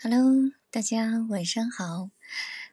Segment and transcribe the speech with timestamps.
[0.00, 2.10] Hello，大家晚上好，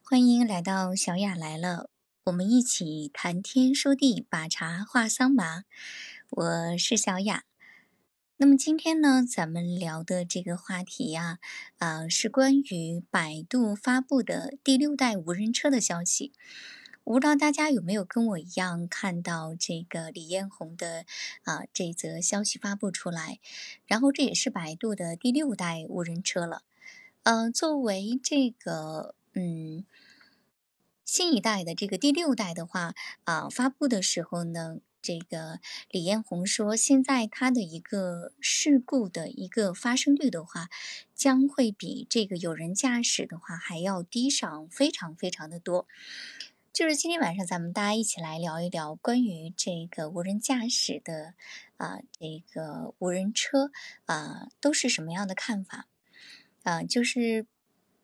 [0.03, 1.89] 欢迎来到小雅来了，
[2.25, 5.63] 我们一起谈天说地，把茶话桑麻。
[6.29, 7.45] 我是小雅。
[8.37, 11.39] 那么今天呢，咱们聊的这个话题呀，
[11.79, 16.31] 啊，是关于百度发布的第六代无人车的消息。
[17.05, 21.05] 我不知道大家有没有跟我一样看到这个李彦宏的
[21.43, 23.39] 啊这则消息发布出来，
[23.87, 26.61] 然后这也是百度的第六代无人车了。
[27.25, 29.83] 呃，作为这个嗯
[31.03, 32.93] 新一代的这个第六代的话
[33.23, 40.69] 啊，发布的时候呢，这个李彦宏说，现在它的一个事故的一个发生率的话，
[41.15, 45.87] 将会比这个有人驾驶的话还要低上非常非常的多。
[46.71, 51.33] 就是今天晚上咱们大家一起来聊一聊关于这个无人驾驶的
[51.77, 53.71] 啊，这个无人车
[54.05, 55.87] 啊，都是什么样的看法？
[56.65, 57.45] 啊，就是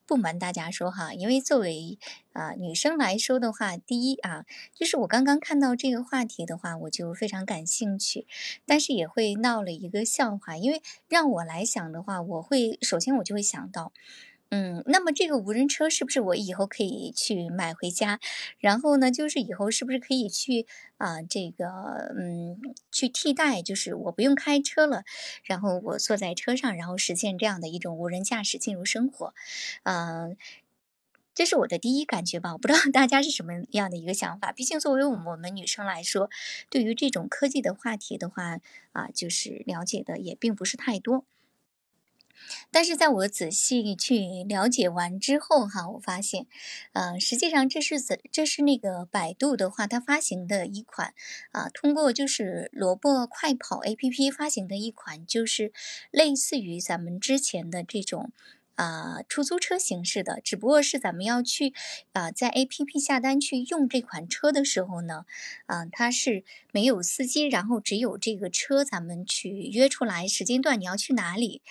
[0.05, 1.97] 不瞒大家说哈，因为作为
[2.33, 8.27] 啊女生来说的话，第一啊，就是我刚刚看到这个话题的话，我就非常感兴趣，
[8.65, 13.91] 但是也会闹了一个笑话，因为让我来想的话，我会首先我就会想到。
[14.53, 18.19] 嗯，那么这个无人车是不是我以后可以去买回家？
[18.59, 21.67] 然后呢，就是以后是不是可以去啊，这个
[22.17, 22.59] 嗯，
[22.91, 25.03] 去替代，就是我不用开车了，
[25.45, 29.33] 然后我坐在车上，然后实现这样的一种无人驾驶进入生活，
[29.83, 30.35] 嗯，
[31.33, 32.51] 这是我的第一感觉吧。
[32.51, 34.51] 我不知道大家是什么样的一个想法。
[34.51, 36.29] 毕竟作为我们我们女生来说，
[36.69, 38.59] 对于这种科技的话题的话
[38.91, 41.23] 啊，就是了解的也并不是太多。
[42.71, 46.47] 但是在我仔细去了解完之后，哈，我发现，
[46.93, 51.13] 呃，实际上这是怎，这是那个百度的话，它发行的一款，
[51.51, 55.71] 啊，通过就是萝卜快跑 APP 发行的一款，就是
[56.11, 58.31] 类似于咱们之前的这种。
[58.81, 61.71] 啊，出租车形式的，只不过是咱们要去
[62.13, 65.25] 啊，在 A P P 下单去用这款车的时候呢，
[65.67, 71.61] 啊，它是没有司机，然后只有这个车，咱们去约出来时间段你要去哪里，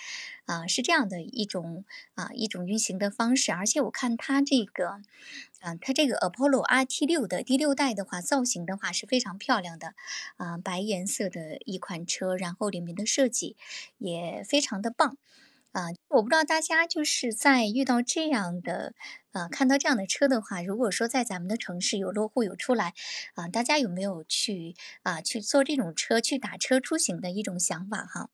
[0.45, 1.83] 啊，是这样的一种
[2.15, 3.51] 啊一种运行的方式。
[3.51, 5.01] 而且我看它这个，
[5.59, 9.95] 啊，它这个 Apollo R T 六的第六代的话，造型的话是非常漂亮的，
[10.37, 13.57] 啊，白颜色的一款车，然后里面的设计
[13.97, 15.17] 也非常的棒。
[15.71, 18.93] 啊，我不知道大家就是在遇到这样的，
[19.31, 22.93] 啊，看到这样的车的话，如果说在咱们的城市有落户有出来，
[23.35, 28.29] 啊，大家有没有去啊去坐这种车去打车出行的一种想法哈？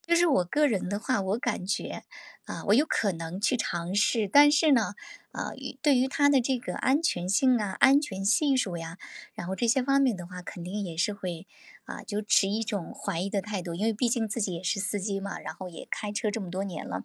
[0.00, 2.04] 就是我个人的话，我感觉
[2.48, 4.94] 啊，我有可能去尝试，但是呢，
[5.32, 8.96] 啊，对于它的这个安全性啊、安全系数呀，
[9.34, 11.46] 然后这些方面的话，肯定也是会。
[11.88, 17.02] 啊，就持一种怀疑的态度，因为毕竟自己也是司机嘛，然后也开车这么多年了，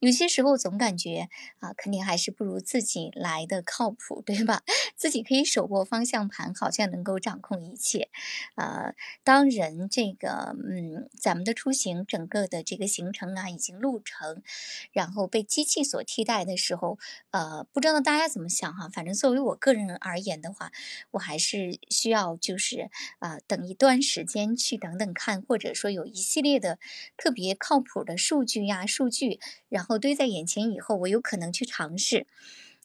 [0.00, 4.62] 有些时候总感觉啊，肯定还是不如自己来的靠谱，对吧？
[4.96, 8.10] 自己可以手握方向盘，好像能够掌控一切。
[8.56, 8.94] 呃，
[9.24, 14.42] 当人这个，嗯，咱们的出行整个的这个行程啊，已经路程，
[14.92, 16.98] 然后被机器所替代的时候，
[17.32, 18.88] 呃，不知道大家怎么想哈？
[18.88, 20.70] 反正作为我个人而言的话，
[21.12, 24.28] 我还是需要就是啊，等一段时。
[24.28, 26.78] 间去等等看，或者说有一系列的
[27.16, 29.40] 特别靠谱的数据呀、数据，
[29.70, 32.26] 然后堆在眼前以后，我有可能去尝试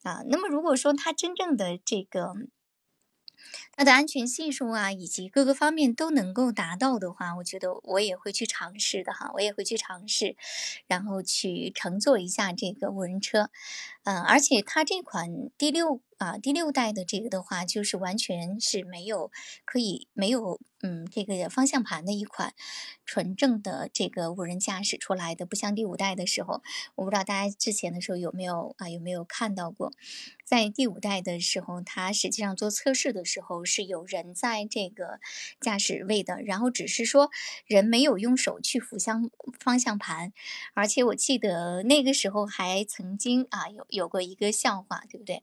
[0.03, 0.23] 啊。
[0.29, 2.33] 那么如果说它真正的这个。
[3.75, 10.35] 它的安全系数啊，以及各个方面都能够达到的话，我觉得我也会去尝试的哈，我也会去尝试，
[10.87, 13.49] 然后去乘坐一下这个无人车，
[14.03, 19.31] 嗯，而且它这款第六啊第六代的这个的话，就是完全是没有
[19.65, 22.53] 可以没有嗯这个方向盘的一款
[23.05, 26.61] 纯正的这个无人驾驶出来的，不像第五代的时候，
[26.95, 29.91] 我不知道大家之前的时候有没有啊有没有看到过，
[30.45, 33.63] 在第五代的时候，它实际上做测试的时候。
[33.65, 35.19] 是有人在这个
[35.61, 37.29] 驾驶位的，然后只是说
[37.65, 39.29] 人没有用手去扶向
[39.59, 40.33] 方向盘，
[40.73, 45.41] 而且我记得那个时候还曾经啊有有过一个笑话，对不对？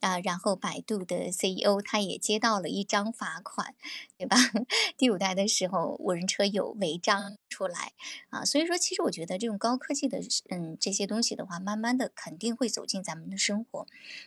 [0.00, 3.76] 啊，然后百度的 CEO 他也接到了一张罚款，
[4.18, 4.36] 对吧？
[4.98, 7.92] 第五代的时候，无人车有违章出来
[8.30, 10.18] 啊，所以说，其实我觉得这种高科技的，
[10.50, 13.86] 嗯，这些东西的话，慢慢的肯定会走进咱们的生活，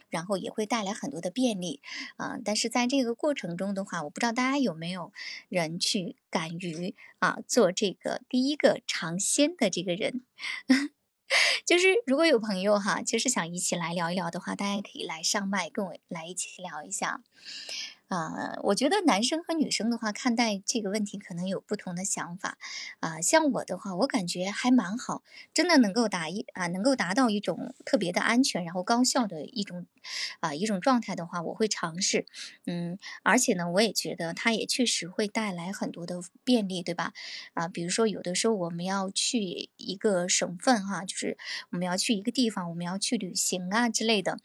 [0.09, 1.81] 然后也会带来很多的便利
[2.15, 2.37] 啊。
[2.45, 5.11] 但是在这个过程中的话，我不知道大家有没有
[5.49, 10.21] 人去敢于啊做这个第一个尝鲜的这个人。
[11.65, 17.21] 就是如果有朋友哈，就是想一起来聊一聊的话，大家可以来上麦跟我来一起聊一下。
[18.09, 22.57] 啊，我觉得男生和女生的话，看待这个问题可能有不同的想法。
[22.99, 25.23] 啊，像我的话，我感觉还蛮好，
[25.55, 29.87] 真的能够达一啊，能够达到一种特别的安全，然后高效的一种
[30.39, 32.27] 啊一种状态的话，我会尝试。
[32.67, 37.11] 嗯，而且呢，我也觉得它也确实会带来很多的便利，对吧？
[37.55, 41.37] 啊，比如说有的时候我们要去一个省份哈，就是
[41.71, 44.37] 我们要去一个地方，我们要去旅行啊之类的。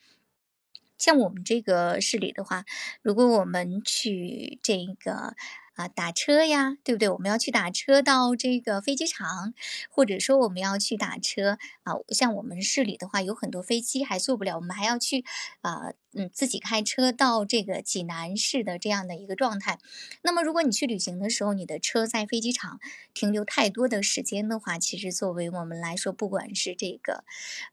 [1.01, 2.65] 像我们这个市里的话，
[3.03, 5.35] 如果我们去这个。
[5.81, 7.09] 啊，打车呀，对不对？
[7.09, 9.55] 我们要去打车到这个飞机场，
[9.89, 11.95] 或者说我们要去打车啊。
[12.11, 15.25] 像我们市里的话，有很多飞机还坐不了，我们还要去
[15.63, 19.79] 啊，嗯，自己开车到这个济南市的这样的一个状态。
[20.21, 22.79] 那么，如果你去旅行的时候，你的车在飞机场
[23.15, 27.25] 停留太多的时间的话，其实作为我们来说，不管是这个，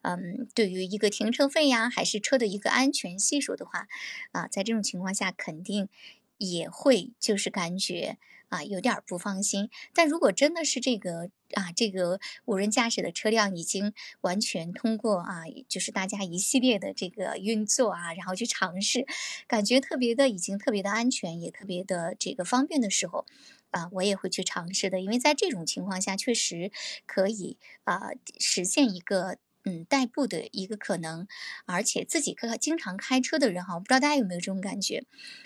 [0.03, 3.89] 嗯，对于一个停车费呀，还是车的一个安全系数的话，
[4.31, 5.89] 啊，在这种情况下，肯定。
[6.37, 8.17] 也会就是感觉
[8.49, 19.05] 啊有点不放心，但如果真的是这个啊这个无人驾驶的车辆已经完全通过啊就是大家一系列的这个运作啊，然后去尝试，
[19.47, 23.25] 感觉特别的已经特别的安全，也特别的这个方便的时候，
[23.71, 26.71] 啊我也会去尝试的，因为在这种情况下确实
[27.05, 29.37] 可以啊实现一个。
[29.67, 31.27] 嗯，代步的一个可能，
[31.65, 35.03] 而且自己开经常开车的人哈，我不知道大家有没有这种感觉。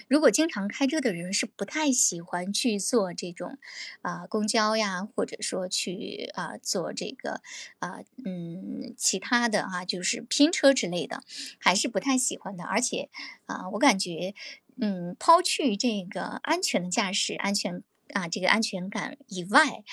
[0.07, 3.57] 如果经常开车的人是不太喜欢去坐这种
[4.03, 7.41] 啊公交呀，或者说去啊坐这个
[7.79, 11.23] 啊嗯其他的哈，就是拼车之类的，
[11.59, 12.63] 还是不太喜欢的。
[12.63, 13.09] 而且
[13.47, 14.35] 啊，我感觉
[14.79, 17.83] 嗯，抛去这个安全的驾驶安全。
[18.11, 19.83] 啊，这个安全感以外，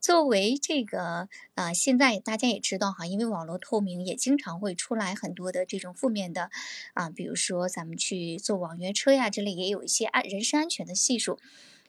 [0.00, 6.50] 作为这个啊，现在大家也知道哈，因为网络透明，也经常会出来很多的这种负面的
[6.94, 11.38] 啊，比如说咱们去坐网约车呀，这类也有一些安人身安全的系数。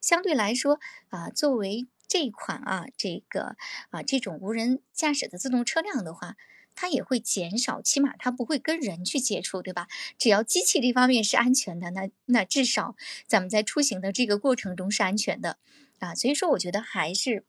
[0.01, 3.55] 相对来说啊，作为这款啊，这个
[3.89, 6.35] 啊这种无人驾驶的自动车辆的话。
[6.75, 9.87] 它也会减少，起码它不会跟人去接触，对吧？
[10.17, 12.95] 只要机器这方面是安全的，那那至少
[13.27, 15.57] 咱们在出行的这个过程中是安全的
[15.99, 16.15] 啊。
[16.15, 17.45] 所以说，我觉得还是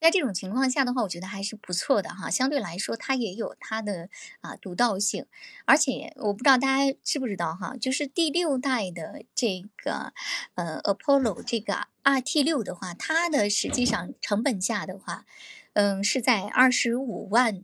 [0.00, 2.30] 在这种情况下的话，我觉得还是不错的哈。
[2.30, 4.08] 相对来说，它也有它的
[4.40, 5.26] 啊独到性，
[5.66, 10.14] 而且我不知道大家知不知道哈，就是第六代的这个
[10.54, 15.26] 呃 Apollo 这个 RT 六的话，它的实际上成本价的话。
[15.72, 17.62] 嗯，是在二十五万，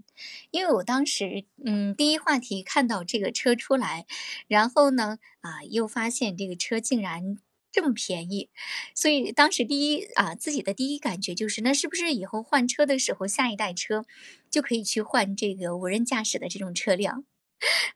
[0.50, 4.06] 因为我当时嗯第一话题看到这个车出来，
[4.48, 7.36] 然后呢啊又发现这个车竟然
[7.72, 8.48] 这么便宜，
[8.94, 14.06] 所以当时第一啊自己的第一感觉就是，那是不是以后换车的时候，下一代车
[14.50, 17.24] 就可以去换这个无人驾驶的这种车辆？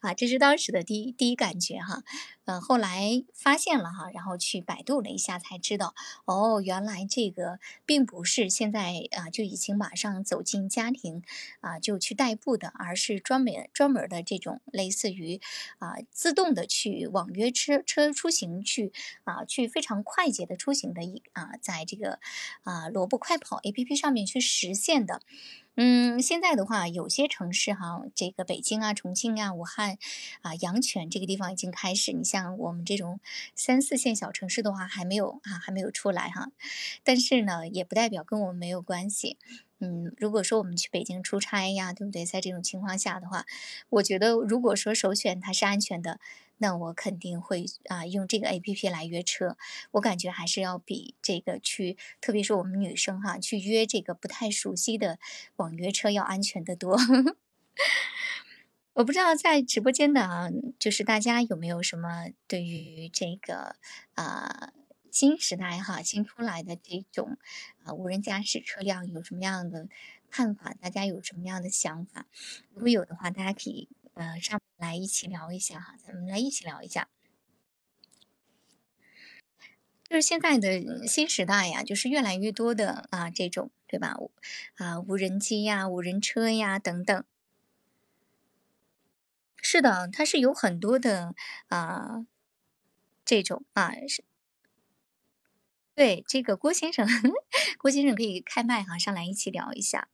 [0.00, 2.02] 啊，这是当时的第一第一感觉哈，
[2.44, 11.22] 呃，后来发现了哈，然后去百度了一下才知道，哦，原来这个并不是现在啊就已经马上走进家庭
[11.60, 15.40] 啊就去代步的，而是专门专门的这种类似于
[15.78, 18.92] 啊自动的去网约车车出行去
[19.24, 22.18] 啊去非常快捷的出行的一啊在这个
[22.62, 25.20] 啊萝卜快跑 A P P 上面去实现的。
[25.82, 29.96] 嗯，现在的话，有些城市哈，这个北京啊、重庆啊、武汉
[30.42, 32.12] 啊、阳泉这个地方已经开始。
[32.12, 33.18] 你像我们这种
[33.54, 36.48] 三四线小城市的话，还没有啊，还没有出来哈。
[37.02, 39.38] 但是呢，也不代表跟我们没有关系。
[39.78, 42.26] 嗯，如果说我们去北京出差呀，对不对？
[42.26, 43.46] 在这种情况下的话，
[43.88, 46.20] 我觉得如果说首选它是安全的。
[46.62, 49.56] 那我肯定会啊用这个 A P P 来约车，
[49.92, 55.18] 我感觉还是要比这个去，特别是我们女生哈，去约这个不太熟悉的
[55.56, 56.98] 网约车要安全的多。
[58.92, 63.76] 我不知道在直播间的啊，就是大家有没有什么对于这个
[64.14, 64.72] 啊
[65.10, 67.38] 新时代哈新出来的这种
[67.84, 69.88] 啊无人驾驶车辆有什么样的
[70.30, 70.74] 看法？
[70.74, 72.26] 大家有什么样的想法？
[72.74, 73.88] 如果有的话，大家可以。
[74.14, 77.08] 呃，上来一起聊一下哈，咱们来一起聊一下，
[80.08, 84.16] 就是现在的新时代呀，就是越来越多的啊这种，对吧？
[84.76, 87.24] 啊，无人机呀、无人车呀等等，
[89.62, 91.34] 是的，它是有很多的
[91.68, 92.26] 啊
[93.24, 94.24] 这种啊是，
[95.94, 97.06] 对这个郭先生，
[97.78, 100.08] 郭先生可以开麦哈，上来一起聊一下，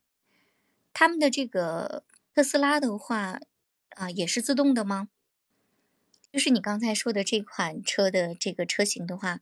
[0.93, 2.05] 他们的这个
[2.35, 3.41] 特斯拉的话。
[3.97, 5.09] 啊，也是自动的吗？
[6.31, 9.41] 就是你刚才说的这款车的这个车型的话，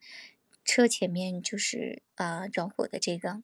[0.65, 3.43] 车前面就是啊着火的这个，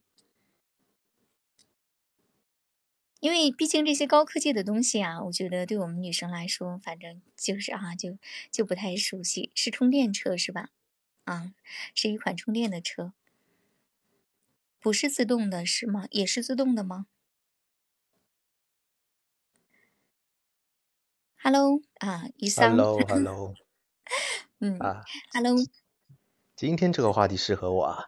[3.18, 8.16] 因为毕竟这些高科技的东西啊，我觉得对我们女生来说，反正就是啊，就
[8.52, 9.50] 就不太熟悉。
[9.52, 10.70] 是充电车是吧？
[11.24, 11.52] 啊，
[11.92, 13.12] 是一款充电的车，
[14.78, 16.06] 不是自动的是吗？
[16.12, 17.06] 也是自动的吗
[21.42, 22.70] ？Hello 啊，于桑。
[22.70, 23.54] Hello，Hello。
[24.58, 25.56] 嗯啊，Hello。
[26.54, 28.04] 今天这个话题适合我啊。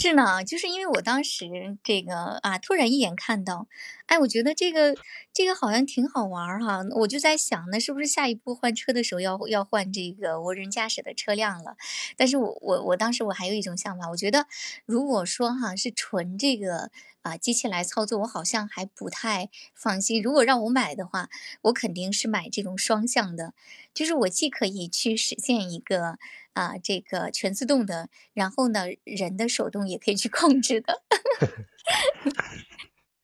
[0.00, 1.46] 是呢，就是因为我当时
[1.82, 3.66] 这个啊，突然一眼看到，
[4.06, 4.94] 哎，我觉得这个
[5.32, 11.76] 这个好像挺好玩哈，我就在想，那是不是下一步换车的时候要要换这个无人驾驶的车辆了？
[12.16, 14.46] 但是我我我当时我还有一种想法，我觉得
[14.86, 16.90] 如果说哈是纯这个
[17.22, 20.22] 啊机器来操作，我好像还不太放心。
[20.22, 21.28] 如果让我买的话，
[21.62, 23.52] 我肯定是买这种双向的，
[23.92, 26.18] 就是我既可以去实现一个。
[26.52, 31.02] 啊，这个全自动的，然后呢，人的手动也可以去控制的。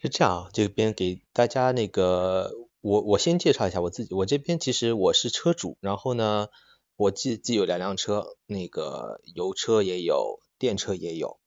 [0.00, 4.14] 是这样啊，这边给大家那个，我我先介绍一下我自己。
[4.14, 6.49] 我这边其实我是车主，然后呢，
[6.97, 11.38] 我既既有两辆车，那个油车也有，电车也有。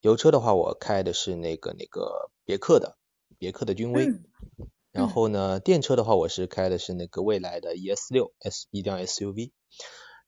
[0.00, 2.96] 油车的话，我开的是那个那个别克的，
[3.38, 4.08] 别克的君威。
[4.90, 9.52] 然后呢，电车的话，我是开的是那个蔚来的 ES 六 S 一辆 SUV。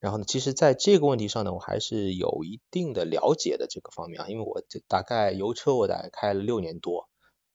[0.01, 7.07] 然后呢，其实在这个问题上呢，我还是有一定的了解的这个方面啊，因为我这大概油车我大概开了六年多，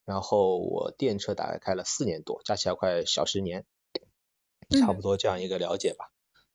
[0.05, 3.67] 然后我电车大概开了四年多，加起来快小十年，
[4.81, 6.12] 差不多这样一个了解吧。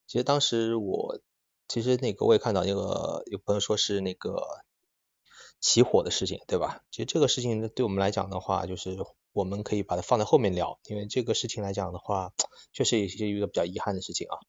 [0.08, 1.20] 其实当时我
[1.68, 4.42] 其实那个我也看到那个有朋友说是那个
[5.60, 6.84] 起火的事情，对吧？
[6.90, 8.98] 其实这个事情对我们来讲的话，就是
[9.34, 12.32] 我们可以把它放在后面聊，因为这个事情来讲的话，
[12.72, 14.40] 确实也是一个比较遗憾的事情啊。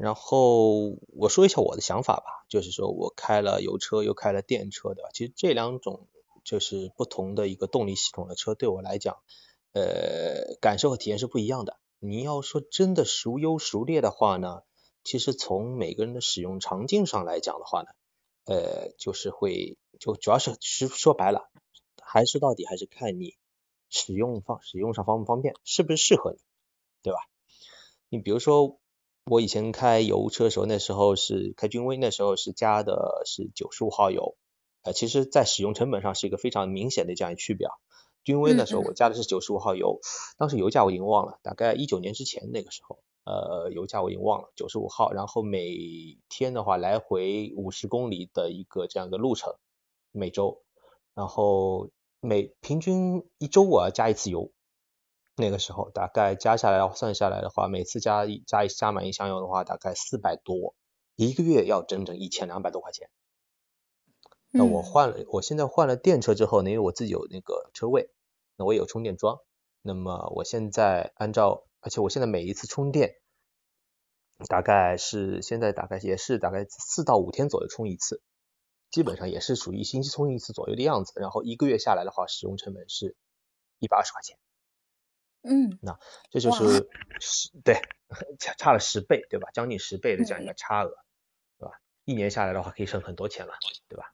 [0.00, 6.08] 然后我说一下我的想法吧，就是说我开了油车又开了电车的，其实这两种
[6.42, 9.18] 就是不同的一个动力系统的车，对我来讲，
[9.74, 11.78] 呃，感受和体验是不一样的。
[11.98, 14.62] 你要说真的孰优孰劣的话呢，
[15.04, 17.88] 其实从每个人的使用场景上来讲的话呢，
[18.46, 21.50] 呃，就是会就主要是是说白了，
[22.00, 23.34] 还是到底还是看你
[23.90, 26.38] 使用方使用上方不方便，是不是适合你，
[27.02, 27.18] 对吧？
[28.08, 28.79] 你比如说。
[29.24, 34.36] 我以前开油车的时候，那时候是开君威，那时候是加的是九十五号油，
[34.82, 37.72] 呃，其实，在使用成本上是一个非常明显的这样一区别啊。
[38.24, 40.00] 君威那时候我加的是九十五号油，
[40.36, 49.54] 当时油价我已经忘了，大概一九年之前那个时候，呃，油价我已经忘了，九十五号，然后每天的话来回五十公里的一个这样一个路程，
[50.12, 50.62] 每周，
[51.14, 54.50] 然后每平均一周我要加一次油。
[55.36, 60.74] 那个时候大概加下来算下来的话，每次加一加一加满一箱油的话，大概四百多，
[61.16, 63.08] 一个月要整整一千两百多块钱。
[64.52, 68.10] 那我换了，我现在换了电车之后呢，因为我自己有那个车位，
[68.56, 69.38] 那我也有充电桩，
[69.80, 73.14] 那么我现在按照，而且我现在每一次充电，
[74.48, 78.22] 大概是现在大概也是大概四到五天左右充一次，
[78.90, 83.16] 基本上也是属于一星期充一次左右的样子，然后一个月下来的话，使用成本是
[83.78, 84.36] 一百二十块钱。
[85.42, 85.98] 嗯，那
[86.30, 87.80] 这就是十对
[88.38, 89.48] 差差了十倍，对吧？
[89.52, 90.94] 将近十倍的这样一个差额，
[91.58, 91.80] 对吧？
[92.04, 93.54] 一年下来的话可以省很多钱了，
[93.88, 94.12] 对吧？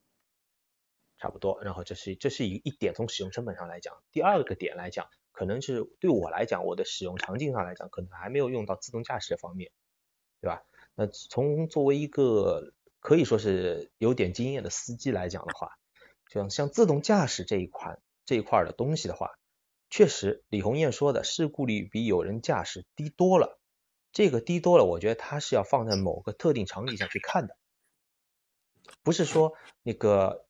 [1.18, 1.61] 差不多。
[1.62, 9.73] 然后这是这是一一点从使用成本上来讲，第二个点来讲，可能是对我来讲，我的使用场景上来讲，可能还没有用到自动驾驶方面，
[10.40, 10.62] 对吧？
[10.95, 15.76] 那从作为一个可以说是有点经验的司机来讲的话，
[16.28, 19.37] 像像自动驾驶这一款这一块的东西的话。
[19.88, 23.61] 确实，李红艳说的事故率比有人驾驶低多了。
[24.12, 27.57] 这个低多了，我觉得它是要放在某个特定场景下去看的，
[29.02, 29.52] 不是说
[29.83, 30.47] 那个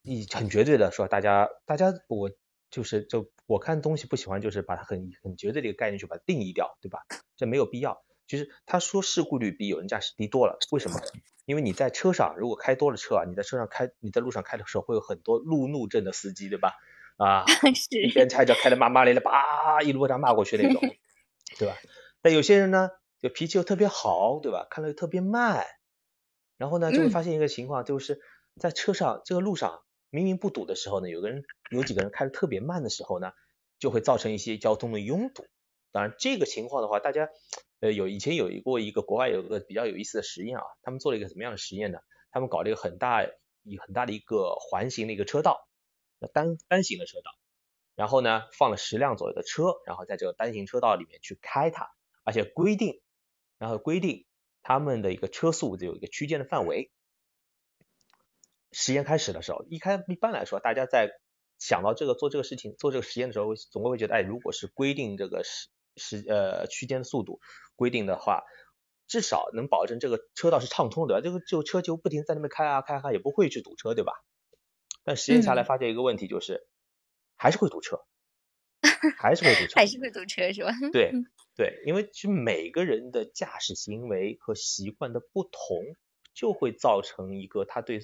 [0.00, 2.30] 你很绝对的说大家大家我
[2.70, 7.00] 就是就我看东西不喜欢就是把它很很绝对的一个概念去把它定义掉，对吧？
[7.36, 8.02] 这没有必要。
[8.26, 10.98] 其实他说事故率比有人驾驶低多了，为什么？
[11.44, 16.72] 因为你在车上如果开多了车啊，你在车上开你在路上开的时候会有很多路怒症的司机，对吧？
[17.22, 17.44] 啊，
[17.76, 20.80] 是一边开着开的骂骂咧咧，叭一路这样骂过去那种，
[21.58, 21.76] 对吧？
[22.22, 22.88] 但有些人呢，
[23.20, 24.66] 就脾气又特别好，对吧？
[24.70, 25.66] 开的又特别慢，
[26.56, 28.20] 然后呢，就会发现一个情况，就是
[28.58, 33.32] 在车上这个路上明明不堵的时候呢，有个人有几个人开的特别慢的时候呢，
[33.78, 35.44] 就会造成一些交通的拥堵。
[35.92, 37.28] 当然，这个情况的话，大家
[37.80, 41.98] 呃有以前有一过一个国外有个比较有意思的实验啊，他们做了一个什么样的实验呢？
[42.30, 43.26] 他们搞了一个很大
[43.62, 45.66] 一很大的一个环形的一个车道。
[46.28, 47.30] 单单行的车道，
[47.94, 51.90] 然后呢放了十辆左右的车，然后在这个单行车道里面去开它，
[52.24, 53.00] 而且规定，
[53.58, 54.26] 然后规定
[54.62, 56.90] 他们的一个车速有一个区间的范围。
[58.72, 61.10] 实验开始的时候，一开一般来说，大家在
[61.58, 67.40] 想到这个做这个事情做这个实验的时候，总会会觉得，哎，如果是规定这个时时呃区间的速度
[67.74, 68.44] 规定的话，
[69.08, 74.12] 至少能保证这个车道是畅通的，这个就车就不停在那边开啊开啊开，也不会去堵车，对吧？
[75.10, 76.68] 但实验下来发现一个问题，就是
[77.36, 78.04] 还是会堵车，
[79.18, 80.70] 还是会堵车，还是会堵车是吧？
[80.92, 81.10] 对
[81.56, 85.96] 对，因为其实每个人的驾驶行为和习惯的不同，
[86.32, 87.98] 就会造成一个他对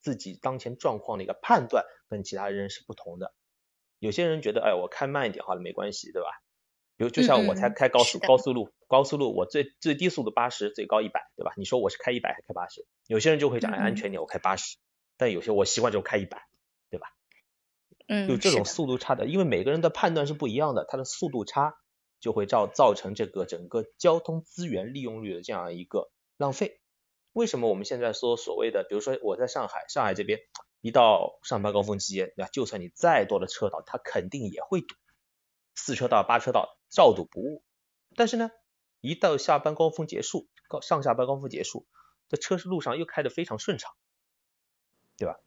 [0.00, 3.32] 自己当前状况的一个判断跟其他人是不同的。
[4.00, 6.28] 有些人觉得，哎，我开慢一点好了，没关系，对吧？
[6.96, 11.52] 比如就像我才开高速高速路，高速路我最最低速度八十，最高一百，对吧？
[11.56, 12.84] 你说我是开一百还开八十？
[13.06, 14.76] 有些人就会讲，哎，安全点，我开八十。
[15.18, 16.48] 但有些我习惯就开一百，
[16.88, 17.08] 对吧？
[18.06, 21.74] 嗯，就这种速度差的，因为每个人的判断是不一样的，它的速度差
[22.20, 26.80] 就会造造成这个整个交通资源利用率的这样一个浪费。
[27.34, 30.40] 为什么我们现在说所谓的，比如说我在上海，上海这边
[30.80, 32.48] 一到上班高峰期，对吧？
[32.50, 34.94] 就算你再多的车道，它肯定也会堵，
[35.74, 37.62] 四车道、八车道照堵不误。
[38.16, 38.50] 但是呢，
[39.00, 41.86] 一到下班高峰结束，高上下班高峰结束，
[42.28, 43.92] 这车是路上又开得非常顺畅。
[45.18, 45.38] 对吧？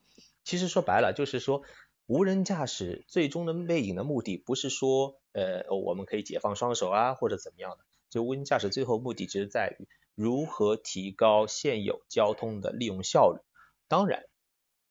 [0.44, 1.64] 其实说白了，就是说
[2.06, 7.86] 无人驾驶最终的魅影的目的，不是说呃我们可以解放双手啊，或者怎么样的。
[8.10, 13.40] 就无人驾驶最后目的，其实在于如何提高现有交通的利用效率。
[13.88, 14.26] 当然，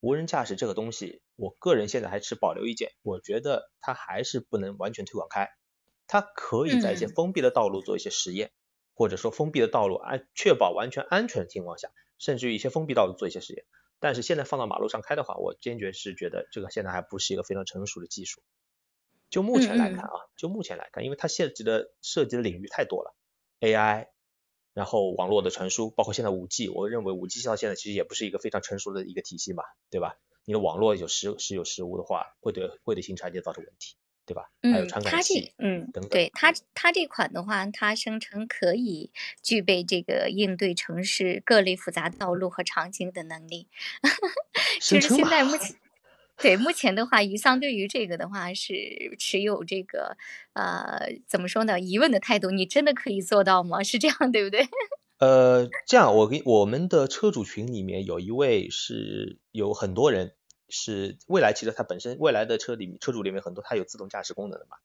[0.01, 5.51] 无人驾驶这个东西，我个人现在还持保留意见，我觉得它还是不能完全推广开。
[6.07, 8.51] 它可以在一些封闭的道路做一些实验，
[8.95, 13.67] 或者说封闭的道路安确保完全安全的情况下，甚至于一些封闭道路做一些实验。
[14.01, 18.43] 但是现在放到马路上开的话，我坚决是觉得这个现在还不是一个非常成熟的技术。
[19.29, 23.15] 就目前来看啊，就目前来看，因为它涉及的涉及的领域太多了
[23.61, 24.09] ，AI，
[24.75, 30.17] 然后网络的传输，包括现在五 G，我认为五 G 到现在其实也不是一个非常成熟的一个体系嘛，对吧？
[30.45, 33.95] 你的网络有时时有时无的话，会对会对新产业造成问题。
[34.31, 34.45] 对吧？
[34.63, 39.11] 嗯，它这嗯，对它它这款的话，它声称可以
[39.43, 43.67] 具备这个应对城市各类复杂道路和场景的能力。
[44.81, 45.75] 其实现在目前
[46.41, 50.17] 对目前的话，于桑对于这个的话是持有这个
[50.53, 52.53] 呃怎么说呢疑问的态度。
[52.53, 53.83] 你真的可以做到吗？
[53.83, 54.69] 是这样对不对？
[55.19, 60.35] 呃，这样我给我们的车主群里面有一位是有很多人。
[60.71, 64.77] 是未来，汽车它本身未来的车里车主里面很多，它有自动驾驶功能的嘛。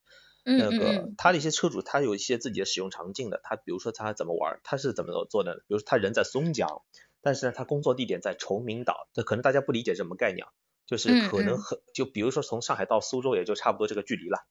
[0.48, 3.42] 嗯那个它的一些车主，他有一些自己的使用场景的。
[3.44, 5.56] 他比如说他怎么玩，他是怎么做的？
[5.56, 6.84] 比如说他人在松江，
[7.20, 9.08] 但是呢，他工作地点在崇明岛。
[9.14, 10.46] 这可能大家不理解什么概念，
[10.86, 14.46] 就是可能很就比如说从上海到苏州，也就差不多这个距离了。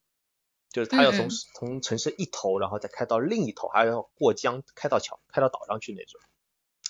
[0.72, 6.20] 就是他要从从城市一头，然后再开到另一头，还要过江，开到桥，开到岛上去那种。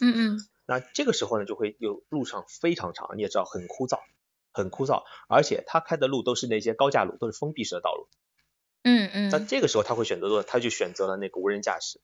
[0.00, 0.48] 嗯嗯。
[0.64, 3.98] 那这个时候呢，就会有路上非常长，你也知道很枯燥。
[4.54, 8.08] 很枯燥，而且他开的路都是那些高架路，都是封闭式的道路。
[8.84, 9.28] 嗯嗯。
[9.30, 12.00] 那这个时候他会选择做，他就选择了那个无人驾驶，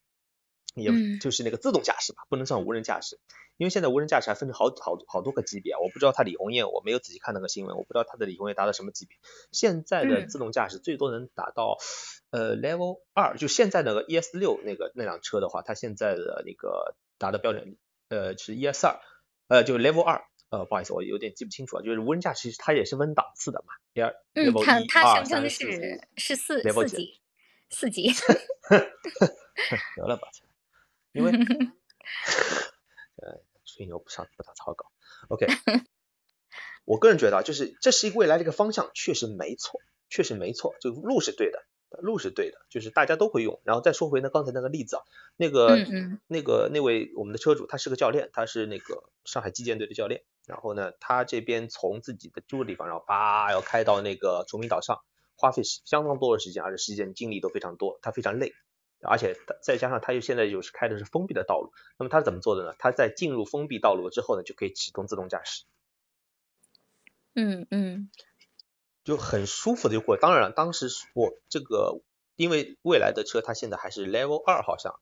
[0.75, 3.19] 也就是那个自动驾驶吧，不能算无人驾驶。
[3.57, 9.19] 因为现在无人驾驶还分成好好好多个级别，我不知道他李红艳，我没有仔细看那个新闻，我不知道他的李红艳达到什么级别。
[9.53, 11.77] 现在的自动驾驶最多能达到
[12.31, 17.77] 呃 Level 二，就现在那个 ES 六那个那辆车的话，它现在的那个达到标准
[18.09, 19.01] 呃是 ES 二，
[19.49, 20.25] 呃就 Level 二。
[20.51, 21.83] 呃，不好意思，我有点记不清楚啊。
[21.83, 23.73] 就是无人驾驶，它也是分档次的嘛。
[23.95, 27.21] 第二，level 一、二、三、四是是四四级，
[27.71, 28.11] 四级。
[29.97, 30.29] 得了吧，
[31.13, 31.31] 因为
[33.17, 34.91] 呃吹牛不上不打草稿。
[35.29, 35.47] OK，
[36.85, 41.65] 我个人觉得啊就是这是一个未来的一个方向，确实没错，确实没错，这个路是对的。
[41.99, 43.61] 路是对的，就是大家都会用。
[43.65, 45.03] 然后再说回呢刚才那个例子啊，
[45.37, 45.77] 那个
[46.29, 50.23] 那个那位我们的车主，他是个教练，他是那个上海击剑队的教练。
[50.47, 55.01] 然后呢，他这边从自己的住的地方，然后叭要开到那个崇明岛上，
[55.37, 58.53] 花费相当多的时间，而且时间精力都非常多，他非常累。
[59.03, 62.75] 而且再加上他又现在又是开的是封闭的道路，那么他是怎么做的呢？
[62.79, 65.65] 他在进入封闭道路之后呢，就可以启动自动驾驶。
[67.35, 68.11] 嗯嗯。
[69.05, 72.03] 就很舒服的就过，当然了，当时我这个
[72.37, 74.93] 因为未来的车它现在还是 Level 二，好像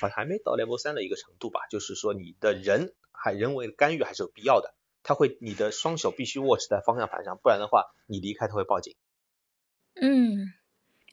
[0.00, 8.94] 好像还没到 Level 三的一个程度吧，就是说你的人还人为干预还是有必要的，它会你的双手必须握持在方向盘上，不然的话你离开它会报警。
[9.94, 10.52] 嗯。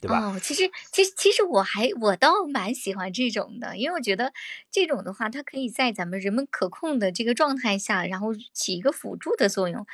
[0.03, 4.34] 哦，其实，其实，其实我还我倒蛮喜欢这种的，因为我觉得
[4.69, 9.88] 这种的话，它可以在咱们人们可控的这个状态下，然后起一个辅助的作用。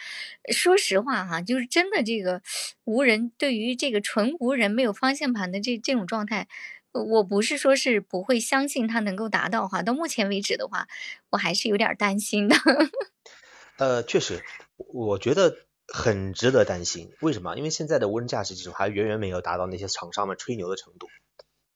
[0.52, 2.42] 说实话哈，就是真的这个
[2.84, 6.48] 无人对于这个纯无人没有方向盘的这这种状态，
[6.92, 10.88] 我不是说是不会相信它能够达到哈，到目前为止的话，
[11.30, 12.56] 我还是有点担心的。
[13.78, 14.44] 呃，确实，
[14.76, 15.56] 我觉得。
[15.94, 17.14] 很值得担心。
[17.22, 17.56] 为什么？
[17.56, 21.08] 因为现在的无人驾驶技术还远远没有达到那些厂商们吹牛的程度。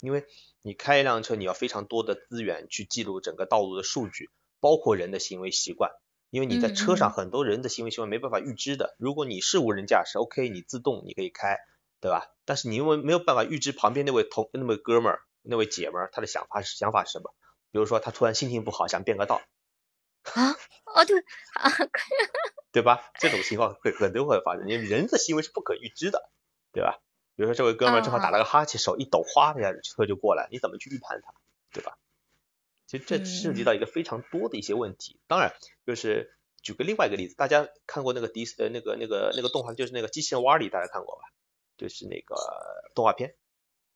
[0.01, 0.25] 因为
[0.62, 5.91] 你开一辆车，你要非常多的资源去记录整个道路的数据，包括人的行为习惯。
[6.32, 8.95] 因为你在车上很多人的行为习惯没办法预知的。
[8.99, 11.58] 如果你是无人驾驶，OK，你自动你可以开，
[12.01, 12.28] 对吧？
[12.43, 17.34] 但是你因为没有办法预知旁边那位同那位哥们儿、那位姐们儿他的想法是想法是什么？
[17.71, 19.41] 比如说他突然心情不好，想变个道。
[20.34, 20.51] 啊，
[20.93, 21.19] 哦对
[21.54, 21.71] 啊，
[22.75, 23.09] 对吧？
[23.19, 26.29] 这种情况会很多会发生，因为人的行为是不可预知的，
[26.73, 26.99] 对吧？
[27.38, 31.33] 比如说这位哥们儿正好打了个哈欠，手一抖，哗一下车就过来，你怎么去预判他，
[31.71, 31.97] 对吧？
[32.85, 35.19] 其实这涉及到一个非常多的一些问题。
[35.27, 35.53] 当然，
[35.88, 41.21] 就是举个另外一个例子，大家看过那个迪斯呃那个那个那个动画，就是那个机器人瓦里，大家看过吧？
[41.77, 42.35] 就是那个
[42.93, 43.35] 动画片。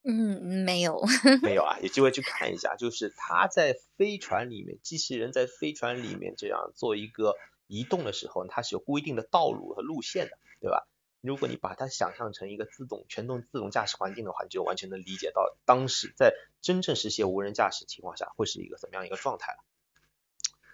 [0.04, 1.04] 嗯，没有。
[1.44, 2.76] 没有啊， 有机会去看一下。
[2.78, 7.36] 就是他在飞船里面，机器人在飞船里面这样做一个
[7.70, 10.88] 移动的时候，它是有规定的道路和路线的，对吧？
[11.22, 19.60] 如果你把它想象成一个自动全动自动驾驶环境的话，你就完全能理解到当时在真正实现无人驾驶情况下会是一个怎么样一个状态了。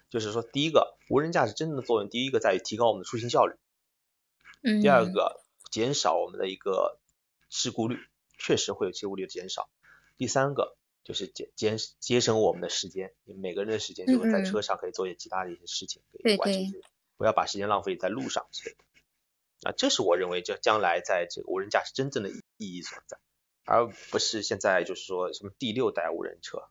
[0.09, 3.55] 就是说，第一个，无人驾驶真正的作用，第一个在于提高我们的出行效率，
[4.63, 6.99] 嗯，第二个，减少我们的一个
[7.49, 7.99] 事故率。
[8.37, 9.69] 确实会有事故率的减少。
[10.17, 16.81] 第三个就是节节节省我们的时间，每个人的时间就会在车上可以做一些其他的一些事情，可以完成，
[17.15, 19.69] 不要把时间浪费在路上之类的。
[19.69, 23.19] 啊，这是我认为这将来在这个无人驾驶真正的意义所在，
[23.65, 26.63] 而不是现在就是说什么第六代无人车。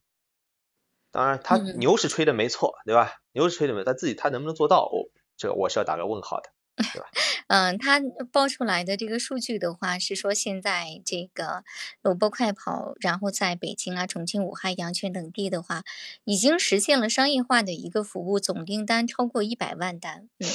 [1.13, 3.23] 当然，他牛是吹的没错，对吧？
[3.31, 6.51] 牛是吹的没错，他自己他能不能做到，我这我是要打个问号的。
[6.77, 7.07] 对吧？
[7.49, 8.01] 嗯，他
[8.33, 11.65] 报出来的这个数据的话，是说现在这个
[12.03, 15.85] 萝卜快跑，然后在北京啊、重庆、武汉、阳泉等地的话，
[16.25, 20.29] 已经实现了商业化的一个服务，总订单超过一百万单。
[20.39, 20.49] 嗯，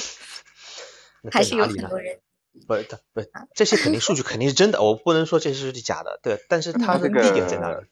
[1.32, 2.18] 还是有很多人。
[2.66, 2.74] 不，
[3.14, 3.22] 不，
[3.54, 6.18] 这些肯定 数据肯定是真的，我不能说这些是假的。
[6.22, 7.86] 对，但是它的地点在哪里？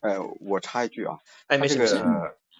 [0.00, 1.78] 呃，我插一句啊，哎，没事。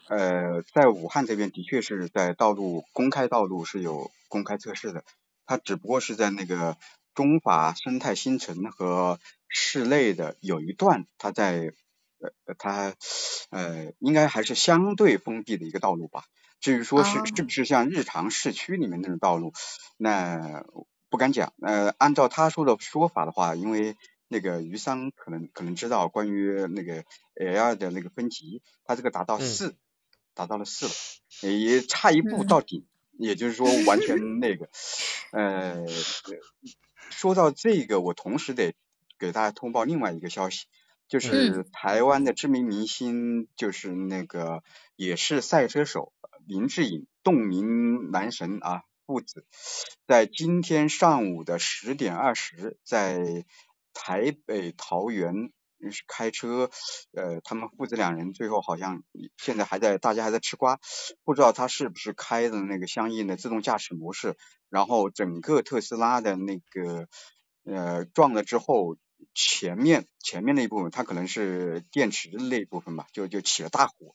[0.08, 5.04] 呃，在武汉这边的确是在道路公开道路是有公开测试的，
[5.46, 6.76] 它只不过是在那个
[7.14, 11.72] 中法生态新城和市内的有一段，它在
[12.20, 12.94] 呃它
[13.50, 16.24] 呃应该还是相对封闭的一个道路吧。
[16.60, 19.52] 至于说是是不是像日常市区里面那种道路，
[19.96, 20.64] 那
[21.10, 21.52] 不敢讲。
[21.62, 23.96] 呃，按照他说的说法的话，因为
[24.28, 29.74] 那个余桑可能可能知道关于那个 L 的那个分级，它这个达到四。
[30.36, 30.92] 达到了四了，
[31.50, 32.86] 也差一步到顶，
[33.18, 34.68] 也就是说完全 那个，
[35.32, 35.84] 呃，
[37.10, 38.74] 说到这个，我同时得
[39.18, 40.66] 给大家通报另外一个消息，
[41.08, 44.62] 就是台湾的知名明星，就是那个
[44.94, 46.12] 也是赛车手
[46.46, 49.46] 林志颖，动名男神啊父子，
[50.06, 53.46] 在今天上午的十点二十，在
[53.94, 55.50] 台北桃园。
[55.90, 56.70] 是开车，
[57.12, 59.02] 呃，他们父子两人最后好像
[59.36, 60.78] 现在还在，大家还在吃瓜，
[61.24, 64.36] 不知道他是不是开的那个相应的自动驾驶模式，
[64.70, 67.08] 然后整个特斯拉的那个
[67.64, 68.96] 呃撞了之后，
[69.34, 74.14] 前面前面那一部分，它可能是电池的那一部分吧，就就起了大火，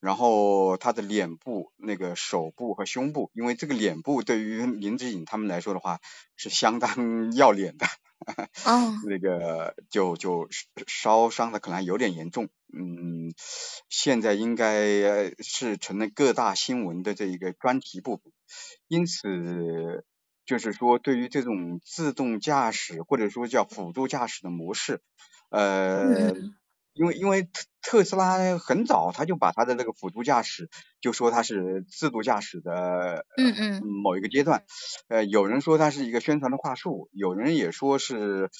[0.00, 6.00] 然后他的脸部、那个手部和胸部，因为这个脸部对于林志颖他们来说的话
[6.36, 7.86] 是相当 要脸的。
[8.64, 10.48] 哦，那个就就
[10.86, 13.32] 烧伤的可能有点严重，嗯，
[13.88, 18.16] 现在应该是成了各大新闻的这一个专题部。
[18.16, 18.32] 分，
[18.88, 20.04] 因此
[20.46, 25.00] 就是说对于这种自动驾驶或者说叫辅助驾驶的模式，
[25.50, 26.32] 呃。
[26.94, 27.48] 因为因为
[27.82, 34.64] 特特斯拉很早他就把他的那个辅助驾驶就说它是自动驾驶的嗯嗯某一个阶段，
[35.08, 38.50] 呃有人说它是一个宣传的话术，有人也说是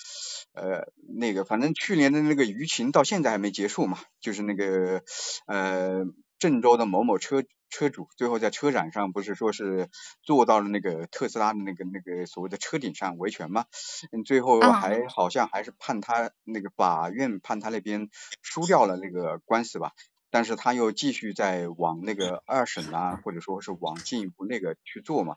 [0.52, 5.02] 呃那个反正去年的那个舆情到现在还没结束嘛，就是那个
[5.46, 6.04] 呃
[6.38, 7.42] 郑州的某某车。
[7.72, 9.88] 车主最后在车展上不是说是
[10.22, 13.64] 坐到了那个特斯拉的那个那个所谓的车顶上维权吗？
[14.12, 18.10] 嗯，最后还好像还是判他那个法院判他那边
[18.42, 19.92] 输掉了那个官司吧，
[20.30, 25.36] 但是他又继续在往那个二审啊，或者说是往进一步那个去做嘛。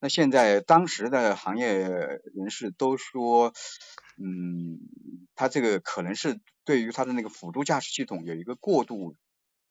[0.00, 3.52] 那现在当时的行业人士都说，
[4.16, 4.80] 嗯，
[5.34, 9.14] 他这个可能是对于他的那个辅助驾驶系统有一个过度。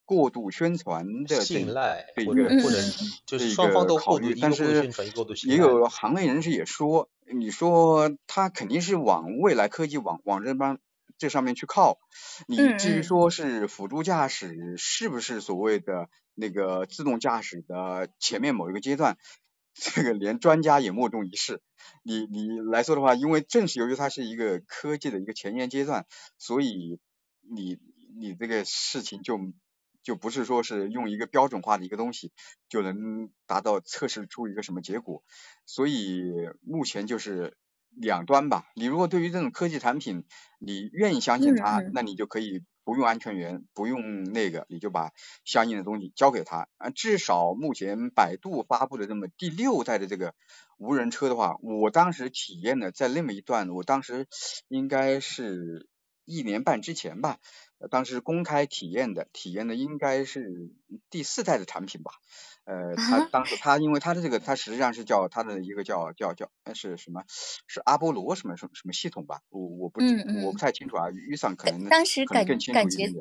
[0.05, 2.77] 过度宣传的信赖，或者或者
[3.25, 4.89] 就是双方都考虑，但是
[5.47, 10.79] 也有行内人士也说，你说他肯定是往未来科技往往这帮
[11.17, 11.99] 这上面去靠，
[12.47, 19.17] 你至于说是辅助驾驶是不是所谓的那个自动驾驶的前面某一个阶段，
[19.73, 21.61] 这个连专家也莫衷一是。
[22.03, 26.05] 你你来说的话，因为正是由于它是一个科技的一个前沿阶段，
[26.37, 26.99] 所以
[27.41, 27.77] 你
[28.19, 29.37] 你这个事情就
[30.03, 32.31] 就不是说是用一个标准化的一个东西
[32.69, 35.23] 就能达到测试出一个什么结果。
[35.65, 37.57] 所以目前就是
[37.89, 38.67] 两端吧。
[38.75, 40.25] 你如果对于这种科技产品，
[40.59, 42.63] 你愿意相信它，那你就可以。
[42.85, 45.13] 不用安全员，不用那个，你就把
[45.45, 46.89] 相应的东西交给他啊。
[46.89, 50.35] 至少目前百度发布的这么第六代的这个
[50.77, 54.27] 无人车的话，我当时体验的在那么一段，我当时
[54.67, 55.87] 应该是
[56.25, 57.37] 一年半之前吧。
[57.89, 60.71] 当时公开体验的，体验的应该是
[61.09, 62.11] 第四代的产品吧。
[62.65, 67.23] 呃，他当时他因为他的这个，他实际上是叫他的一个叫叫叫是什么？
[67.67, 69.41] 是阿波罗什么什么什么系统吧？
[69.49, 69.99] 我我不
[70.45, 71.09] 我不太清楚啊。
[71.11, 72.71] 于上可能当时感感觉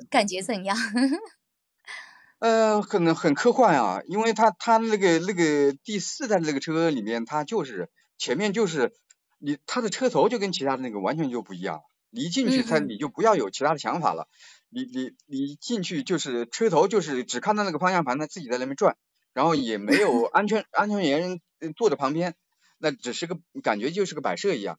[0.08, 0.76] 感觉怎样？
[2.38, 8.94] 呃，可能很科幻啊，因为他他那个那个第四代的那个车里面，它就是前面就是
[9.38, 11.82] 你它的车头就跟其他的那个完全就不一样。
[12.14, 14.28] 你一进去，它你就不要有其他的想法了。
[14.68, 18.98] 你你你进去就是车头就是只看到那个方向盘，它自己在那边转，
[19.32, 21.40] 然后也没有安全安全员
[21.74, 22.34] 坐在旁边，
[22.76, 24.78] 那只是个感觉就是个摆设一样，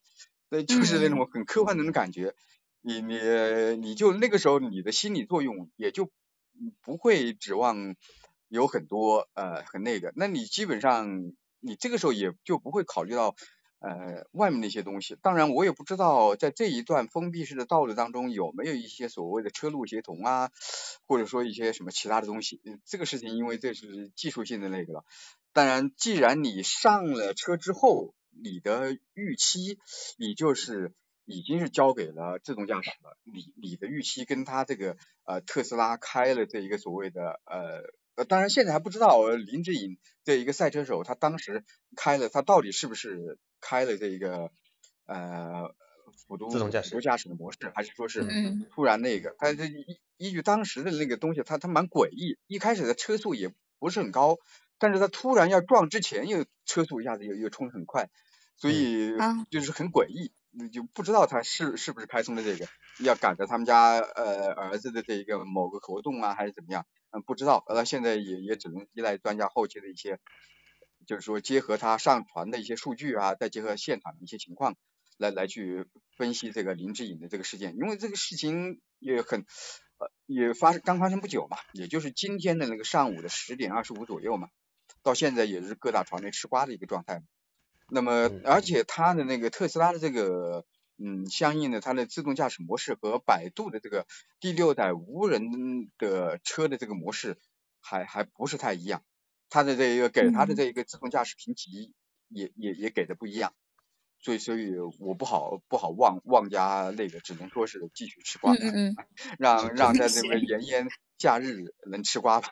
[0.49, 2.35] 那就是那种很科幻的那种感觉。
[2.81, 3.17] 你你
[3.79, 6.11] 你就那个时候你的心理作用也就
[6.83, 7.95] 不会指望
[8.47, 13.35] 有很多呃很那个，那你基本上你这个时候也就不会考虑到。
[13.83, 20.51] 呃，外面那些东西，当然我也不知道在这一段封闭式的道路当中有没有一些所谓的车路协同啊，
[21.05, 22.61] 或者说一些什么其他的东西。
[22.85, 25.03] 这个事情因为这是技术性的那个。
[25.51, 29.77] 当然，既然你上了车之后，你的预期
[30.17, 30.93] 你就是
[31.25, 37.83] 已经是交给了自动驾驶了，你你的预期跟他这个呃特斯拉开了这一个所谓的呃。
[38.15, 41.65] 呃，当然现在还不知道林志颖这一个赛车手，他当时
[41.95, 44.51] 开了，他到底是不是开了这一个
[45.05, 45.73] 呃
[46.27, 48.25] 辅助自动驾驶驾驶的模式，还是说是
[48.71, 49.33] 突然那个？
[49.39, 54.37] 他这依依据当时的那个东西，他他蛮诡异，一开始的车速也不是很高，
[54.77, 58.09] 但是他突然要撞之前又车速一下子又又冲得很快，
[58.57, 59.11] 所以
[59.49, 62.67] 就是很诡异，你就不知道他是是不是开通的这个，
[62.99, 66.85] 要赶着他们家呃儿子的这一个某个活动啊，还是怎么样？
[67.11, 70.19] 嗯，不知道，那现在也也只能依赖专家后期的一些，
[71.05, 74.75] 就是说结合他上传的一些数据啊，再结合现场的一些情况，
[75.17, 75.85] 来来去
[76.17, 79.45] 分析这个林志颖的这个事件，因为这个事情也很
[79.97, 84.49] 呃也发生刚发生不久嘛，也就是今天的那个上午的十点二十五左右嘛，
[85.01, 87.21] 到现在也是各大传媒吃瓜的一个状态，
[87.89, 90.65] 那么而且他的那个特斯拉的这个。
[91.03, 94.05] 嗯，相应的，它的自动驾驶模式和百度的这个
[94.39, 97.39] 第六代无人的车的这个模式
[97.81, 99.03] 还还不是太一样，
[99.53, 101.93] 它的这一个给它的这一个自动驾驶评级
[102.27, 103.53] 也也也给的不一样，
[104.19, 108.55] 所以所以我不好不好妄妄加那个，只能说是继续吃瓜，
[109.37, 110.87] 让让在这个炎炎
[111.19, 112.49] 夏日能吃瓜吧，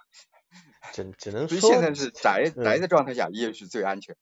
[0.94, 4.16] 只只能说，所以现在是宅宅的状态下也许最安全。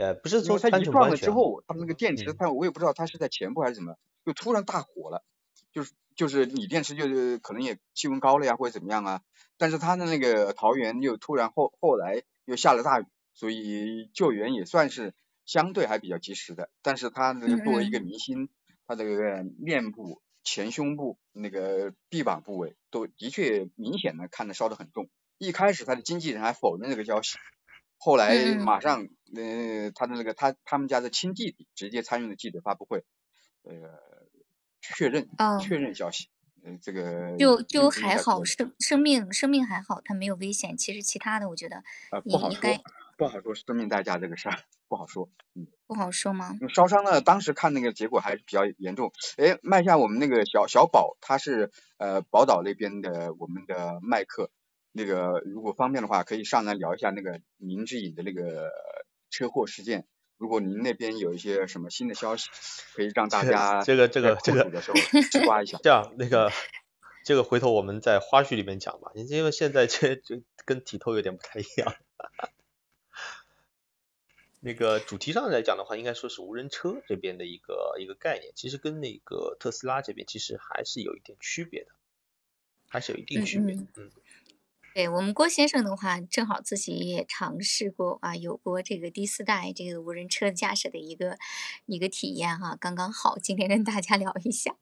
[0.00, 5.22] 呃，不是说它一撞了之后，它那个电池，它我也不知道它是在前部还是怎么，就突然大火了，
[5.72, 9.22] 就是就是锂电池就是可能也气温高了呀，或者怎么样啊，
[9.56, 15.14] 但是它的那个桃园又突然后后来又下了大雨，所以救援也算是
[15.46, 18.48] 相对还比较及时的，但是它那个作为一个明星，
[18.86, 27.38] 它这个面部、前胸部那个臂膀部位都的确明显的看得烧得很重，一开始他的经纪人还否认这个消息。
[28.00, 33.04] 后来马上，呃，他的那个他他们家的亲弟弟直接参与了记者发布会，
[33.62, 33.74] 呃，
[34.80, 35.28] 确认
[35.60, 36.28] 确认消息，
[36.64, 40.76] 呃，这个就就还好，生生命生命还好，他没有危险。
[40.76, 42.70] 其实其他的，我觉得呃不好说，
[43.16, 46.56] 不好说生命代价这个事儿不好说，嗯，不好说吗？
[46.74, 49.12] 烧伤了，当时看那个结果还是比较严重。
[49.36, 54.50] 哎，麦下我们那个小小宝，他是呃宝岛那边的我们的麦克。
[54.90, 58.70] 那个如果方便的话，可以上来聊一下那个林志颖的那个
[59.30, 60.06] 车祸事件。
[60.38, 62.48] 如果您那边有一些什么新的消息，
[62.94, 64.96] 可以让大家这个这个这个的时候
[65.30, 65.78] 吃瓜 一下。
[65.82, 66.50] 这样那个
[67.24, 71.94] 这个回头我们在花絮里面讲吧，因为现在这这跟体透有点不太一样。
[74.60, 81.90] 那个主题上来讲的话，应该说是无人车这边的一个一个概念，其实跟那个特斯拉这边其实还是有一点区别的，
[82.88, 83.74] 还是有一定区别。
[83.74, 84.10] 嗯。
[84.94, 91.38] 对我们郭先生的话，正好自己也尝试过啊，有过这个第四代这个无人车驾驶的一个
[91.86, 94.74] 一个体验哈，刚刚好，今天跟大家聊一下。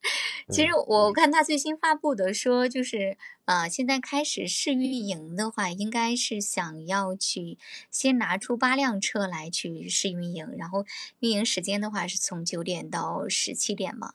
[0.48, 7.58] 其实我看他最新发布的说，就是呃，现在开始试运营的话，应该是想要去
[7.90, 10.86] 先拿出八辆车来去试运营，然后
[11.18, 14.14] 运营时间的话是从九点到十七点嘛。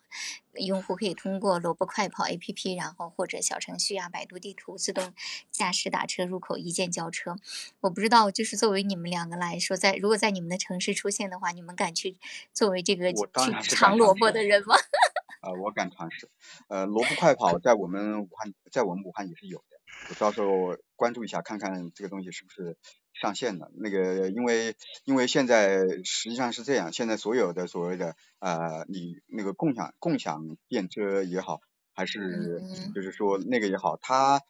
[0.54, 5.14] 用户可以通过萝卜快跑 APP，然后或者小程序啊、百度地图自动
[5.50, 7.36] 驾驶打车入口一键叫车。
[7.80, 12.16] 我不知道，就是作为你们两个来说，在如果在你们的城市出现的话，你们敢去
[12.52, 13.20] 作为这个去
[13.74, 14.76] 尝萝卜的人吗？
[15.40, 16.28] 啊，我敢尝试。
[16.68, 19.71] 呃，萝卜快跑在我们武汉，在我们武汉也是有的。
[20.08, 22.76] 我到时候关注一下，看看这个东西是不是。
[23.14, 31.60] 上线了那个，因为因为现在实际上是这样，现在所有的所谓的呃，你那个共享共享电车也好，
[31.92, 32.62] 还是
[32.94, 34.40] 就是说那个也好，它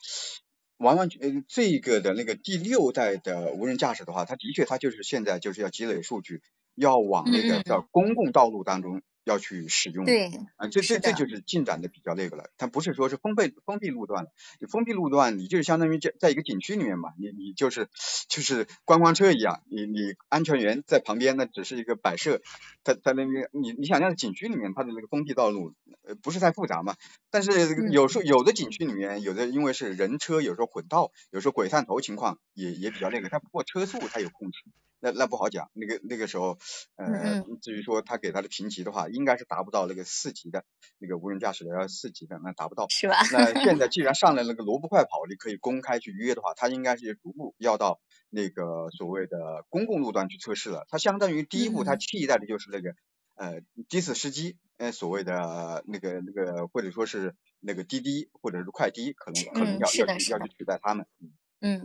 [0.76, 6.40] 完完全这个的那个第六代的无人驾驶的话，它的确它就是现在就是要积累数据，
[6.76, 9.02] 要往那个叫公共道路当中。
[9.24, 12.50] 要去使用，对，啊，这这这就是进展的比较那个了。
[12.58, 14.26] 它不是说是封闭封闭路段
[14.68, 17.88] 封闭路段，你就是相当于在在一个景区里面嘛，你你就是
[18.28, 22.40] 就是观光车一样，你你安全员在旁边，那只是一个摆设，
[22.82, 26.96] 在在那边，你你想象景区里面它的那个封闭道路，呃，不是太复杂嘛。
[27.30, 27.52] 但是
[27.90, 34.58] 有时候有的景区里面，有的因为是人车，有时候混道，有时候鬼探头情况也也比较那个，它不过车速它有控制。
[35.02, 36.56] 那那不好讲，那个那个时候，
[36.94, 40.64] 呃，至于说他给他的评级的话，应该是达不到那个四级的，
[40.98, 42.86] 那个无人驾驶的要四级的，那达不到。
[42.88, 43.16] 是吧？
[43.32, 50.86] 那现在 既然上了那个萝卜快跑，你可以公开去约的话，他应该是逐步要到那个所谓的公共路段去测试了。
[50.88, 52.94] 它相当于第一步，它替代的就是那个
[53.34, 61.06] 呃的士司机，呃所谓的那个那个或者说是那个滴滴或者是快滴，可能可能要要去要去取代他们。
[61.20, 61.32] 嗯，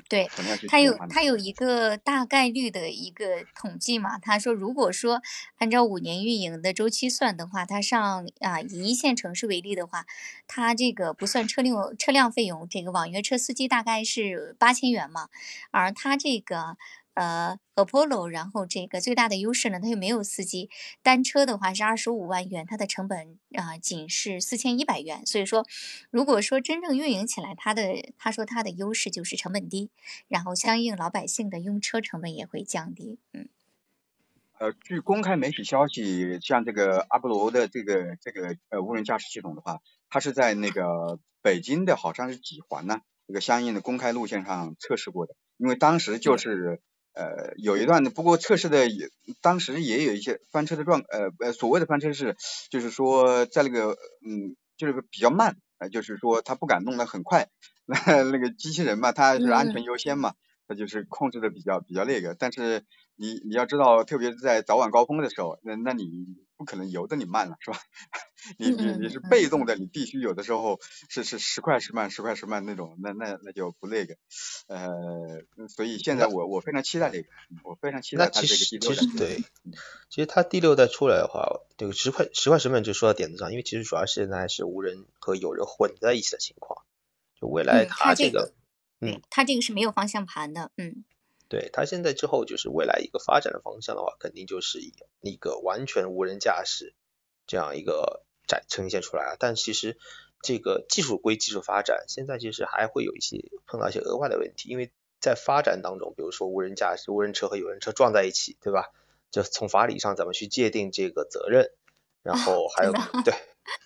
[0.10, 0.28] 对，
[0.68, 4.18] 他有他有一个大概率的一个统计嘛。
[4.18, 5.22] 他说，如果说
[5.58, 10.06] 按照五年运营的周期算的话，他上啊以一线城市为例的话，
[10.48, 15.30] 他这个不算车辆车辆费用，这个网约车司机大概是八千元嘛，
[15.72, 16.78] 而他这个。
[17.20, 20.70] 呃，Apollo，然后这个最大的优势呢，它又没有司机，
[21.02, 25.66] 单车的话是二十五万元，它的成本啊仅是四千一百元，所以说，
[26.12, 29.90] 如果说真正运营起来，它的他说它的优势就是成本低，
[30.28, 33.50] 然后相应老百姓的用车成本也会降低，嗯。
[34.60, 39.80] 呃，据公开媒体消息，像这个阿波罗的这个这个呃无人驾驶系统的话，
[40.12, 46.80] 它是在那个北京的好像是几环呢，这个相应的公开路线上测试过的，因为当时就是。
[47.18, 49.10] 呃，有一段的，不过测试的也，
[49.42, 52.36] 当时也有一些翻车的状，呃呃，所谓的翻车是，
[52.70, 57.48] 就是说在那个，嗯，就是比较慢，呃，就是说他不敢弄得很快，
[57.86, 57.96] 那
[58.32, 60.34] 那个机器人嘛，它是安全优先嘛，
[60.68, 62.86] 它就是控制的比较比较那个，但是
[63.18, 66.10] 你你要知道，特别是在早晚高峰的时候，那那你
[66.56, 67.80] 不可能由得你慢了，是吧？
[68.58, 74.16] 你你你是被动的，你必须有的时候是是时快时慢，时快时慢那种，那那那就不那个，
[74.68, 74.88] 呃，
[75.68, 77.30] 所以现在我我非常期待这个，
[77.64, 78.96] 我非常期待它这个第六代。
[78.96, 79.44] 其实对，
[80.10, 86.86] 其实它第六代出来的话，这个十块十块十慢就说到点子上，因为其实主要现在是无人和有人混在一起的情况，
[87.42, 88.54] 就未来它这个，
[89.02, 91.04] 嗯，它这个是没有方向盘的，嗯，
[91.50, 96.94] 对，它现在之后就是未来一个发展的方向的话，肯定就是以一个完全无人驾驶
[97.46, 98.24] 这样一个。
[98.50, 99.98] 展呈现出来了，但其实
[100.42, 108.94] 这个技术归技术发展，现在其实还会有一些碰到一些额外的问题，因为在发展当中，比如说无人驾驶、无人车和有人车撞在一起，对吧？
[109.32, 111.74] 就从法理上怎么去界定这个责任，
[112.24, 112.94] 然后还有
[113.26, 113.34] 对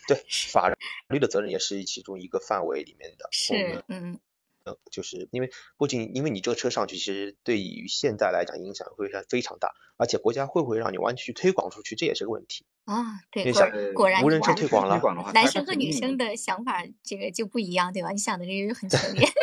[0.08, 0.72] 对 法
[1.08, 3.30] 律的责任也是其中一个范围里面的。
[3.32, 4.20] 是，嗯。
[4.64, 12.66] 呃，就是因为不仅因为你这个车上去，其实对于现在来讲影响会非常大，而且国家会不会让你完全去推广出去，这也是个问题。
[12.86, 15.02] 啊，对，果果然无人车推广了，
[15.34, 18.12] 男生和女生的想法这个就不一样，对吧？
[18.12, 19.28] 你想的这个很全面。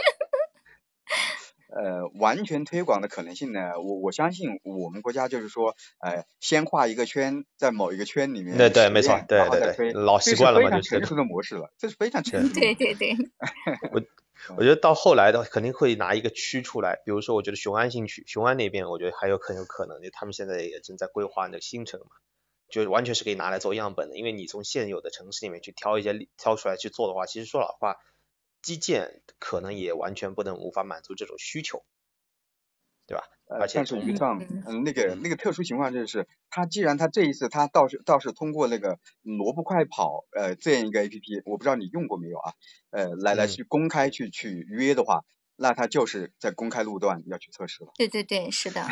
[1.71, 3.79] 呃，完全推广的可能性呢？
[3.81, 12.55] 我我相信我们国家就是说，呃，先画一个圈，在某一个圈里面，对对，没错，对对对，老习惯了嘛，就是成熟的模式了，这是非常 成熟。
[12.55, 13.17] 对对对。
[13.93, 14.01] 我。
[14.57, 22.07] 我觉得到后来的肯定会拿一个区出来，比如说我觉得雄安新区，雄安那边我觉得还有很有可能，就他们现在也正在规划那个新城嘛，
[22.71, 27.97] 就完全是可以拿来做样本的，因为你从现有的城市里面去挑一些挑出来去做的话，其实说老实话，
[28.63, 31.85] 基建可能也完全不能无法满足这种需求，
[33.09, 33.25] 对吧？
[33.49, 42.53] 呃，但是于上，嗯，那个那个特殊情况就是，他既然他这一次他倒是倒是通过那个萝卜快跑呃这样一个 A P P，我不知道你用过没有啊？
[42.91, 45.23] 呃，来来去公开去去约的话，
[45.57, 47.93] 那他就是在公开路段要去测试了。
[47.97, 48.87] 对对对，是的。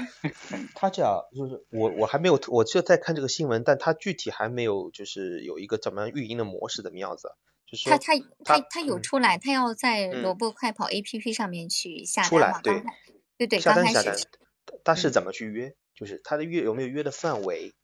[0.75, 7.29] 他这样就是我我还没有，我就在看这个新闻，但他具体还没有就是有一个怎么样运营的模式怎么样子，
[7.71, 12.59] 就是他他他他有嗯出来，他要在嗯萝卜快跑 APP 上面去下出来？
[12.62, 12.95] 对开
[13.39, 14.26] 对对，下单下单始，
[14.84, 15.74] 他是嗯怎么去约？
[15.95, 17.74] 就是他的约有没有约的范围？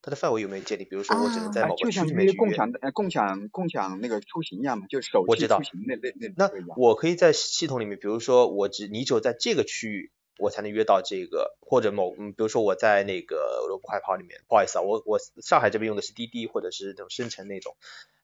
[0.00, 0.84] 他的范围有没有建立？
[0.84, 2.32] 比如说我只能在某个区就像里面去约。
[2.32, 6.76] 约共享呃共享共享那个出行一样嘛，就是手机我知道出行那那那那那个一样。
[6.78, 17.76] 我可以在系统里面，比如说我只你只有在这个区域，我才能约到这个，或者某嗯，比如说我在那个萝卜快跑里面，不好意思啊，我我上海这边用的是滴滴或者是那种生成那种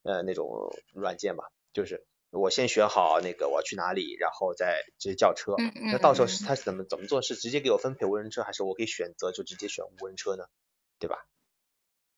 [0.04, 2.04] 呃那种软件吧，就是
[2.34, 5.54] 我先选好那个我要去哪里，然后再直接叫车。
[5.58, 7.22] 嗯嗯那到时候嗯是他是怎么怎么做？
[7.22, 10.44] 是直接给我分配无人车，还是我可以选择就直接选无人车呢？
[10.98, 11.26] 对吧？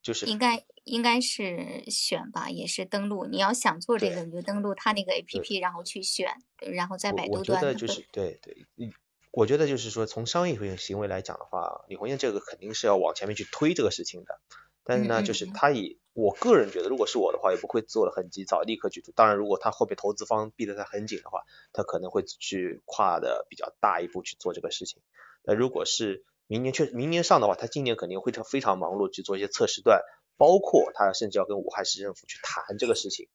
[0.03, 3.27] 就是应该应该是选吧，也是登录。
[3.27, 6.29] 你要想做这个，你就登录他那个 APP，然后去选，
[6.61, 8.93] 然后在百度端我觉得就是对对，嗯，
[9.33, 14.41] 我觉得就是说从商业行为来讲的话，李红艳这个肯定是要往前面去推这个事情的。
[14.85, 19.13] 但是呢，就是他以我个人觉得，如果是我的话，也不会做的很急躁，立刻去做。
[19.15, 21.43] 当然，如果他后面投资方逼得他很紧的话，
[21.73, 25.03] 他可能会去跨的比较大一步去做这个事情。
[25.45, 30.01] 那如果是明年确明年上的话，他今年肯定会非常忙碌去做一些测试段，
[30.39, 33.29] 包括他甚至要跟武汉市政府去谈这个事情。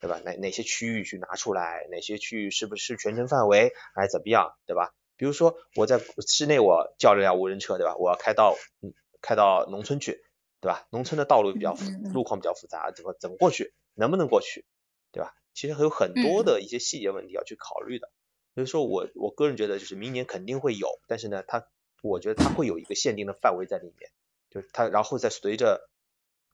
[0.00, 0.20] 对吧？
[0.24, 4.94] 哪哪些区域去拿出来，哪些区域是不是全程范围，还是怎么样，对吧？
[5.16, 7.96] 比如说我在室内我叫了辆无人车，对吧？
[7.96, 10.22] 我要开到嗯开到农村去，
[10.60, 10.86] 对吧？
[10.90, 11.76] 农村的道路比较
[12.12, 14.64] 路况比较复杂，怎么怎么过去，能不能过去，
[15.12, 15.34] 对吧？
[15.54, 18.10] 其实还有很多嗯的一些细节问题要去考虑的。
[18.54, 21.68] 所以说我我个人觉得就是明年肯定会有，但是呢，它
[22.02, 24.10] 我觉得它会有一个限定的范围在里面，
[24.50, 25.88] 就是它然后再随着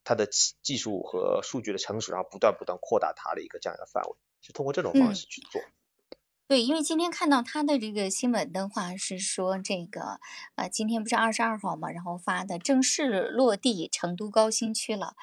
[0.05, 5.63] 它的技技术和数据的成熟，然后不断不断扩大它的一个这样一个范围，是通过这种方嗯式去做。
[6.47, 10.21] 对，因为今天看到他的这个新闻的话，是说这个
[10.57, 15.17] 呃，今天不是二十二号嘛，然后发的正式落地成都高新区了，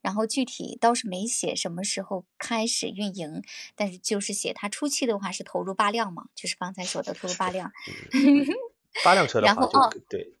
[0.00, 3.42] 然后具体倒是没写什么时候开始运营，
[3.74, 7.72] 但是就是写他初期的话是投入八辆嘛，就是刚才说的投入八辆。
[9.04, 9.48] 八辆车的。
[9.48, 10.32] 话就然后哦对，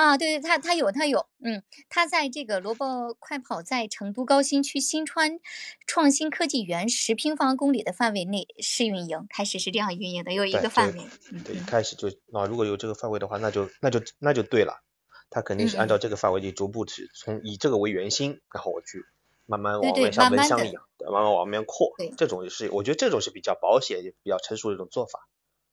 [0.00, 5.38] 啊，对对，他他有他有，嗯，他在这个萝卜快跑在成都高新区新川
[5.86, 11.02] 创新科技园十平方公里的范围内试运营，开始是这样运营的，有一个范围。
[11.30, 14.80] 嗯对，开始就啊，如果有这个范围的话，那就那就那就对了，
[15.28, 19.04] 他肯定是按照这个范围去逐步去从以这个为圆心，然后我去
[19.44, 22.10] 慢慢往外像蚊香一样，对慢慢往外面扩对。
[22.16, 25.28] 这种是我觉得这种是比较保险也比较成熟的一种做法，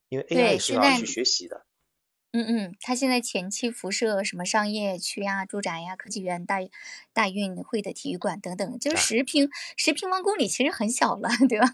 [0.10, 1.66] 因为 AI 是要去学习的。
[2.34, 6.58] 嗯嗯，它现在前期辐射什么商业区呀、住宅呀、科技园、大
[7.14, 11.68] 大运会的体育馆等等，就是啊十平十平方公里，其实很小了， 对吧？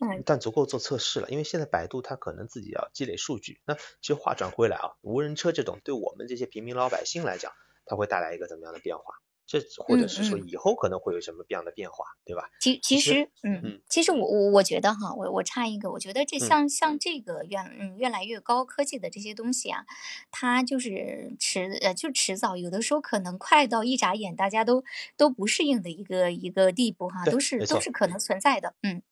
[0.00, 3.60] 嗯但足够做测试了，因为现在百度它可能自己要积累数据。
[3.66, 7.52] 那其实话转回来啊，无人车这种对我们这些平民老百姓来讲，
[7.86, 9.04] 它会带来一个怎么样的变化？
[9.50, 12.48] 这或者是说以后可能会有什么样的变化，对吧？
[12.60, 16.46] 其其其实实，嗯嗯，其实我我我觉得哈，我我插一个，我觉得这嗯。
[16.46, 19.84] 像像这个越嗯越来越高科技的这些东西啊，
[20.30, 24.84] 它就是迟呃就迟早，有的时候可能快到一眨眼大家都
[25.16, 27.90] 都不适应的一个一个地步哈，都是都是。
[27.90, 29.02] 可能存在的，嗯。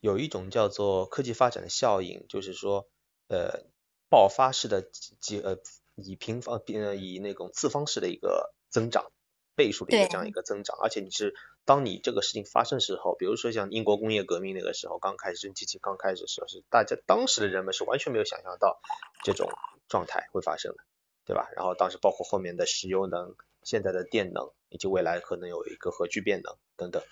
[0.00, 2.88] 有一种叫做科技发展的效应，就是说，
[3.28, 3.64] 呃，
[4.08, 5.58] 爆发式的几几呃
[5.94, 9.10] 以平方呃以那种次方式的一个增长，
[9.58, 11.34] 倍数的一个这样一个增长，而且你是
[11.64, 18.80] 当你这个事情发生时候，比如说像英国工业革命那个时候刚开始蒸汽机刚开始的时候，是大家当时的人们是完全没有想象到
[19.24, 19.50] 这种
[19.88, 20.78] 状态会发生的，
[21.26, 21.50] 对吧？
[21.56, 23.34] 然后当时包括后面的石油能、
[23.64, 27.02] 现在的电能，以及未来可能有一个核聚变能等等。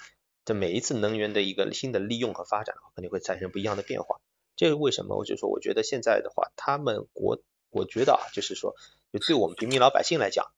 [0.44, 4.20] 这每一次能源的一个新的利用和发展，肯定会产生不一样的变化。
[4.54, 5.16] 这是为什么？
[5.16, 8.76] 我就说，我觉得现在的话，他们国，我觉得啊，就是说，
[9.12, 10.52] 就对我们平民老百姓来讲，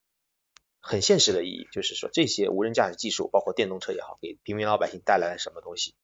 [0.81, 5.95] 很现实的意义，就是说，这些无人驾驶技术，包括电动车也好，给平民老百姓带来了什么东西，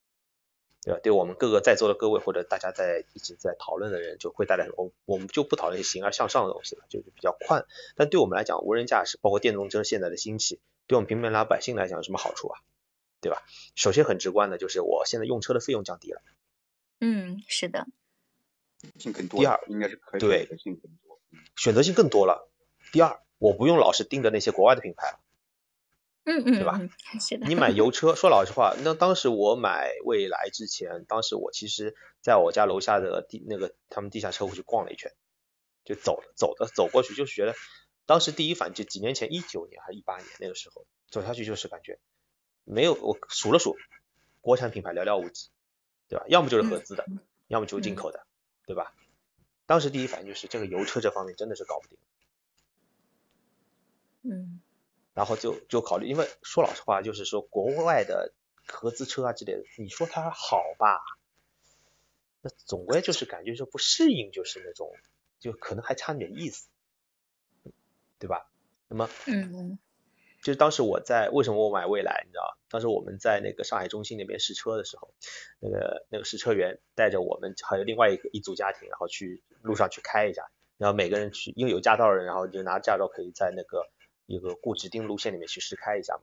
[0.83, 1.01] 对吧？
[1.03, 7.66] 对我们各个在座的各位或者大家在一直在讨论的人，就会带来我我们就不讨论形而向上的东西了，就是比较宽。
[7.97, 12.61] 但对我们来讲，无人驾驶包括电动车现在的兴起，对我们平民老百姓来讲有什么好处啊？
[13.20, 13.43] 对吧？
[13.75, 16.20] 首先很直观的就是我现在用车的费用降低了。
[17.01, 17.87] 嗯，是的，
[18.99, 21.20] 性更多，第二应该是可以对选择性更多。
[21.33, 22.51] 嗯选择性更多了。
[22.93, 25.20] 第二，我不用老是盯着那些国外的品牌了。
[26.26, 26.89] 嗯嗯对吧嗯，
[27.20, 35.12] 是的，你买油车，说老实话，那当时我买蔚来之前，当时我其实在我家楼下的地那个他们地下车库去逛了一圈，
[35.85, 37.55] 就走了走的走过去，就是觉得
[38.07, 41.99] 当时第一反应就几年前，一九年还是一八年那个时候走下去就是感觉
[42.64, 43.76] 没有我数了数，
[44.41, 45.51] 国产品牌寥寥无几，
[46.09, 46.24] 对吧？
[46.28, 47.05] 要么就是合资的，
[47.49, 48.24] 要么就是进口的，
[48.66, 48.95] 对吧？
[49.66, 51.99] 当时第一反应就是这个油车这方面真的是搞不定。
[54.25, 54.61] 嗯。
[55.14, 58.35] 然后就就考虑，因为说老实话，就是说国外的
[58.66, 60.99] 合资车啊之类的，你说它好吧，
[62.41, 64.91] 那总归就是感觉说不适应，就是那种
[65.39, 66.66] 就可能还差点意思，
[68.18, 68.51] 对吧？
[68.89, 69.79] 那么，嗯，
[70.43, 75.14] 就是当时我在为什么我买蔚来，你知道当时我们在那个上海中心那边试车的时候，
[75.61, 83.89] 那个那个试车员带着我们还有另外一个一组家庭，然后去路上去开一下，然后每个人去，因为有驾照的人，然后就拿驾照可以在那个。
[84.27, 86.22] 一个固指定路线里面去试开一下嘛，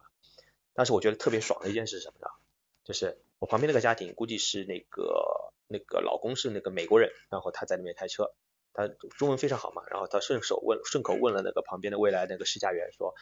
[0.74, 2.28] 当时我觉得特别爽的一件事是什么呢？
[2.84, 8.34] 就是我旁边那个家庭估计是那个那个老公是那个美国人，然后他在里面开车，
[8.74, 13.14] 他中文非常好嘛，然后他顺手问顺口问了那个旁边的未来那个试驾员说，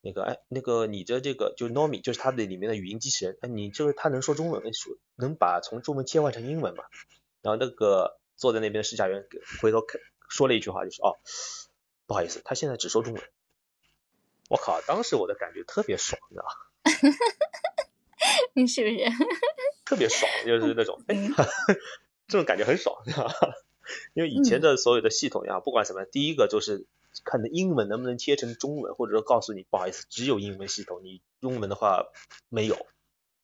[0.00, 6.82] 那个哎那个你的这个就 Nomi 就是他的里面的语音机器人，哎你这个他能说中文，说能把从中文切换成英文吗？
[7.40, 9.24] 然后那个坐在那边的试驾员
[9.62, 11.18] 回头看说了一句话，就是哦
[12.06, 13.22] 不好意思，他现在只说中文。
[14.54, 14.80] 我靠！
[14.82, 17.16] 当时我的感觉特别爽，你知道吗？
[18.54, 19.04] 你是不是？
[19.84, 21.16] 特别爽，就是那种， 哎，
[22.28, 23.32] 这种感觉很爽，你知道吗？
[24.14, 26.86] 因为以前的所有的系统呀，不管什么，第一个就是
[27.24, 32.04] 看的英文能不能切成中文，或者说告诉你不好意思，只有英文系统，你中文的话
[32.48, 32.86] 没有。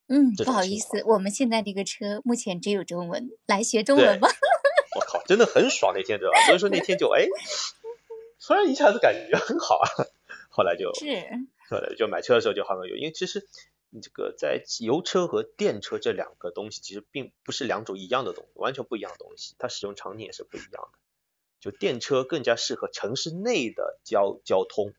[0.06, 4.28] 嗯，不好意思，我们现在这个车目前只有中文，来学中文吧。
[4.94, 6.40] 我靠，真的很爽那天，知道吧？
[6.46, 7.26] 所以说那天就哎，
[8.40, 9.88] 突然一下子感觉很好啊。
[10.60, 11.06] 后来就，是，
[11.70, 13.48] 后来就买车的时候就好有，因为其实
[13.88, 20.98] 你这个在油车和电车这两个东西其实并不是两种一样的东西，完全不一样的东西，它使用场景也是不一样的。
[21.60, 24.92] 就电车更加适合城市内的交交通，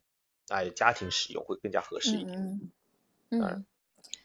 [0.48, 2.40] 哎，家庭使用会更加合适一点。
[2.40, 2.72] 嗯
[3.30, 3.66] 嗯，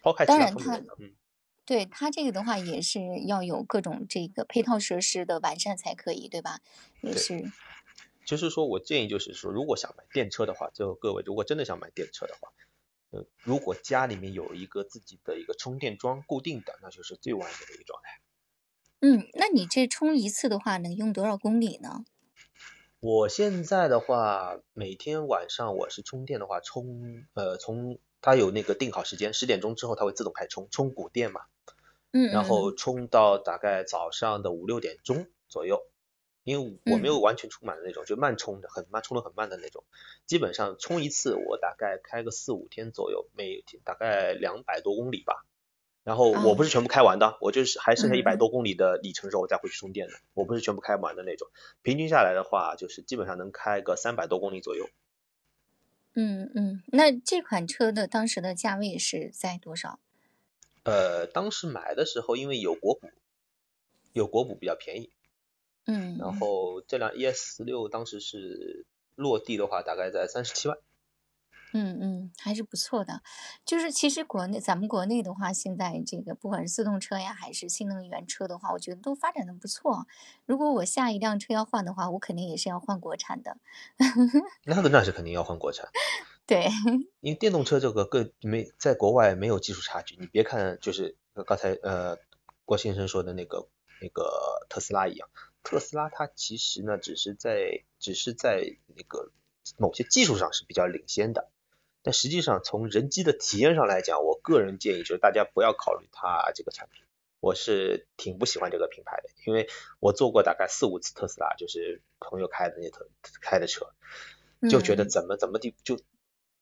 [0.01, 1.13] 抛开当然它，嗯，
[1.67, 6.61] 对它这个的话也是要有各种这个配套设施的完善才可以，对吧？
[7.03, 7.53] 也是。
[8.27, 12.51] 就是说，我建议就是说，如果想买电车的话，就各位如果真的想买电车的话，
[13.11, 18.21] 呃，如果家里面有一个自己的一个充电桩固定的，那就是最完美的一个状态。
[19.01, 22.05] 嗯，那你这充一次的话，能用多少公里呢？
[22.99, 31.43] 我现在的话，每天晚上我是充电的话，充呃从它有那个定好时间，十点钟之后它会自动开充，充谷电嘛。
[32.11, 32.33] 嗯。
[32.33, 35.81] 然后充到大概早上的五六点钟左右。
[36.47, 39.83] 因为我没有完全充满的那种，就慢充的，很慢，充的很慢的那种。
[40.27, 45.45] 基本上充一次，我大概开个四五天左右，每天大概两百多公里吧。
[46.05, 50.15] 然后我不是全部开完的，我就是还剩下一百多公里的里程时候，我再回去充电的。
[50.35, 51.49] 我不是全部开完的那种，
[51.83, 54.89] 平均下来的话，就是基本上能开个三百多公里左右。
[56.15, 59.99] 嗯嗯，那这款车的当时的价位是在多少？
[60.85, 63.11] 呃，当时买的时候，因为有国补，
[64.13, 65.11] 有国补比较便宜。
[65.87, 70.77] 嗯，然后这辆 ES 六当时是落地的话，大概在三十七万。
[71.73, 73.23] 嗯嗯，还是不错的。
[73.65, 80.07] 就是其实国内咱们国内的话，现在这个不管是自动车呀，还是新能源车的话，我觉得都发展的不错。
[80.47, 83.59] 如果我下一辆车要换的话，我肯定也是要换国产的。
[84.65, 85.89] 那个那是肯定要换国产。
[86.47, 86.69] 对，
[87.21, 90.17] 因为电动车这个更没在国外没有技术差距。
[90.19, 92.17] 你别看就是刚才呃
[92.65, 93.69] 郭先生说的那个
[94.01, 95.29] 那个特斯拉一样。
[95.67, 99.33] 特斯拉它其实呢，只是在只是在那个
[99.77, 101.51] 某些技术上是比较领先的，
[102.05, 107.03] 但实际上从人机的体验上来讲，我个人建议就是大家不要考虑它这个产品。
[107.41, 113.09] 我是挺不喜欢这个品牌的，因为我坐过大概四五次特斯拉，就是朋友开的那特
[113.41, 113.93] 开的车，
[114.71, 115.99] 就觉得怎么怎么地就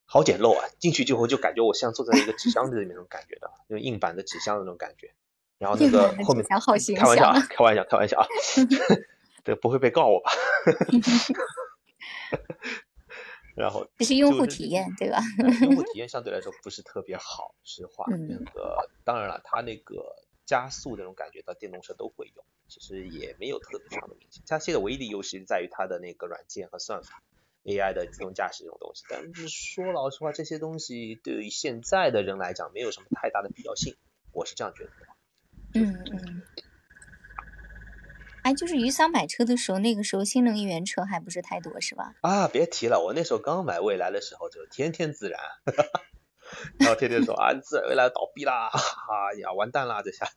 [0.06, 5.14] 好简陋啊，进去之后就感觉我像坐在一个纸箱子里面那种感觉的，就硬板的纸箱的那种感觉。
[5.64, 6.78] 然后那个后面开玩
[7.16, 8.26] 笑啊，开玩笑，开玩笑啊，
[9.42, 10.30] 这不会被告我吧？
[13.56, 15.22] 然后这是用户体验对吧？
[15.62, 18.04] 用户体验相对来说不是特别好，实话。
[18.10, 20.04] 那个当然了，它那个
[20.44, 24.42] 加速那种感觉到电动车都会有，其实也没有特别强的明显。
[24.46, 27.22] 它现在唯一的优势在于它的那个软件和算法
[27.64, 29.04] ，AI 的自动驾驶这种东西。
[29.08, 33.96] 但是说老实话，这些东西对于现在的人来讲没有什么太大的必要性，
[34.32, 34.90] 我是这样觉得。
[35.74, 36.42] 嗯嗯，
[38.42, 42.14] 哎，就是于桑买车的时候，那个时候新能源车还不是太多，是吧？
[42.20, 45.40] 啊，别提了，我那时候刚买蔚来的时候，就天天自燃，
[46.78, 50.28] 然后天天说啊，自然未来倒闭啦，哎呀，完蛋啦这下。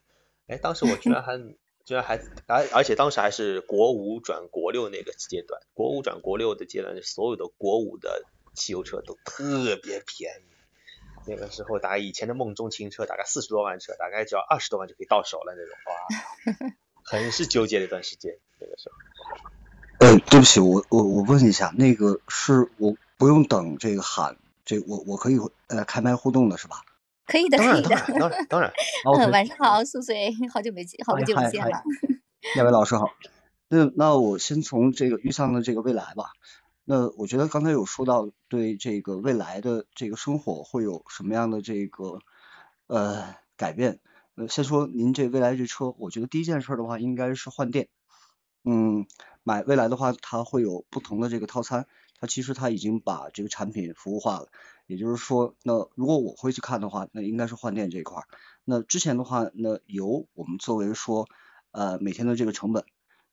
[0.48, 1.38] 哎，当时我居然还
[1.84, 2.16] 居然还
[2.46, 8.24] 而而且当时还是国五转国六那个阶段，国五转国六的阶段，所有的国五的
[8.54, 10.47] 汽油车都特别便宜。
[11.28, 16.74] 那个时候，大概以前的梦中情车，大概四十多万车，大概只要二十多万就可以到手了那种，哇，
[17.04, 18.96] 很是纠结的一段时间，那个时候。
[20.00, 26.82] 呃，对不起，我我我问一下，那个是我不用等这个喊，这我我可以呃开麦互动的是吧？
[27.26, 27.96] 可以的，当然，可以的。
[28.18, 28.72] 当然，当然，当然。
[29.28, 31.82] 嗯，晚上好，素水，好久没见，好久不见了。
[32.54, 33.10] 两位老师好。
[33.68, 36.30] 那那我先从这个遇上的这个未来吧。
[36.90, 42.20] 那我觉得刚才有说到对这个未来的这个生活会有什么样的这个
[42.86, 44.00] 呃改变？
[44.36, 47.88] 呃，先说您这未来这车，我觉得第一件事的话应该是换电。
[48.64, 49.06] 嗯，
[49.42, 51.86] 买未来的话，它会有不同的这个套餐，
[52.18, 54.48] 它其实它已经把这个产品服务化了。
[54.86, 58.22] 也就是说，那如果我会去看的话，那应该是换电这一块。
[58.64, 61.28] 那之前的话，那油我们作为说
[61.70, 62.86] 呃每天的这个成本，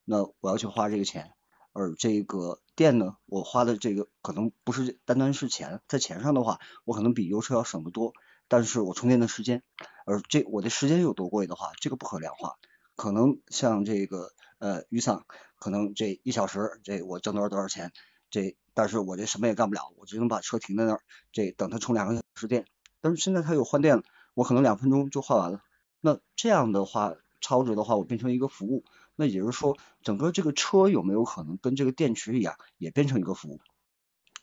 [0.03, 1.31] 那我要去花这个钱，
[1.77, 8.13] 而这个电呢，我花的这个可能不是单单是钱，在钱上的话，我可能比油车要省得多，
[8.47, 9.61] 但是我充电的时间，
[10.05, 12.55] 而这我的时间有多贵的话，这个不可量化。
[12.95, 15.25] 可能像这个呃雨伞，
[15.59, 17.91] 可能这一小时这我挣多少多少钱，
[18.29, 21.01] 这但是我这什么也干不了，我只能把车停在那儿，
[21.33, 22.65] 这等它充两个小时电。
[23.01, 24.03] 但是现在它有换电了，
[24.33, 25.61] 我可能两分钟就换完了。
[25.99, 28.85] 那这样的话，超值的话，我变成一个服务。
[29.15, 33.59] 那也就是说，整个这个车有没有可能跟这个电池一样，也变成一个服务？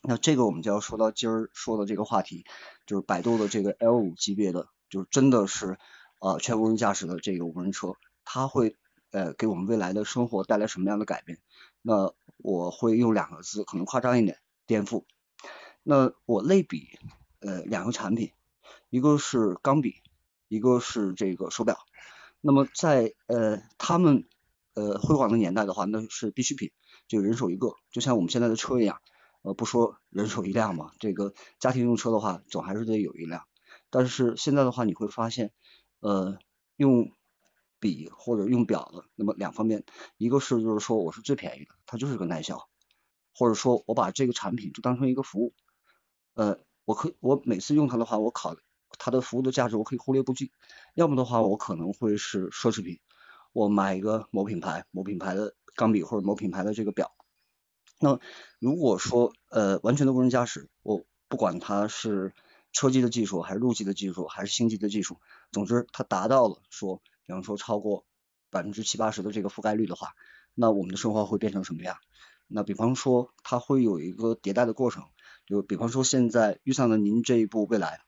[0.01, 2.45] 那这个我们就要说到今儿说的这个话题，
[2.85, 5.77] 就是百度的这个 L 五级别的，就是真的是
[6.19, 7.95] 呃全无人驾驶的这个无人车。
[8.25, 8.75] 它会
[9.11, 11.39] 呃给我们未来的生活带来什么样的改变？
[11.81, 15.05] 那我会用两个字，可能夸张一点，颠覆。
[15.83, 16.99] 那我类比
[17.39, 18.31] 呃两个产品，
[18.89, 20.01] 一个是钢笔，
[20.47, 21.79] 一个是这个手表。
[22.41, 24.25] 那么在呃他们
[24.73, 26.71] 呃辉煌的年代的话，那是必需品，
[27.07, 29.01] 就人手一个，就像我们现在的车一样，
[29.41, 33.43] 呃不说人手一辆嘛，这个家庭用车的话，总还是得有一辆。
[33.89, 35.51] 但是现在的话，你会发现
[35.99, 36.37] 呃
[36.75, 37.11] 用
[37.79, 39.83] 笔或者用表的，那么两方面，
[40.17, 42.67] 一个是就是说我是最便宜的，它就是个耐销，
[43.35, 45.53] 或者说我把这个产品就当成一个服务，
[46.33, 48.55] 呃，我可我每次用它的话，我考
[48.97, 50.51] 它的服务的价值我可以忽略不计，
[50.93, 52.99] 要么的话我可能会是奢侈品，
[53.53, 57.13] 我买一个某品牌某品牌的钢笔或者某品牌的这个表，
[57.99, 58.19] 那
[58.59, 62.33] 如果说呃完全的无人驾驶，我不管它是
[62.73, 65.19] 车机的技术还是路基的技术还是星际的技术，
[65.51, 67.01] 总之它达到了说。
[67.25, 68.05] 比方说超过
[68.49, 70.09] 百分之七八十的这个覆盖率的话，
[70.53, 71.95] 那我们的生活会变成什么样？
[72.49, 75.05] 那比方说它会有一个迭代的过程，
[75.45, 78.01] 就比方说现在预算了您这一步未来，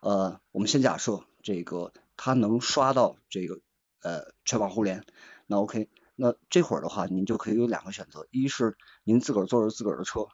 [0.00, 3.60] 呃，我们先假设这个它能刷到这个
[4.04, 5.04] 呃全网互联，
[5.48, 10.28] 那 OK，那这会儿的话您就可以有两个选择，一是您自个儿坐着自个儿的车，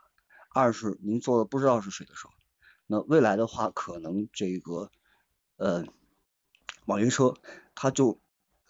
[0.53, 2.29] 二是您坐的不知道是谁的车。
[2.87, 4.91] 那未来的话可能这个
[5.57, 5.87] 呃。
[6.87, 7.35] 网约车，
[7.77, 8.21] 它就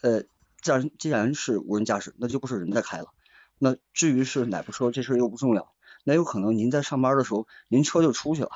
[0.03, 0.25] 呃，
[0.61, 3.15] 既然既然是无人驾驶，那就不是人在开了。
[3.57, 5.73] 那至于是哪部车，这事儿又不重要。
[6.05, 8.51] 那有可能您在上班的时候，您车就出去了，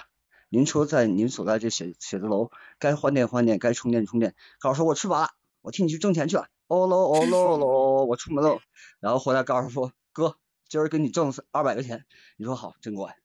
[0.51, 4.35] 您车在您所在这写写字楼，该换电换电，该充电充电。
[4.59, 5.31] 告诉我吃饱了，
[5.65, 6.49] 我替你去挣钱去了。
[6.67, 8.61] 哦喽哦喽喽，我出门喽。
[9.01, 10.37] 然后回来告诉说，哥，
[10.69, 12.05] 今儿给你挣二百块钱。
[12.37, 13.17] 你说好，真乖。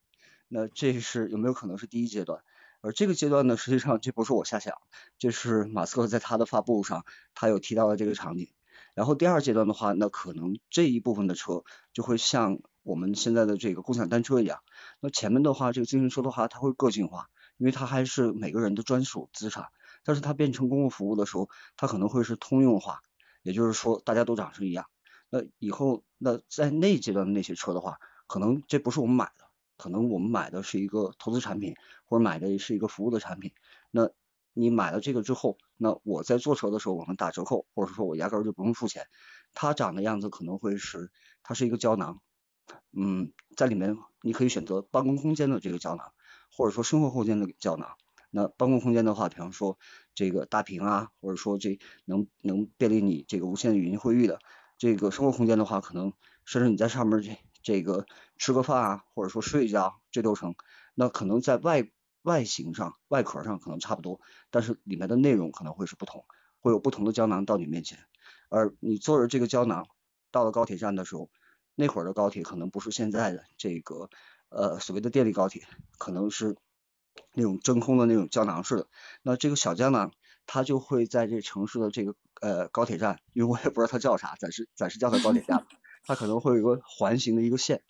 [0.48, 2.40] 那这是有没有可能是第一阶段？
[2.80, 4.78] 而这个阶段呢，实际上这不是我瞎想，
[5.18, 8.48] 这是马斯克在他的发布上，他有提到的这个场景。
[8.94, 11.62] 然后第二阶段的话，那可能这一部分的车
[11.92, 14.60] 就会像我们现在的这个共享单车一样，
[15.00, 17.28] 那前面的话，这个自行车的话，它会个性化，
[17.58, 19.66] 因为它还是每个人的专属资产。
[20.04, 23.00] 但是它变成公共服务的时候，它可能会是通用化，
[23.42, 24.86] 也就是说大家都长成一样。
[25.28, 29.46] 那以后，那在那阶段的那些车的话，可能这不是我们买的。
[29.76, 31.74] 可能我们买的是一个投资产品，
[32.04, 33.52] 或者买的是一个服务的产品。
[33.90, 34.10] 那
[34.52, 39.06] 你买了这个之后，那我在坐车的时候我们打折扣，或者说我压根儿就不用付钱。
[39.54, 41.10] 它长的样子可能会是，
[41.42, 42.20] 它是一个胶囊，
[42.92, 46.12] 嗯，在里面你可以选择办公空间的这个胶囊，
[46.52, 47.96] 或者说生活空间的胶囊。
[48.30, 49.78] 那办公空间的话，比方说
[50.14, 54.38] 这个大屏啊，或者说这能能便利你这个无线语音会议的。
[54.78, 56.12] 这个生活空间的话，可能
[56.44, 57.36] 甚至你在上面这。
[57.62, 58.06] 这个
[58.38, 60.54] 吃个饭啊，或者说睡一觉，这都成。
[60.94, 61.90] 那可能在外
[62.22, 64.18] 外形上、外壳上可能差不多，
[64.50, 66.24] 但是里面的内容可能会是不同，
[66.60, 67.98] 会有不同的胶囊到你面前。
[68.48, 69.86] 而你坐着这个胶囊
[70.30, 71.28] 到了高铁站的时候，
[71.74, 74.08] 那会儿的高铁可能不是现在的这个
[74.48, 75.64] 呃所谓的电力高铁，
[75.98, 76.56] 可能是
[77.34, 78.86] 那种真空的那种胶囊式的。
[79.22, 80.12] 那这个小胶囊
[80.46, 85.66] 它就会在这城市的这个呃高铁站，因为我也不知道它叫啥，暂时暂时叫它高铁站。
[86.02, 87.82] 它可能会有一个环形的一个线，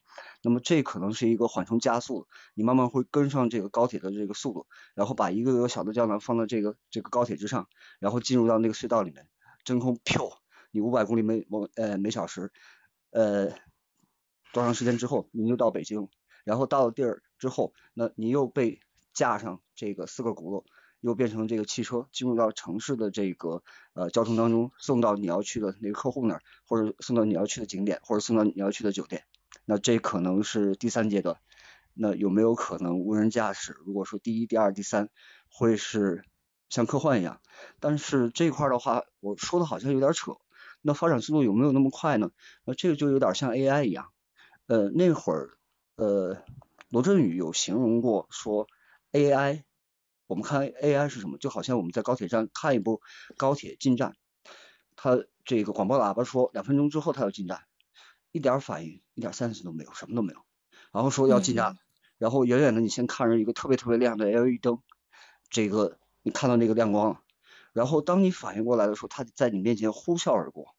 [0.42, 4.66] 那么这可能是一个缓冲加速，你慢慢会跟上这个高铁的这个速度，
[4.96, 7.68] 然后把一个个小的胶囊放到这个这个高铁之上，
[8.00, 9.28] 然后进入到那个隧道里面，
[9.62, 10.28] 真空飘
[10.72, 12.50] 你五百公里每每呃每小时，
[13.12, 13.50] 呃
[14.52, 16.08] 多长时间之后，您就到北京，
[16.42, 18.80] 然后到了地儿之后，那你又被
[19.12, 20.64] 架上这个四个轱辘，
[21.00, 23.62] 又变成这个汽车进入到城市的这个
[23.94, 29.24] 呃交通当中，送到你要去的那个客户那儿，或者送到你要去的景点，或者送到你要去的酒店，
[29.64, 31.36] 那这可能是第三阶段。
[31.92, 33.76] 那有没有可能无人驾驶？
[33.84, 35.10] 如果说第一、第二、第三
[35.48, 36.24] 会是
[36.68, 37.40] 像科幻一样，
[37.80, 40.36] 但是这块的话，我说的好像有点扯。
[40.82, 42.30] 那发展速度有没有那么快呢？
[42.64, 44.06] 那这个就有点像 AI 一样。
[44.66, 45.58] 呃，那会儿
[45.96, 46.38] 呃，
[46.88, 48.66] 罗振宇有形容过说
[49.12, 49.64] AI，
[50.26, 51.38] 我们看 AI 是什么？
[51.38, 53.00] 就好像我们在高铁站看一部
[53.36, 54.16] 高铁进站，
[54.96, 57.64] 它这个广播喇叭说两分钟之后它要进站，
[58.30, 60.40] 一点反应，一点 sense 都没有，什么都没有。
[60.92, 61.78] 然后说要进站，
[62.18, 64.80] 然后远远的你先看着一个特别特别亮的 LED 灯，
[65.48, 67.20] 这个你看到那个亮光了，
[67.72, 70.74] 然后当你反应过来的时候，它在你面前呼啸而过，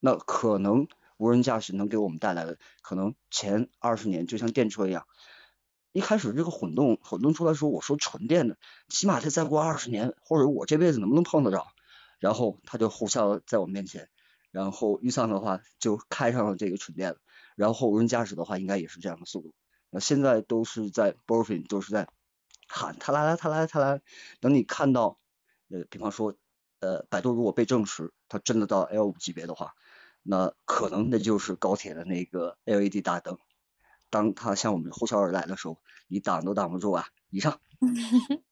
[0.00, 5.06] 那可能无人驾驶能给我们带来的，可能前二十年就像电车一样，
[5.92, 8.56] 一开始这个混动混动出来时候，我说纯电的，
[8.88, 11.66] 起码得再过二十年，或者我这辈子能不能碰得着，
[12.18, 14.08] 然后它就呼啸在我面前，
[14.50, 17.18] 然后遇上的话就开上了这个纯电了。
[17.56, 19.52] 然后无人驾驶的话，应该也是这样的速度。
[19.90, 22.06] 那现在都是在 b o r f i n 都是在
[22.68, 24.00] 喊它来了，它来了，它来。
[24.40, 25.18] 等你看到，
[25.70, 26.34] 呃，比方说，
[26.80, 29.74] 呃，百度如果被证实它真的到 L 五级别的话，
[30.22, 33.38] 那可能那就是高铁的那个 LED 大灯。
[34.10, 35.78] 当它向我们呼啸而来的时候，
[36.08, 37.06] 你挡都挡不住啊！
[37.30, 37.60] 以上。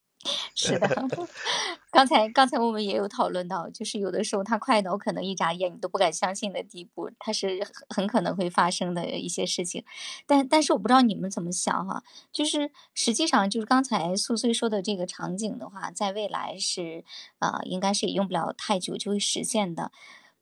[0.56, 0.88] 是的，
[1.92, 9.84] 刚才刚才我们也有讨论到，就是有的时候它快到可能一眨眼你都不敢相信的地步，它是很很可能会发生的一些事情。
[10.26, 12.02] 但但是我不知道你们怎么想哈，
[12.32, 17.04] 就是实际上就是刚才素穗说的这个场景的话，在未来是
[17.38, 19.92] 啊，应该是也用不了太久就会实现的。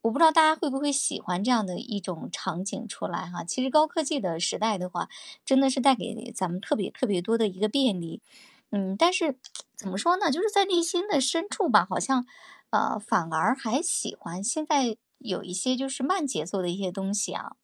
[0.04, 3.42] 我不知道大家会不会喜欢这样的一种场景出来哈。
[3.42, 5.08] 其实高科技的时代的话，
[5.46, 8.20] 真的是带给咱们特别特别多的一个便利。
[8.68, 9.38] 嗯，但是
[9.76, 10.30] 怎么说呢？
[10.30, 12.26] 就是在内心的深处吧，好像，
[12.68, 17.56] 呃，反而还喜欢现在有一些就是慢节奏的一些东西啊。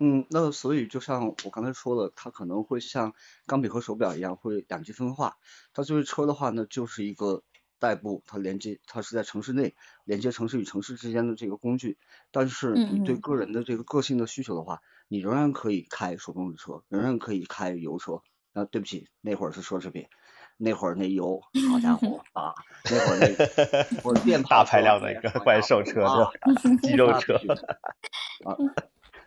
[0.00, 3.14] 嗯，那所以就像我刚才说的，它可能会像
[3.46, 5.36] 钢笔和手表一样，会两极分化。
[5.72, 7.44] 它作为车的话呢，就是一个
[7.78, 9.74] 代步，它连接，它是在城市内
[10.04, 11.98] 连接城市与城市之间的这个工具。
[12.30, 18.22] 但是你对个人的这个个性的需求的话，你仍然可以开手动的车，仍然可以开油车。
[18.54, 20.08] 啊，对不起，那会儿是奢侈品，
[20.56, 22.54] 那会儿那油，好家伙 啊，
[22.90, 26.30] 那会儿那我电大排量的一个怪兽车是吧？
[26.82, 27.34] 肌肉车
[28.44, 28.56] 啊，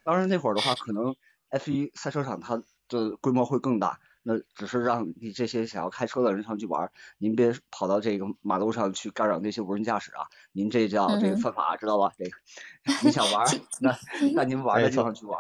[0.04, 1.16] 当然那会儿的话，可能
[1.50, 12.12] F 一赛车场它的规模会更大，那只是让你这些想要开车的人上去玩，您别跑到这个马路上去干扰那些无人驾驶啊，您这叫这个犯法，知道吧？
[12.18, 12.32] 这个
[13.04, 13.46] 你想玩，
[13.80, 13.98] 那
[14.36, 15.40] 那您玩的地方去玩。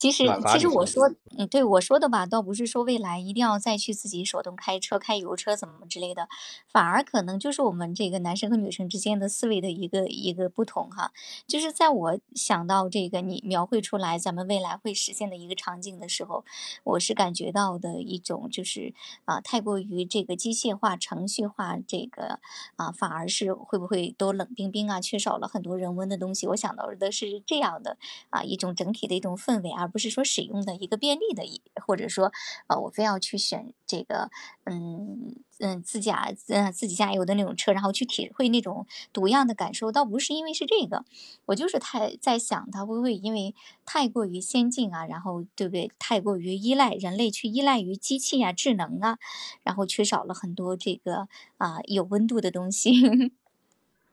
[0.00, 6.26] 其实，其实我说，嗯，对我说的吧，倒不是说未来一定要再去自己手动开车、开油车怎么之类的，
[6.72, 11.12] 反而可能就是我们这个男生和女生之间的思维的一个一个不同哈。
[11.46, 16.46] 就是在我想到这个你描绘出来咱们未来会实现的一个场景的时候，
[16.84, 18.94] 我是感觉到的一种就是
[19.26, 22.40] 啊，太过于这个机械化、程序化，这个
[22.76, 26.46] 啊，反而是会不会都冷冰冰啊，缺少了很多人文的东西。
[26.46, 27.98] 我想到的是这样的
[28.30, 29.89] 啊，一种整体的一种氛围啊。
[29.90, 31.42] 不是说使用的一个便利的，
[31.86, 32.32] 或者说，
[32.68, 34.30] 呃，我非要去选这个，
[34.64, 41.04] 嗯嗯，自驾，嗯，自己加油的那种车，然后去体会那种独样的感受，倒不是因为是这个，
[41.46, 45.90] 我就是太在想，它会不会因为太过于先进啊，然后对不对？
[45.98, 49.18] 太过于依赖人类去依赖于机器啊、智能啊，
[49.62, 51.28] 然后缺少了很多这个
[51.58, 52.92] 啊有温度的东西。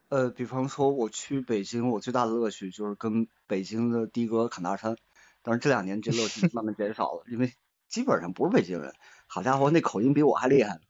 [0.09, 4.95] 呃，比方说我去北京，我最大的乐趣就是跟北京的的哥侃大山。
[5.47, 7.53] 但是这两年这乐趣 慢慢减少了，因为
[7.87, 8.93] 基本上不是北京人。
[9.27, 10.81] 好家伙，那口音比我还厉害，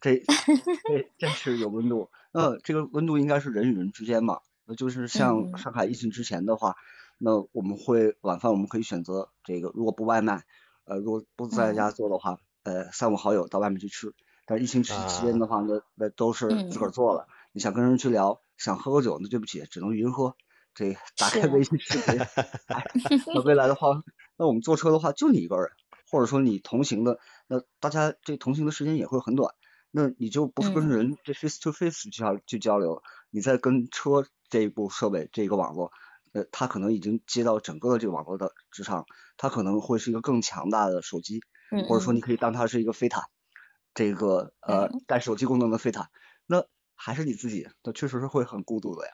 [0.00, 0.22] 这
[0.88, 2.10] 这真是有温度。
[2.32, 4.40] 那这个温度应该是人与人之间嘛？
[4.64, 6.76] 那就是像上海疫情之前的话，
[7.18, 10.44] 那我们会晚饭我们可以选择这个，如果不外卖，
[10.86, 14.14] 呃，如果不在家做的话，呃，三五好友到外面去吃。
[14.46, 17.28] 但是疫情期期间的话，那那都是自个儿做了。
[17.52, 20.36] 你想跟人去聊，想喝个酒，那对不起，只能云喝。
[20.76, 22.20] 这打开微信视频，
[23.34, 24.02] 那未来的话，
[24.36, 25.70] 那我们坐车的话就你一个人，
[26.10, 27.18] 或者说你同行的，
[27.48, 29.54] 那大家这同行的时间也会很短，
[29.90, 35.92] 那你就不是跟人这 face to face 去交去交流，你在跟车这一部设备这一个网络，
[36.34, 39.06] 呃，它可能已经接到整个的这个网络的之上，
[39.38, 41.40] 它可能会是一个更强大的手机，
[41.88, 43.24] 或者说你可以当它是一个飞毯，
[43.94, 46.10] 这个呃带手机功能的飞毯，
[46.44, 49.12] 那还是你自己，那确实是会很孤独的呀。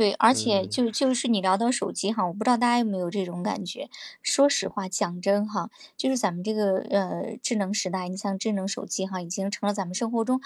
[0.00, 3.90] 对，而且嗯就就是你聊到手机哈，我不知道大家有没有这种感觉。
[4.22, 10.40] 说实话，讲真哈，就是咱们这个呃智能时代，你像智能手机哈，已经成了咱们生活中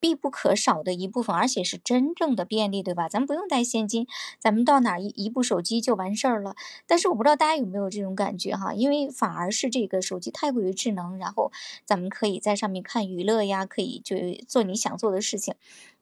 [0.00, 3.08] 必不可少的一部分，而且是真正的便利，对吧？
[3.08, 4.08] 咱们不用带现金，
[4.40, 6.56] 咱们到哪儿一一部手机就完事儿了。
[6.88, 11.52] 但是我不知道大家有没有这种感觉哈，因为反而是这个手机太过于智能，然后
[11.84, 14.16] 咱们可以在上面看娱乐呀，可以就
[14.48, 15.54] 做你想做的事情。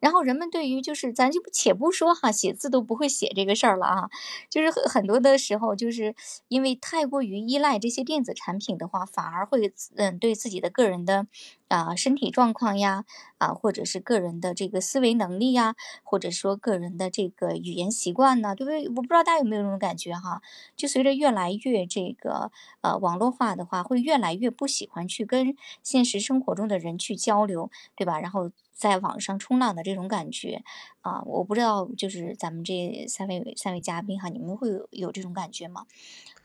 [0.04, 4.10] 然后人们对于就是咱就且不说哈，写字都不会写这个事儿了啊，
[4.50, 6.14] 就是很很多的时候，就是
[6.48, 11.26] 因为太过于依赖这些电子产品的话，反而会嗯对自己的个人的
[11.68, 13.04] 啊、身体状况呀
[13.38, 18.86] 啊，或者是个人的这个思维能力呀，或者说个人的这个语言习惯呢，对不对？
[18.88, 20.42] 我不知道大家有没有这种感觉哈？
[20.76, 22.52] 就随着越来越这个
[22.82, 28.20] 呃网络化的话，会越来越不喜欢去跟现实生活中的人去交流，对吧？
[28.20, 30.62] 然后在网上冲浪的这种感觉
[31.00, 35.86] 啊，我不知道就是咱们这三位三位嘉宾哈，你们会有有这种感觉吗？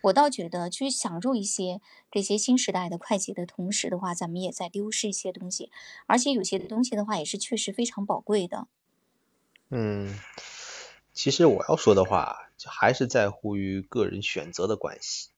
[0.01, 5.71] 我倒觉得去享受一些这些新时代的快捷的同时的话，咱们也在丢失一些东西，
[6.07, 8.67] 而且有些东西的话也是确实非常宝贵的。
[9.71, 10.17] 嗯，
[11.11, 15.31] 其实我要说的话，就还是在乎于个人选择的关系。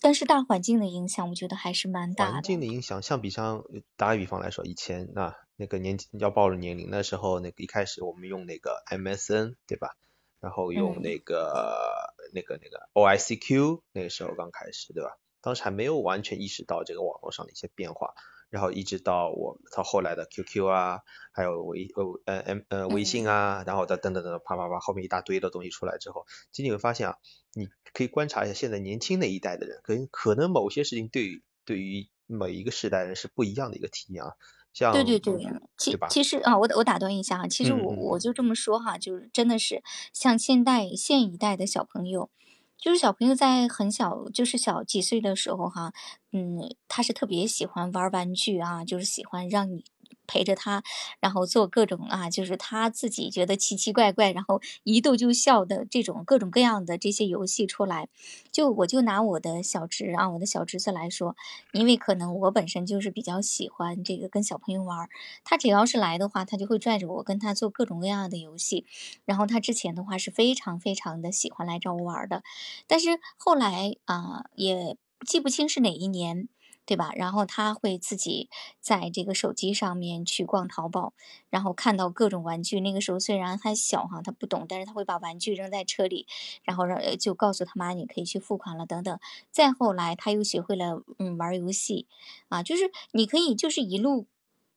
[0.00, 2.66] 但是大环境的影响，我觉得还是蛮大的环境的。
[2.66, 3.64] 的影响，相比上，
[3.96, 9.96] 打个比方来说，以前那那个年纪要暴露年龄的时候，那个一开始我们用那个 MSN 对吧？
[10.40, 15.16] 然后用嗯那个、那个那个 OICQ，那个时候刚开始对吧？
[15.40, 18.14] 当时还没有完全意识到这个网络上的一些变化，
[18.50, 21.00] 然后一直到我到后来的 QQ 啊，
[21.32, 27.16] 还有微呃呃 M 呃微信啊，然后再等等等等啪啪啪后面一大堆的东西出来之后，其实你会发现啊，
[27.52, 34.32] 你可以观察一下现在年轻的一代的人，跟可能某些事情对于对于每一个时代人是不一样的一个体验啊，
[34.74, 35.38] 像对对对，
[35.78, 36.08] 其吧？
[36.08, 42.28] 其实啊，我我打断一下啊，其实我我就这么说哈，就是真的是像现代现一代的小朋友，
[42.76, 45.92] 就是小朋友在很小，就是小几岁的时候哈，
[46.32, 49.84] 嗯，他是特别喜欢玩玩具啊，就是喜欢让你
[50.26, 50.82] 陪着他，
[51.20, 58.08] 然后做各种啊，就是他自己觉得奇奇怪怪，然后一逗就笑的这种各种各样的这些游戏出来。
[58.50, 61.36] 就我就拿我的小侄啊，我的小侄子来说，
[61.72, 65.08] 因为可能我本身就是比较喜欢这个跟小朋友玩，
[65.42, 68.86] 他只要是来的话，他就会拽着我跟他做各种各样的游戏。
[69.24, 72.42] 然后他之前的话是非常非常的喜欢来找我玩的，
[72.86, 74.96] 但是后来啊、也
[75.26, 76.48] 记不清是哪一年。
[76.86, 77.12] 对吧？
[77.16, 78.48] 然后他会自己
[78.80, 81.12] 在这个手机上面去逛淘宝，
[81.50, 82.80] 然后看到各种玩具。
[82.80, 86.26] 那个时候虽然还小哈，他不懂，但是他会把玩具扔在车里，
[86.62, 89.18] 然后让就告诉他妈你可以去付款了等等。
[89.50, 92.06] 再后来他又学会了嗯玩游戏，
[92.48, 94.26] 啊，就是你可以就是一路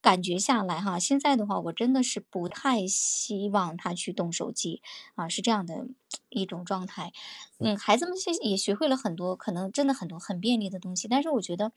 [0.01, 0.99] 感觉下来哈。
[0.99, 4.81] 现在的话，我真的是不太希望他去动手机
[5.15, 5.87] 啊，是这样的
[6.29, 7.11] 一种状态。
[7.59, 11.71] 嗯，孩子们现也学会了很多，可能真的很多很便利的东西，但是我觉得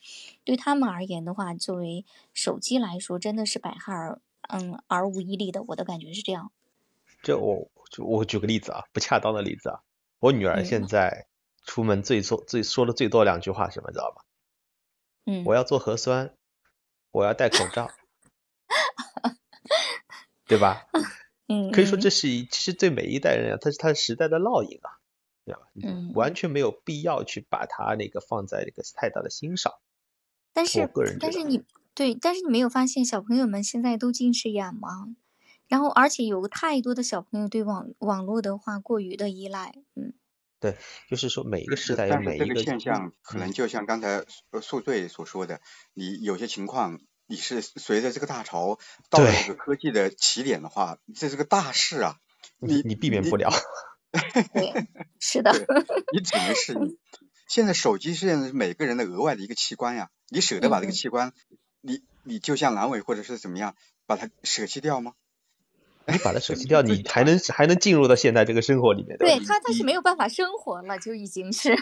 [0.44, 2.04] 对他们而言的话，作为
[2.34, 6.52] 手机来说，真的是百害而嗯而无一利的，我的感觉是这样。
[7.22, 9.80] 这我就我举个例子啊，不恰当的例子啊，
[10.20, 11.26] 我女儿现嗯在
[11.64, 14.24] 出门最说最说的最多两句话什么，知道吧？
[15.26, 16.34] 嗯我要做核酸，
[17.10, 17.90] 我要戴口罩，
[20.50, 20.84] 对吧？
[21.46, 24.98] 嗯可以说嗯这是一，其实对每一代人啊，它是它时代的烙印啊，
[25.44, 25.60] 对吧？
[25.82, 29.72] 嗯，完全没有必要去把它那个放在那个太大的心上。
[30.52, 30.90] 但是
[31.20, 31.62] 但是你
[31.94, 35.14] 对，但是你没有发现小朋友们现在都近视眼吗？
[35.68, 40.14] 然后而且有太多的小朋友对网网络的话过于的依赖，嗯
[40.58, 40.76] 对，
[41.08, 45.60] 就是说每一个时，代有每一个现象可能嗯就像刚才呃宿醉所说的，
[45.94, 47.00] 你有些情况
[47.30, 48.76] 你是随着这个大潮
[49.08, 52.16] 到了这个科技的起点的话，这是个大事啊，
[52.58, 53.52] 你你你避免不了。
[54.52, 54.88] 对，
[55.20, 55.52] 是的，
[56.12, 56.98] 你只能是你。
[57.46, 61.32] 现在手机现在是每个人的额外的一个器官呀，你舍得把这个嗯器官，
[61.80, 63.76] 你你就像阑尾或者是怎么样，
[64.06, 65.12] 把它舍弃掉吗？
[66.08, 69.16] 你把它舍弃 掉，你还能还能进入到现在这个生活里面？
[69.18, 71.76] 对他他是没有办法生活了，就已经是，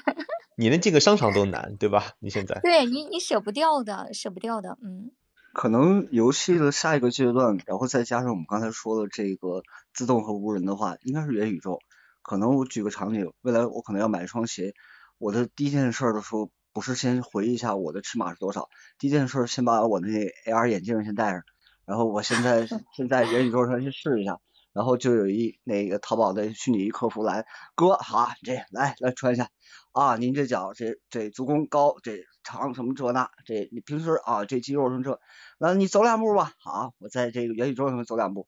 [0.56, 2.12] 你能进个商场都难，对吧？
[2.18, 5.10] 你现在对你你舍不掉的，舍不掉的，嗯
[5.58, 11.80] 可能游戏的下一个阶段，然后再加上我们刚才说的这个自动和无人的话，应该是元宇宙。
[12.22, 14.72] 可能我举个场景，未来我可能要买一双鞋，
[15.18, 18.68] 我的第一件事儿的时候，不是先回忆一下我的尺码是多少，
[19.00, 20.06] 第一件事儿先把我那
[20.46, 21.42] AR 眼镜先戴上，
[21.84, 24.38] 然后我现在 现在元宇宙上去试一下，
[24.78, 29.50] 然后就有一那个淘宝的虚拟客服来，哥好，这来来穿一下。
[29.90, 35.20] 啊，您这脚这这足弓高，这长什么这那，这你平时啊这肌肉什么这，
[35.58, 36.52] 那你走两步吧。
[36.60, 38.46] 好，我在这个元宇宙上走两步。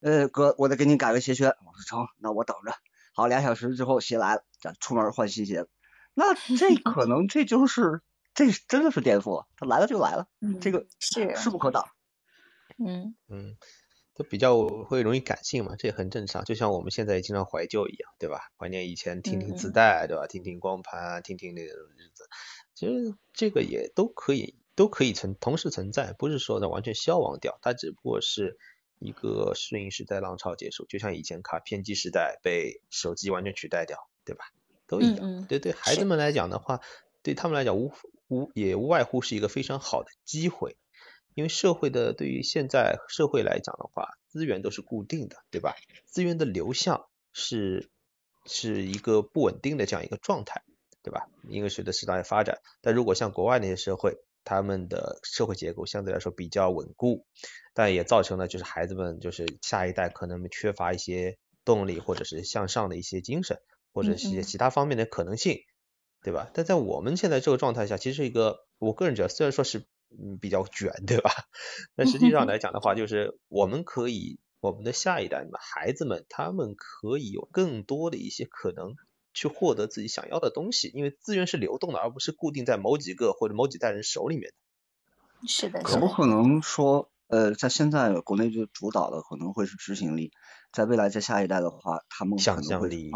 [0.00, 1.48] 呃，哥，我得给你改个鞋楦。
[1.48, 2.72] 我说成，那我等着。
[3.12, 5.66] 好，俩小时之后鞋来了，咱出门换新鞋。
[6.14, 8.00] 那 这可能这就是
[8.32, 10.28] 这真的是颠覆了，他来了就来了，
[10.62, 11.84] 这个是势不可挡。
[12.78, 13.56] 嗯嗯，
[14.18, 16.44] 都比较会容易感性嘛，这也很正常。
[16.44, 18.50] 就像我们现在也经常怀旧一样，对吧？
[18.58, 20.26] 怀念以前听听磁带，对吧？
[20.26, 22.28] 听听光盘，听听那种日子。
[22.74, 28.58] 其实这个也都可以，都可以存同时存在，不是说的完全消亡掉，它只不过是
[28.98, 34.46] 一个适应时代浪潮结束，就像以前卡片机时代被手机完全取代掉，对吧？
[34.88, 35.46] 都一样。
[35.46, 36.80] 对对，孩子们来讲的话，
[37.22, 37.92] 对他们来讲无
[38.26, 40.76] 无也无外乎是一个非常好的机会。
[41.38, 45.76] 因为社会的对于现在社会来讲的话，资源都是固定的，对吧？
[46.04, 47.92] 资源的流向是
[48.44, 50.64] 是一个不稳定的这样一个状态，
[51.00, 51.28] 对吧？
[51.48, 57.24] 因为随着时代发展，但如果像国外那些社会，他们的社会结构相对来说比较稳固，
[57.72, 63.60] 但也造成了就是孩子们就是下一代可能缺乏一些动力或者是向上的一些精神，
[63.92, 65.60] 或者是其他方面的可能性，
[66.20, 66.50] 对吧？
[66.52, 69.86] 但在我们现在这个状态下，其实一个我个人觉得虽然说是。
[70.10, 71.30] 嗯，比较卷，对吧？
[71.94, 78.94] 那实际上来讲的话，就是我们可以，我们的下一代们，孩子们，他们可以有更多的一些可能
[79.34, 85.46] 去获得自己想要的东西，因为资源是流动的，而不是固定在某几个或者某几代人手里面的。
[85.46, 90.32] 是的，可不可能说，呃，在现在国内就主导的可能会是执行力，
[90.72, 93.10] 在未来在下一代的话，他们想象力，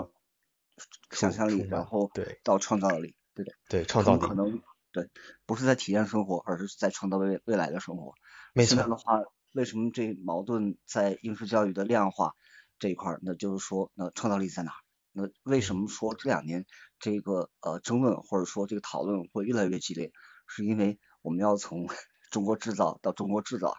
[1.10, 4.60] 想象力，然后对到创造力，对对对，创造力可能。
[4.92, 5.08] 对，
[5.46, 8.14] 不是在体验生活，而是在创造未未来的生活。
[8.52, 8.76] 没错。
[8.76, 9.22] 这样的话，
[9.54, 12.34] 为什么这矛盾在应试教育的量化
[12.78, 13.18] 这一块？
[13.22, 14.72] 那就是说，那创造力在哪？
[15.12, 16.64] 那为什么说这两年
[16.98, 20.12] 这个呃争论或者说这个讨论会越来越激烈？
[20.46, 21.86] 是因为我们要从
[22.30, 23.76] 中国制造到中国制造，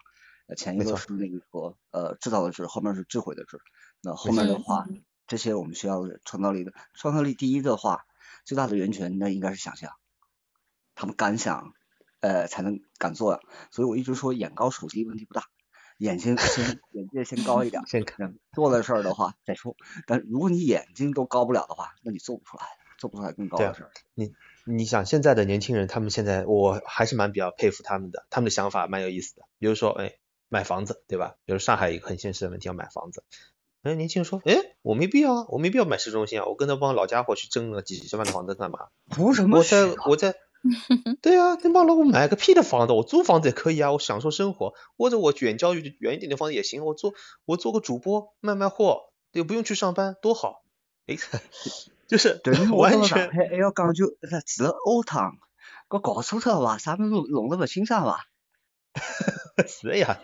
[0.57, 3.59] 前一个是那个呃制造的制，后面是智慧的智。
[4.01, 4.86] 那后面的话，
[5.26, 8.05] 这些我们需要创造力的创造力第一的话，
[8.45, 9.91] 最大的源泉那应该是想象。
[10.96, 11.74] 他们敢想，
[12.20, 13.39] 呃，才能敢做呀。
[13.72, 15.44] 所以我一直说眼高手低问题不大，
[15.98, 19.76] 眼睛先眼界先高一点， 先看做的事儿的话再说。
[20.08, 22.64] 但如果你眼睛都高不了的话，那你做不出来，
[22.98, 23.91] 做不出来更高的事儿。
[24.14, 24.34] 你
[24.66, 29.44] 你想现在的年轻人，他们现在我还是蛮比较佩服他们的，他们的想法蛮有意思的。
[29.60, 30.14] 比如说，哎，
[30.50, 31.36] 买房子，对吧？
[31.46, 33.24] 比如上海一个很现实的问题要买房子，
[33.82, 38.88] 哎，年轻人说，哎，我没必要啊，我没必要买市中心啊，我跟那帮老家伙去争那几十万的房子干嘛？
[39.10, 39.58] 图什么？
[39.58, 40.36] 我在我在。
[41.22, 50.64] 对啊，那帮老我买个屁的房子，我租房子也可以啊，我享受生活，或者我远郊远一点的房子也行，我做我做个主播卖卖货，又不用去上班，多好。
[51.05, 51.18] 哎，
[52.07, 52.41] 就是
[52.72, 53.28] 完全。
[53.28, 55.38] 哎要讲究住欧汤，
[55.89, 58.22] 个高速车吧，啥么弄弄得不清爽吧？
[59.68, 60.22] 是呀。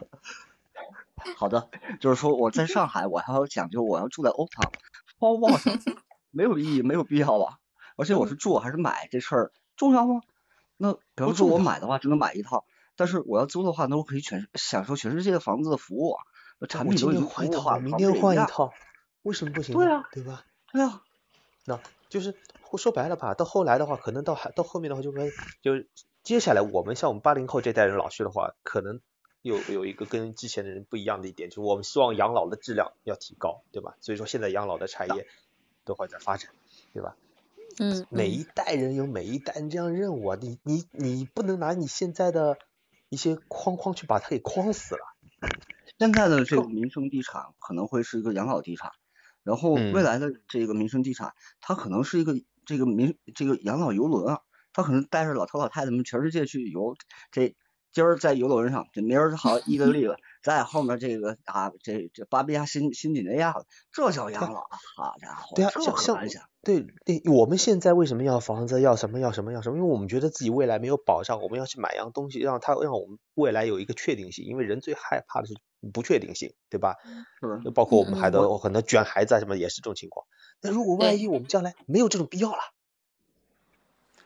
[1.35, 1.69] 好的，
[1.99, 4.71] 就是说我在上海，我还要讲究我要住在欧汤，
[5.19, 5.59] 包不好
[6.31, 7.57] 没有意义，没有必要吧。
[7.97, 9.51] 而且我是住还是买这事儿。
[9.75, 10.21] 重要吗？
[10.81, 12.65] 那比方说我买的话只能买一套，
[12.95, 16.23] 但是我要租的话，那我可以全享受全世界的房子的服务啊。
[16.67, 18.73] 产品都已经换一套，明天换一套，
[19.21, 19.73] 为什么不行？
[19.75, 20.45] 对啊，对吧？
[20.73, 21.01] 对啊，
[21.65, 22.35] 那就是
[22.77, 25.85] 说白了吧，到后来的话，可能到还到后面的话，就会就
[26.21, 28.99] 接下来我们像我们八零后这代人老去的话，可能
[29.41, 33.95] 有有一个跟之前的人不一样的一点，就是我们希望养老的质量要提高，对吧？
[34.01, 35.27] 所以说现在养老的产业
[35.85, 36.51] 都会在发展，
[36.93, 37.15] 对吧？
[37.77, 42.57] 嗯，每一代人有每一代人这样任务啊，你你你不能拿你现在的
[43.09, 45.01] 一些框框去把它给框死了。
[45.97, 48.91] 现在的这个民生地产可能会是一个养老地产，
[49.43, 54.41] 然后未来的这个民生地产，它可能是一个这个民这个养老游轮啊，
[54.73, 56.95] 它可能带着老头老太太们全世界去游
[57.31, 57.55] 这。
[57.91, 66.29] 今儿在游轮上，这明儿好意大利了，在后面这个啊，这这巴比亚新新几内亚了，这叫养老，好家伙，对啊，像对
[66.61, 66.85] 对，
[67.25, 69.77] 我们现在为什么要房子，要什么要什么要什么？
[69.77, 75.55] 因为我们觉得自己未来没有保障，我们要去买样东西，让它让我们未来有一个确定性，因为人最害怕的是
[75.93, 76.95] 不确定性，对吧？
[77.39, 77.71] 是。
[77.71, 80.25] 包括我们还得很多卷孩子啊什么也是这种情况。
[80.61, 82.59] 那如果万一我们将来没有这种必要了，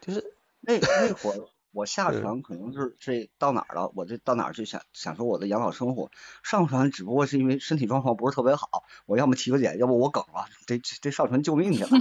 [0.02, 1.48] 就是那那会儿。
[1.74, 6.12] 我下船可能是这到哪儿了，我这到哪儿去享享受我的养老生活。
[6.44, 11.90] 上船只不过是因为身体状况不是特别好，我要么提个检，要不我梗了，得得上船救命去了。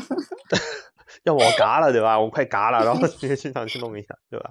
[1.24, 2.20] 要不我嘎了，对吧？
[2.20, 4.50] 我快嘎了，然后直接现场去弄一下，对吧？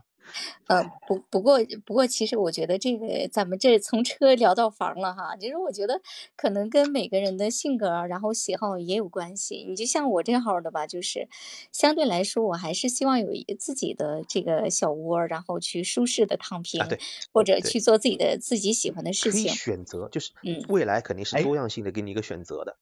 [0.68, 6.02] 呃，不不过不过，其实我觉得这个咱们这从车聊到房了哈，其实我觉得
[6.36, 9.66] 可能跟每个人的性格然后喜好也有关系。
[9.68, 11.28] 你就像我这号的吧，就是
[11.72, 17.00] 相对来说，我还是希望有一个自己的这个小窝，然后去舒适的躺啊，平，对
[17.34, 19.54] 或者，去做自己的自己喜欢的事可以情。
[19.54, 22.78] 选择，就是嗯未来肯定是哎多样性的给你一个选择的。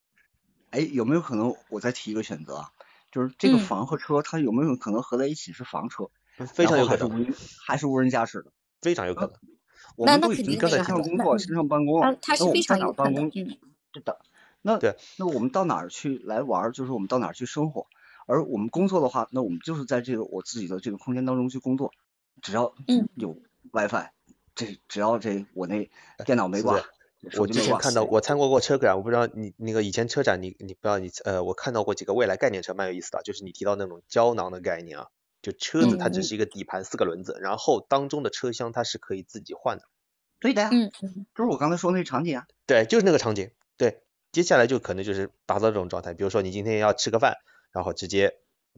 [0.69, 2.69] 哎，有没有可能我再提一个选择啊？
[3.11, 6.09] 就是这个嗯房和车，它有没有可能合在一起是房车，嗯
[6.45, 7.35] 非常有可能，还是无人
[7.65, 8.51] 还是无人驾驶的？
[8.81, 9.31] 非常有可能。
[9.31, 9.39] 那
[9.95, 13.29] 我们都已那肯定经线刚才提的，那上工作、嗯，线上办公了，它它是非那我们在哪常有可能，儿办公？
[13.35, 13.57] 嗯
[13.93, 14.19] 是的，
[14.61, 16.71] 那对，那我们到哪儿去来玩儿？
[16.71, 17.87] 就是我们到哪儿去生活。
[18.27, 21.91] 而我们工作的话，那我们就是在这个我自己的这个空间当中去工作，
[22.41, 24.09] 只要嗯有 WiFi，
[24.53, 25.89] 这只要这我那
[26.23, 26.61] 电脑没。
[26.61, 26.77] 挂，
[27.31, 35.07] 手我之前看到，我参观过车展，我不知道你那个以前车展你你不知道你呃，我看到过几个未来概念车，蛮有意思的，就是你提到那种胶囊的概念啊，
[35.41, 39.83] 就车子它只嗯是一个底盘四个轮子，然后当中的车厢它是可以自己换的，
[40.39, 42.47] 对的呀，嗯嗯就是我刚才说那个场景啊。
[42.65, 47.37] 对，就是那个场景，对，接下来就可能就是达到这种状态，比如说你今天要吃个饭，
[47.71, 48.35] 然后直接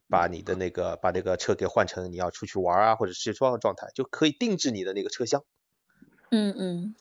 [0.07, 5.43] 把你的那个把这个车给换成你要出去玩啊或者是这样的状态，就可以定制你的那个车厢。
[6.29, 6.95] 嗯嗯，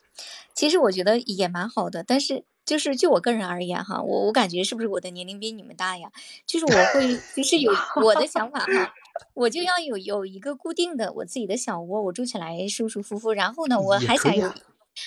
[0.55, 6.11] 其实我觉得也蛮好的，但是就是就我个人而言哈，我我感觉是不是我的年龄比你们大呀？
[6.45, 8.95] 就是我会就是有我的想法哈，
[9.35, 13.33] 我就要有有一个固定的我自己的小窝，我住起来舒舒服服。
[13.33, 14.55] 然后呢，我还想有啊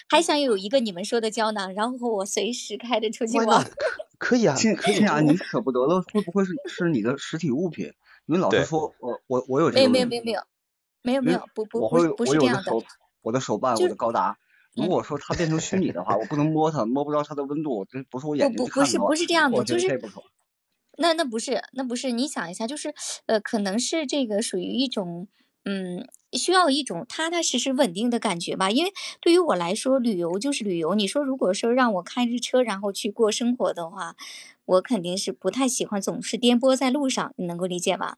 [0.10, 3.70] 还想有一个你们说的胶囊，然后我随时开着出去玩。
[4.18, 7.92] 可以啊，可以啊，你舍不得了，会不会是是你的实体物品？
[8.26, 10.42] 因为老是说，我我我有这没有个，没有没有没有
[11.02, 12.86] 没有没有，不不不是不我是这样的，有的手
[13.22, 14.38] 我的手办我的高达，
[14.74, 20.02] 如嗯果说它变成虚拟的话，我不能摸它，摸不着它的温度，这不是我眼睛不不是不去看的话，是这样的，就是。
[20.98, 22.94] 那那不是那不是，你想一下，就是
[23.26, 25.28] 呃，可能是这个属于一种
[25.66, 28.70] 嗯，需要一种踏踏实实稳定的感觉吧。
[28.70, 28.92] 因为
[29.22, 30.94] 对于我来说，旅游就是旅游。
[30.96, 34.16] 你说如果说让我开着车然后去过生活的话，
[34.66, 38.18] 我肯定是不太喜欢总是颠簸在路上，你能够理解吧？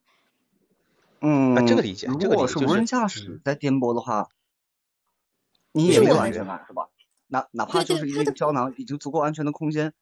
[1.53, 4.29] 啊，这个嗯，理解，如这个理解就是果是无人驾嗯驶在颠簸的话，
[5.71, 6.89] 你也没有安全感是吧？
[7.27, 9.93] 哪哪怕就是一个胶囊已经足够安全的空间，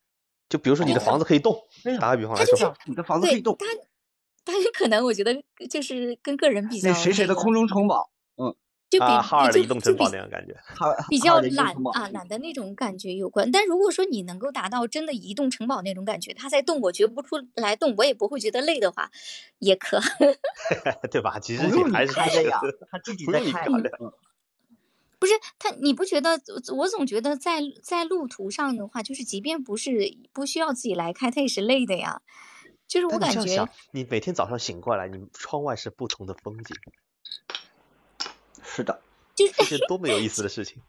[0.50, 1.56] 就比如说你的房子可以动，
[2.00, 3.68] 打个比方来说，你的房子可以动，对
[4.46, 8.56] 它，它可能我觉得就是跟个人比较那谁谁，的空中城堡，嗯，
[8.89, 10.56] 就比啊，哈尔的就就比移动城堡那样感觉。
[11.10, 13.50] 比较懒，啊，懒的那种感觉有关。
[13.52, 19.10] 但如果说你能够达到真的移动城堡那种感觉，它在动，我觉不出来动，我也不会觉得累的话，
[19.60, 20.00] 也可。
[21.10, 21.39] 对吧？
[21.39, 22.60] 其实不用你你还是开的呀，
[22.91, 23.89] 他自己不在开的。
[24.00, 24.12] 嗯。
[25.24, 26.38] 不是他，你不觉得？
[26.76, 32.21] 我总觉得在在路途上的话，就是即便不是不需要自己来开，他也是累的呀。
[32.89, 36.76] 就是我感觉，你每天早上醒过来，你窗外是不同的风景，
[38.65, 39.01] 是的，
[39.34, 40.82] 就是是多么有意思的事情。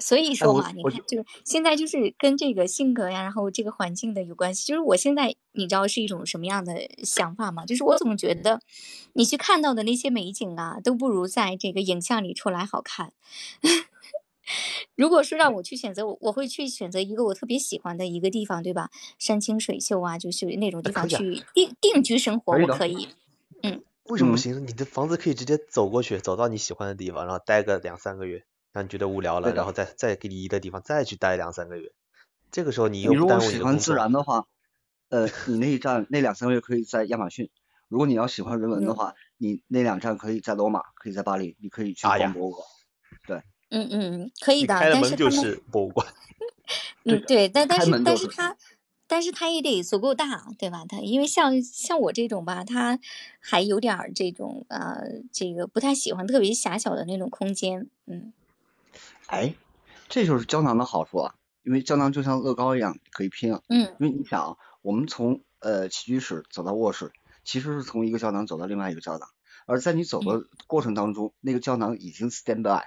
[0.00, 4.66] 所以说嘛，你看，就是现在就是跟这个性格呀，然后这个环境的有关系。
[4.66, 7.64] 就是我现在你知道是一种什么样的想法吗？
[7.66, 8.60] 就是我总觉得，
[9.12, 13.12] 你去看到的那些美景啊，都不如在这个影像里出来好看。
[14.96, 18.90] 如果说让我去选择，我我会去选择一个我特别喜欢的一个地方，对吧？
[19.16, 23.08] 山清水秀啊，就是那种地方去定定居生活，我可以。
[23.62, 24.66] 嗯，嗯，为什么不行？
[24.66, 28.42] 你的房子可以直接走过去，走到你喜欢的地方，然后待个两三个月，
[28.72, 31.92] 让你觉得无聊了，然后再再给你移的地方再去待两三个月。
[32.50, 33.94] 这个时候你你又不如果喜欢自。
[33.94, 34.46] 然的话，
[35.10, 37.46] 呃，你那一站那两三个月可以在亚马逊；
[37.88, 42.66] 如果你要喜欢人文的嗯话，你那两站可以在罗马，可以在巴黎，你可以去逛博物馆。
[43.26, 45.52] 对，嗯嗯，可以的，你开了 门就但是他们。
[45.52, 46.06] 是博物馆。
[47.04, 48.04] 嗯，对，但但是就是。
[48.04, 48.56] 但是他，
[49.08, 50.84] 但是它也得足够大，对吧？
[50.88, 52.98] 它因为像像我这种吧，它
[53.40, 55.02] 还有点儿这种呃，
[55.32, 57.88] 这个不太喜欢特别狭小的那种空间。
[58.06, 58.32] 嗯
[59.30, 59.54] 哎，
[60.08, 63.62] 这就是胶囊的好处啊，因为胶囊就像乐高一样可以拼啊。
[63.68, 67.12] 嗯因为你想啊，我们从呃起居室走到卧室，
[67.44, 69.28] 其实是从一个胶囊走到另外一个胶囊，
[69.66, 72.84] 而在你走嗯的过程当中，那个胶囊已经 stand by，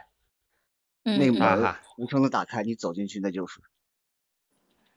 [1.04, 3.62] 那个门无声的打开，你走进去那就是，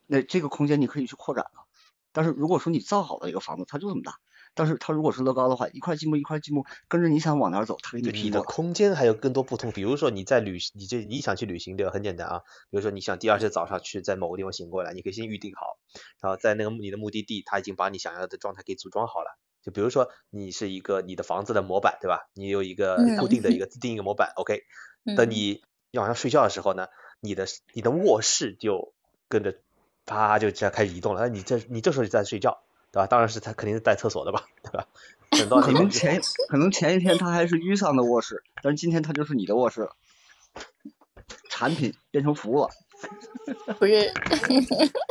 [0.08, 1.66] 那这个空间你可以去扩展了。
[2.10, 4.18] 但是如果说你造好的一个房子，它就这么大，
[4.56, 8.42] 但是它如果是乐高的话，一块积木一块积木，跟着你想往哪儿走，它给你对，你的。
[8.42, 9.70] 空间还有更多不同。
[9.70, 11.92] 比如说你在旅行，你这你想去旅行，对吧？
[11.92, 12.38] 很简单啊。
[12.70, 15.78] 比如说你想第二天早上去在某个地方醒过来，你可以先预定好，
[16.20, 19.38] 然后在那个你的目的地，他已经把你想要的状态给组装好了。
[19.62, 22.30] 就比如说你是一个你的房子的模板，对吧？
[22.34, 24.62] 你有一个固嗯定的一个自定一个模板，OK。
[25.16, 25.62] 等嗯你
[25.92, 26.86] 晚上睡觉的时候呢，
[27.20, 28.94] 你的你的卧室就
[29.28, 29.54] 跟着
[30.04, 31.20] 啪就这样开始移动了。
[31.22, 32.62] 那你这你这时候就在睡觉，
[32.97, 33.06] 对吧？
[33.06, 34.86] 当然是他肯定是带厕所的吧，对吧？
[35.32, 36.18] 等到可能前
[36.48, 39.94] 可能前一天他还是于桑的卧室，但是今天他就是你的卧室了，
[41.51, 42.70] 产品变成服务了。
[43.78, 44.10] 不是，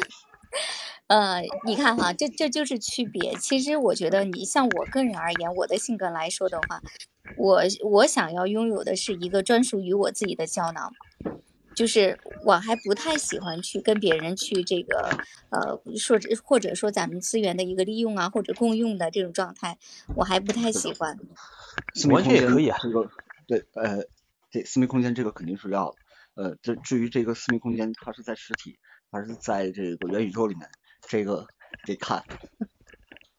[1.05, 3.35] 呃，你看哈，这这就是区别。
[3.35, 6.81] 其实我觉得，你像我个人而言，我的性格来说的话，
[7.37, 10.91] 我我想要拥有的是一个专属于我自己的胶囊，
[11.75, 15.09] 就是我还不太喜欢去跟别人去这个
[15.49, 19.77] 呃说或者说咱们资源的一个利用啊，或者共用的这种状态，
[20.15, 21.17] 我还不太喜欢。
[21.17, 21.19] 完
[21.93, 23.09] 私密空间全也可以啊这个
[23.47, 24.05] 对呃，
[24.49, 25.97] 这私密空间这个肯定是要的。
[26.35, 28.77] 呃，这至于这个私密空间，它是在实体
[29.11, 30.69] 还是在这个元宇宙里面，
[31.07, 31.45] 这个
[31.85, 32.23] 得看。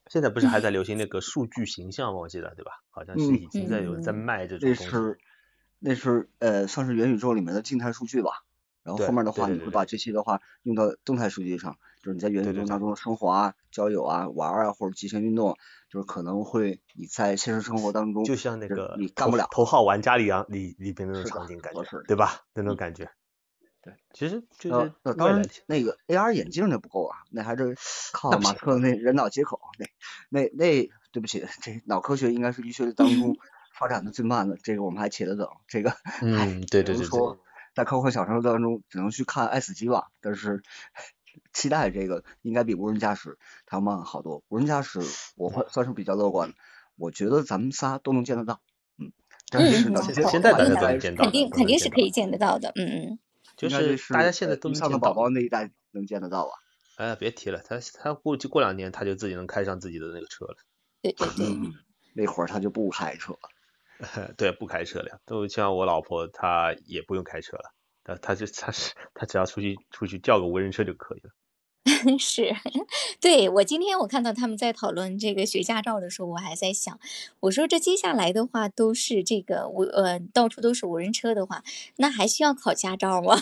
[0.09, 2.21] 现在不是还在流行那个数据形象吗？
[2.21, 2.73] 我记得对吧？
[2.91, 4.85] 好像是嗯已经在有人在嗯卖这种东西。
[4.85, 5.19] 这是
[5.79, 8.31] 那是呃算是元宇宙里面的静态数据吧。
[8.83, 15.57] 然后后面的话，你会把这些的话用到动态数据上，就是你在元宇宙当中的生活啊、交友啊、玩啊或者极限运动，
[15.91, 19.49] 就是可能会你在现实生活当中就像那个你干不了。
[19.51, 22.43] 头号玩家里样里里边那种场景感觉对吧？
[22.55, 23.11] 那种嗯感觉。
[23.83, 27.75] 对，其实就呃是，那当然那个 AR 眼镜那不够啊，那还是
[28.13, 29.87] 靠那马斯克那人脑接口，那
[30.29, 33.37] 那那，对不起，这脑科学应该是医学当中
[33.79, 35.49] 发展的最慢的，这个我们还且得等。
[35.69, 35.93] 这个，
[36.23, 37.39] 嗯，对对对说，
[37.75, 40.63] 在科幻小说当中，只能去看《爱死机》吧，但是
[41.53, 44.43] 期待这个应该比无人驾驶它要慢好多。
[44.49, 45.01] 无人驾驶
[45.37, 46.55] 我会算是比较乐观的，
[46.97, 48.61] 我觉得咱们仨都能见得到，
[48.99, 49.13] 嗯，
[49.51, 52.73] 但嗯是呢，嗯，现在大家都能见到，肯定肯定是可以见得到的。
[52.77, 53.19] 嗯嗯。
[53.57, 56.53] 就是大家现在都能见到宝宝那一代能见得到吧？
[56.97, 60.57] 哎，别提了，他他估计过两年他就自己能开上自己的那个车了。
[61.01, 61.73] 对对对，嗯，
[62.15, 63.39] 那会儿他就不开车了。
[64.37, 67.73] 对，不开车了，都像我老婆，她也不用开车了，
[68.05, 71.31] 她她就她是她只要出去出去叫个无人车就可以了。
[72.19, 72.53] 是，
[73.21, 76.99] 对，我今天我看到他们在讨论这个学驾照的时候，我还在想，
[77.39, 81.63] 我说这接下来的话都是这个无呃到处都是无人车的话，
[81.97, 83.37] 那还需要考驾照吗？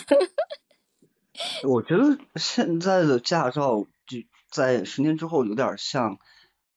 [1.63, 4.19] 我觉得现在的驾照就
[4.51, 6.19] 在十年之后有点像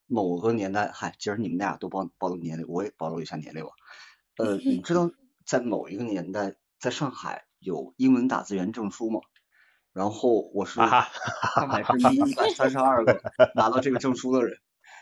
[0.09, 3.71] 某个年代，嗨，今儿你们俩都暴暴露年龄，我也暴露一下年龄吧。
[4.39, 5.11] 呃，你知道
[5.47, 9.21] 在某一个年代，在上海有英文打字员证书吗？
[9.93, 13.21] 然后我是上海市第一百三十二个
[13.55, 14.59] 拿到这个证书的人。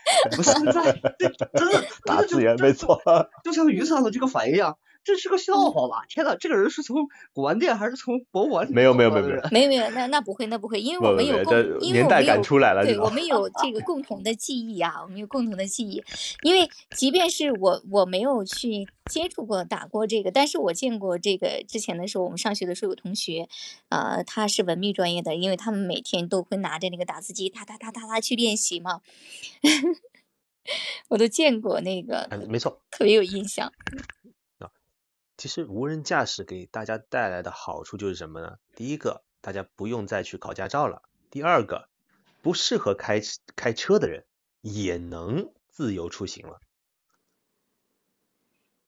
[0.37, 3.01] 我现在这真的打字员没错，
[3.43, 4.77] 就像雨伞的这个反应一样，
[5.07, 6.03] 这是个笑话吧？
[6.09, 16.03] 天呐，这个人是从古玩店还是从博物馆里没有没有没有没有没有没有，那那不会那不会，因为我们有共年代我们有感出来了，对我们有 这个共同的记忆啊，我们有共同的记忆。
[16.43, 23.47] 因为即便是我我没有去接触过打过这个，但是我见过这个之前的时候，我们上学的时候有同学，
[23.87, 28.99] 呃，他是文秘专业的，因为他们每天都会拿着那个打字机，哒哒哒哒哒去练习嘛。
[31.07, 32.81] 我都见过那个，哎，没错。
[32.91, 33.71] 特别有印象。
[35.37, 38.57] 其实无人驾驶给大家带来的好处就是什么呢？
[38.75, 41.87] 第一个，大家不用再去考驾照了；第二个，
[42.41, 43.21] 不适合开
[43.55, 44.25] 开车的人
[44.61, 46.59] 也能自由出行了。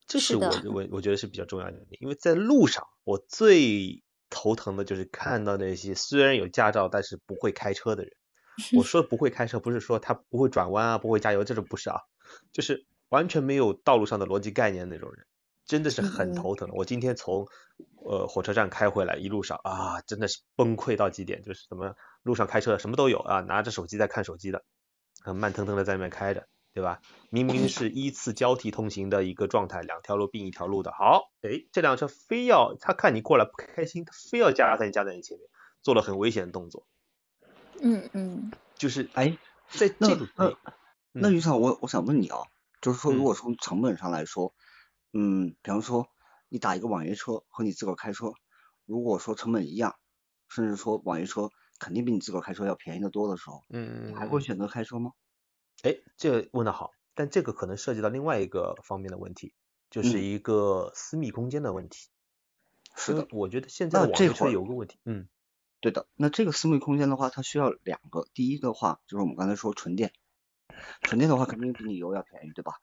[0.08, 8.14] 这是我是的我我觉得是比较重要的，因为在路上我最头疼的就是看到那些虽然有驾照但是不会开车的人。
[8.76, 12.02] 我说不会开车，不是说他不会转弯啊，不会加油，这种不是啊，
[12.52, 15.26] 就是完全没有道路上的逻辑概念那种人，
[15.70, 16.68] 真的是很嗯头疼。
[16.74, 17.48] 我今天从
[18.04, 24.64] 呃火车站开回来，一路上啊，真的是崩溃到极点，就是什么路上开车什么都有啊，拿着手机在看手机的，
[25.22, 27.02] 很慢腾腾的在那边开着，对吧？
[27.30, 35.48] 明明是依次交替通行的一个状态，两条路并一条路的，好，哎，这辆车非要他看你过来不开心，他非要加在你加在你前面，
[35.84, 36.88] 做了很危险的动作，
[37.80, 39.38] 嗯嗯就是哎，
[39.70, 40.28] 在这种
[41.12, 42.40] 那于桑，我我想问你啊，
[42.82, 44.69] 就是说，如嗯果从成本上来说，嗯，
[45.12, 46.08] 比方说
[46.50, 48.34] 你打一个网约车和你自个儿开车，
[48.86, 49.96] 如果说成本一样，
[50.48, 51.50] 甚至说网约车
[51.80, 55.14] 肯定比你自个儿开车要便宜的多的时候，嗯，你还会选择开车吗？
[55.84, 59.54] 哎，这问的好，但这个可能涉及到另外一个方面的问题，
[59.90, 62.10] 就是嗯一个私密空间的问题。
[62.96, 65.28] 是的，我觉得现在的网约车有个问题，嗯
[65.80, 66.08] 对的。
[66.16, 70.12] 那这个私密空间的话，它需要两个，第一的话就是我们刚才说纯电，
[71.02, 72.74] 纯电的话肯定比你油要便宜，对吧？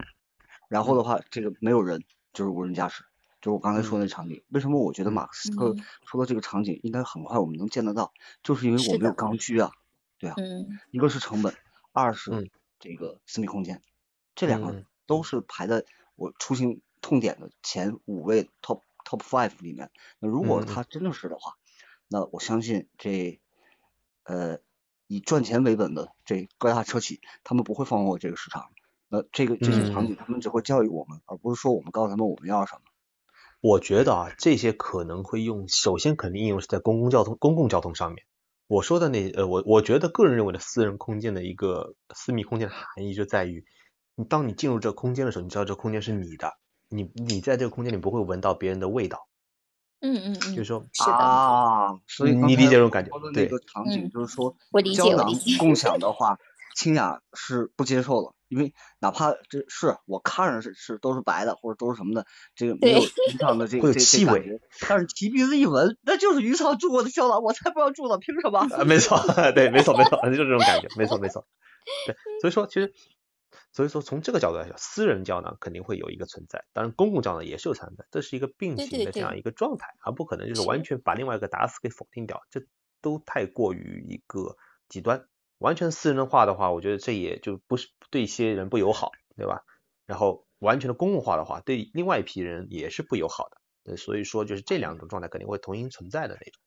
[0.68, 2.02] 然后的话，这个没有人，
[2.36, 3.02] 就是无人驾驶，
[3.40, 4.44] 就是我刚才说的那场景。
[4.50, 9.70] 为什么我觉得马克思克嗯说的这个场景应该很快我们能见得到，就是因为我没有刚需啊。
[10.18, 11.54] 对啊，嗯一个是成本，
[11.92, 13.80] 二是嗯这个私密空间，
[14.34, 19.90] 这两个嗯都是排在我出行痛点的前五位 top top five 里面。
[20.18, 21.56] 那如果嗯嗯它真的是的话，
[22.06, 23.40] 那我相信这
[24.24, 24.58] 呃
[25.06, 28.70] 以赚钱为本的这各大车企，他们不会放过这个市场。
[29.08, 32.80] 那这个这些嗯场景他们只会教育我们，而不是说我们告诉他们我们要什么。
[33.60, 38.24] 我觉得啊，这些可能会用，首先肯定应用是在公共交通公共交通上面。
[38.68, 43.64] 我说的那呃，我我觉得个人认为的私人空间的一个私密空间的含义就在于，
[44.16, 46.52] 你当你进入这个空间的时候，你知道这个空间是你的，
[46.88, 49.28] 你你在这个空间里不会闻到别人的味道，
[50.00, 56.38] 嗯嗯嗯，就是说是的，啊，所以你理解这种感觉对个场景嗯就是说，我理解胶囊我理解共享的话，
[56.74, 68.60] 清雅是不接受的，因为哪怕这是我看着是是都是白的或者都是什么的，这个没有鱼肠的这会有这这气味，但是提鼻子一闻，那就是鱼肠住过的胶囊，我才不要住呢，凭什么？
[68.60, 69.18] 啊，没错，
[69.54, 71.46] 对，没错，没错，就是这种感觉，没错，没错。
[72.06, 72.92] 对，所以说其实，
[73.72, 82.60] 所以说从这个角度来讲，私人胶囊肯定会有一个存在，当然公共胶囊也是有存在，这是一个并行的这样一个状态，而不可能就是是完全把另外一个打死给否定掉，这
[83.00, 84.56] 都太过于一个
[84.88, 85.26] 极端。
[85.58, 89.62] 完全私人化的话，我觉得这也就不是对一些人不友好，对吧？
[90.06, 93.58] 然后完全的公共化的话，对另外一批人也是不友好的。
[93.84, 96.60] 对，所以说就是这两种状态肯定会同时存在的那种。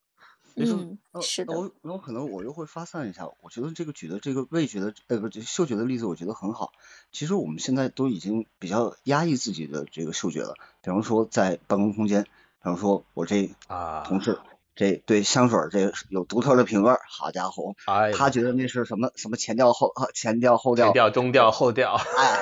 [0.55, 6.71] 嗯，呃是的，那我那我可能我又会发散一下，我觉得这个举的这个味觉的呃不是嗅觉的例子，我觉得很好。
[7.11, 12.29] 其实我们现在都已经比较压抑自己的这个嗅觉了，比方说在办公空间，比
[12.63, 14.39] 方说我这啊，同事
[14.79, 22.39] 这对香水这有独特的品味，好家伙，哎，他觉得那是什么什么前调后呃 前调后调前，调、中调、后调，哎，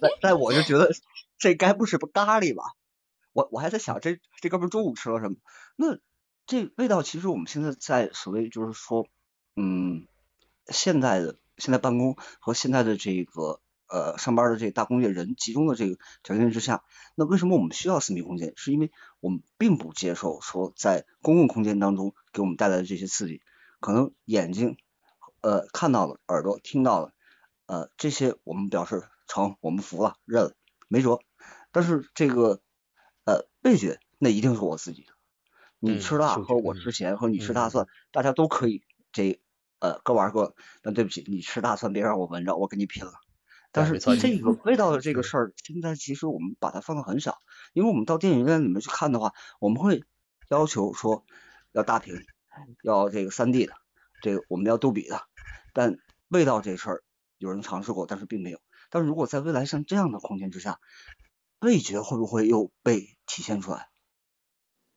[0.00, 0.90] 但但我就觉得
[1.38, 2.64] 这该不是咖喱吧？
[3.32, 5.36] 我我还在想这这哥们中午吃了什么？
[5.76, 5.96] 那
[6.44, 9.06] 这味道其实我们现在在所谓就是说，
[9.54, 10.08] 嗯，
[10.66, 13.60] 现在的现在办公和现在的这个
[13.90, 16.84] 呃上班的这大工业人集中的这个条件之下，
[17.14, 18.52] 那为什么我们需要私密空间？
[18.56, 23.42] 是因为我们并不接受说在公共空间当中给我们带来的这些刺激，
[23.80, 24.76] 可能眼睛
[25.40, 27.12] 呃看到了，耳朵听到了，
[27.66, 30.54] 呃这些我们表示成，我们服了，认了，
[30.88, 31.18] 没辙。
[31.72, 32.60] 但是这个
[33.24, 35.12] 呃味觉那一定是我自己的，
[35.78, 39.40] 你嗯吃辣和我嗯吃咸和你吃大嗯蒜，大家都可以这
[39.78, 40.54] 呃各玩各的。
[40.82, 43.12] 那对不起，你吃大蒜别让我闻着，我跟你拼了。
[43.72, 47.38] 但是这个味道的这个事儿，现在其实我们把它放的很少，
[47.72, 50.04] 因为我们到电影院里面去看的话，我们会
[50.48, 51.24] 要求说
[51.72, 52.14] 要大屏，
[52.82, 53.74] 要这个三 D 的，
[54.22, 55.22] 这个我们要杜比的。
[55.72, 55.98] 但
[56.28, 57.02] 味道这事儿，
[57.38, 58.58] 有人尝试过，但是并没有。
[58.90, 60.80] 但是如果在未来像这样的空间之下，
[61.60, 63.88] 味觉会不会又被体现出来？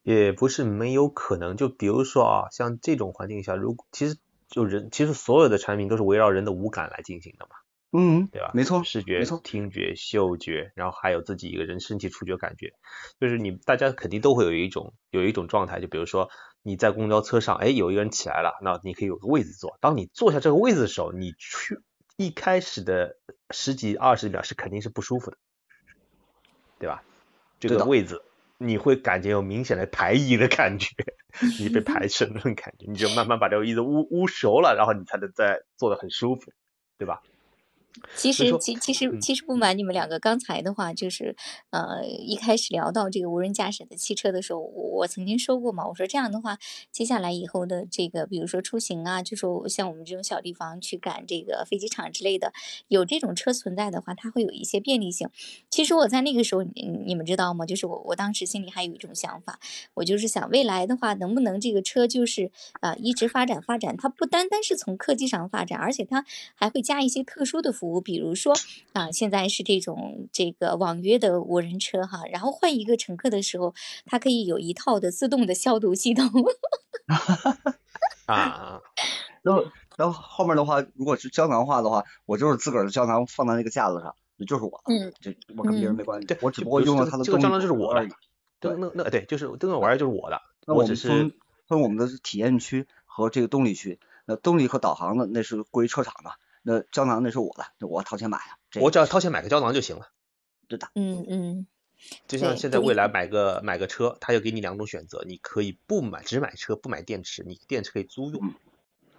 [0.02, 1.56] 也不是没有可能。
[1.56, 4.18] 就比如说啊，像这种环境下，如果其实
[4.48, 7.56] 就人，其实所有的产品都是围绕人的五感来进行的嘛，
[7.96, 8.50] 嗯，对吧？
[8.52, 12.72] 没错，视觉没错、听觉、嗅觉，然后还有自己一个人身体触觉感觉，
[13.20, 16.28] 就是你大家肯定都会有一种有一种状态，就比如说
[16.64, 19.78] 你在公交车上，哎，有一个人起来了，那你可以有个位子坐。
[19.80, 21.78] 当你坐下这个位子的时候，你去
[22.16, 23.16] 一开始的
[23.50, 25.36] 十几二十秒是肯定是不舒服的，
[26.80, 27.04] 对吧？
[27.60, 28.24] 这个位子
[28.58, 30.88] 你会感觉有明显的排异的感觉，
[31.60, 36.52] 你被排斥的那种感觉，你就慢慢把这个椅子捂捂熟了，然后你才能再坐得很舒服，
[36.98, 37.22] 对吧？
[38.16, 41.36] 其实，其其实嗯其实不瞒你们两个，刚才的话就是，
[41.70, 46.58] 呃，一开始聊到这个无人驾驶的汽车的时候，我我曾经说过嘛，我说这样的话，
[46.90, 52.52] 接下来以后的这个，比如说出行啊，就说像我们这种小地方去赶这个飞机场之类的，
[52.88, 55.28] 有这种车存在的话，它会有一些便利性。
[55.70, 57.64] 其实我在那个时候，你你们知道吗？
[57.66, 59.58] 就是我我当时心里还有一种想法，
[59.94, 62.50] 我就是想未来的话，能不能这个车就是
[62.80, 68.54] 啊、呃一直发展发展，它不单单是从科技上发展，而且它还会加一些特殊的服务，比如说
[68.92, 73.74] 啊、现在是这种这个网约的无人车哈，然后换一个乘客的时候，
[74.04, 76.28] 它可以有一套的自动的消毒系统。
[78.26, 78.80] 啊，
[79.42, 79.64] 然后
[79.96, 88.10] 然后后面的话，如果是胶囊化的话，我就是自个儿的胶囊放在那个架子上，那就是我的，嗯这我跟别人嗯没关系，对我只不过用了它的动这个胶囊就是我的而已。
[88.60, 91.32] 这个那那对，就是这个玩意儿就是我的，那我只是分
[91.68, 93.98] 分我们的体验区和这个动力区。
[94.26, 96.30] 那动力和导航的那是归车厂的，
[96.66, 98.44] 那胶囊那是我的，我掏钱买的。
[98.70, 100.10] 这我只要掏钱买个胶囊就行了。
[100.66, 101.66] 对的嗯嗯，
[102.26, 108.54] 就像现在未来买个买个车，它就给你两种选择，你可以不买只买车不买电池，你电池可以租用，嗯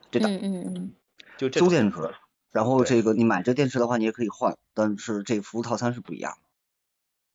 [0.09, 0.93] 对的，嗯嗯嗯，
[1.37, 2.13] 就这租电池。
[2.51, 6.49] 然后这个你买这电池的话，你也可以换，但是这个服务套餐是不一样的。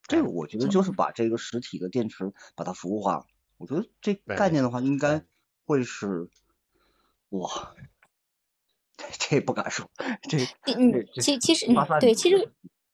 [0.07, 3.25] 这个我觉得就是把这个实体的电池把它服务化了。
[3.57, 5.23] 我觉得这概念的话，应该
[5.63, 6.27] 会是
[7.29, 7.75] 哇，
[9.19, 9.89] 这不敢说，
[10.27, 12.51] 这嗯其其实嗯对，其实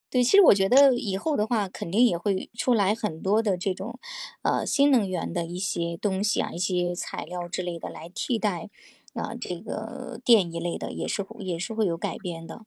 [0.10, 4.00] 对，其实我觉得以后的话，肯定也会出来很多的这种
[4.44, 8.70] 呃新能源的一些东西啊，一些材料之类的来替代
[9.14, 12.66] 啊、这个电一类的，也是也是会有改变的。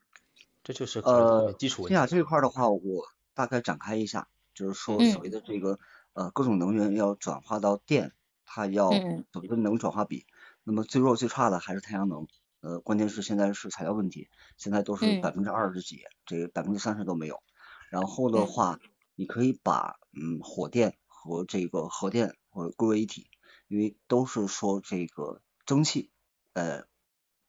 [0.63, 5.79] 这就是呃，基础问天雅这一块的话，我大概展开一下，就是说所谓的这个
[6.13, 8.13] 呃各种能源要转化到电，
[8.45, 10.25] 它要所谓的能转化比，
[10.63, 12.27] 那么最弱最差的还是太阳能，
[12.61, 17.43] 呃，关键是现在是材料问题，现在都是百分之二十几，这个百分之三十都没有。
[17.89, 18.79] 然后的话，
[19.15, 23.27] 你可以把嗯火电和这个核电或者归为一体，
[23.67, 26.09] 因为都是说这个蒸汽，
[26.53, 26.85] 呃，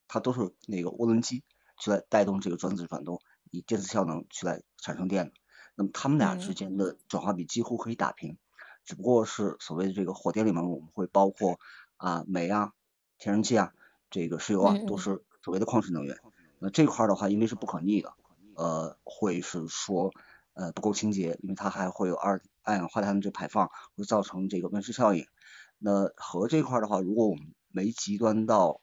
[0.08, 1.44] 它都是那个涡轮机。
[1.78, 3.20] 去来带动这个转子转动，
[3.50, 5.32] 以电磁效能去来产生电的，
[5.74, 8.38] 那么它们俩之间的转化比几乎可以打平，
[8.84, 11.58] 只不过是所谓的这个火电里面我们会包括
[11.96, 12.72] 啊煤啊、
[13.18, 13.72] 天然气啊、
[14.12, 16.16] 这个石油啊，都是所谓的矿石能源。
[16.60, 18.14] 那这块的话，因为是不可逆的，
[18.54, 20.12] 呃，会是说
[20.54, 25.26] 呃不够清洁，因为它还会有二二氧化碳的这排放，会造成这个温室效应。
[25.78, 28.80] 那核这块的话，如果我们没极端到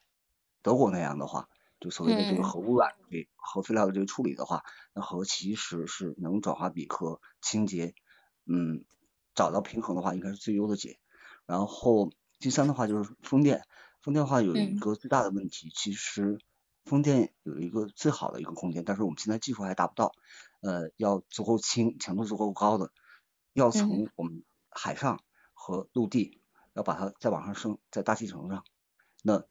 [0.61, 1.47] 德国那样的话。
[1.81, 7.95] 就所谓的这个核污染、这核废料的这个处理的话，那核其实是能转化比和清洁，
[8.45, 8.83] 嗯，
[9.33, 10.99] 找到平衡的话，应该是最优的解。
[11.45, 13.65] 然后第三的话就是风电，
[14.01, 16.39] 风电的话有一个最大的问题，其实
[16.85, 20.13] 风电有一个最好的一个空间，但是我们现在技术还达不到，
[20.61, 22.91] 呃，要足够轻、强度足够高的，
[23.53, 25.19] 要从我们海上
[25.53, 26.41] 和陆地
[26.73, 28.63] 要把它再往上升，在大气层上。
[29.21, 29.43] 那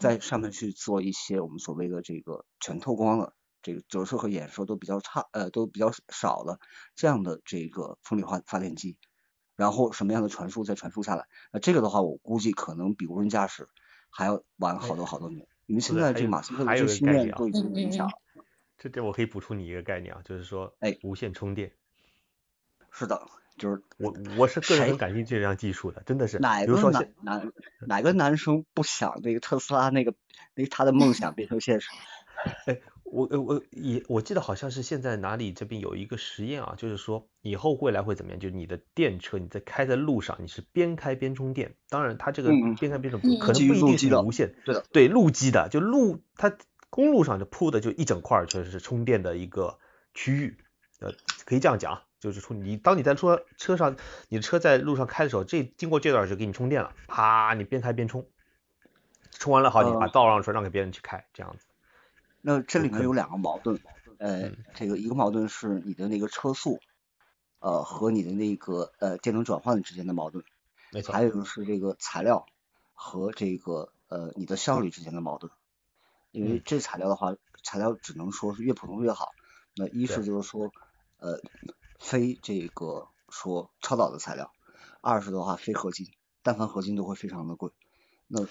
[0.00, 6.58] 在上面去做一些我们所谓的这个全透光的这个折射和衍射都比较差呃都比较少的
[6.96, 8.98] 这样的这个风力发发电机，
[9.54, 13.68] 然后什么样的传输再传输下来，那这个的话我估计可能比无人驾驶
[14.12, 18.12] 还要晚好多好多年，你们现在这马斯克的这信念都已经影响了。
[18.78, 21.72] 这点我可以补充你一个概念啊，就是说哎无线充电。
[22.92, 23.26] 是的。
[23.58, 26.38] 就是我，我是个人很感兴趣这项技术的，真的是。
[26.38, 27.52] 哪个男男
[27.86, 30.14] 哪个男生不想那个特斯拉那个
[30.54, 31.90] 那他的梦想变成现实？
[32.64, 32.80] 哎，
[33.12, 38.40] 我我也我记得好像是现在哪里这边有一个实验啊，就是说以后未来会怎么样？
[38.40, 41.74] 就是你的电车你在开在路上，你是边开边充电。
[41.88, 46.56] 当然，它这个边开边充可能不一定是无线，对的，对路基的，就路它
[46.90, 49.78] 公路上就铺的就一整块就是充电的一个
[50.14, 50.56] 区域，
[51.00, 51.12] 呃，
[51.44, 52.02] 可以这样讲。
[52.20, 53.96] 就是充你，当你在车车上，
[54.28, 58.24] 你的车在路上开的时候，这经过这段就给你充电了，啪，你边开边充，
[59.32, 61.66] 充完了好，你把道让出来让给别人去开，这样子。
[62.42, 63.80] 那这里面有两个矛盾，
[64.18, 66.80] 呃，这个一个矛盾是你的那个车速，
[67.60, 70.44] 呃，和你的那个呃电能转换之间的矛盾，
[70.90, 71.14] 没错。
[71.14, 72.44] 还有一个是这个材料
[72.92, 75.50] 和这个呃你的效率之间的矛盾，
[76.32, 79.30] 因为这材料的话，材料只能说是越普通越好。
[79.74, 80.70] 那一是就是说，
[81.18, 81.40] 呃。
[82.04, 84.50] 非这个说超导的材料，
[85.00, 86.10] 二是的话非合金，
[86.42, 87.70] 但凡合金都会非常的贵。
[88.26, 88.44] 那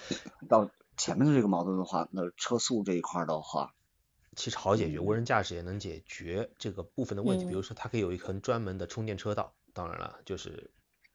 [0.48, 3.74] 到前面的这个矛盾的话，那车速这一块的话，
[4.36, 7.44] 其实好解决，无人驾驶也能解决这个部分的问题。
[7.44, 10.70] 比如说它可以有一层专门的充电车道，当然了，就是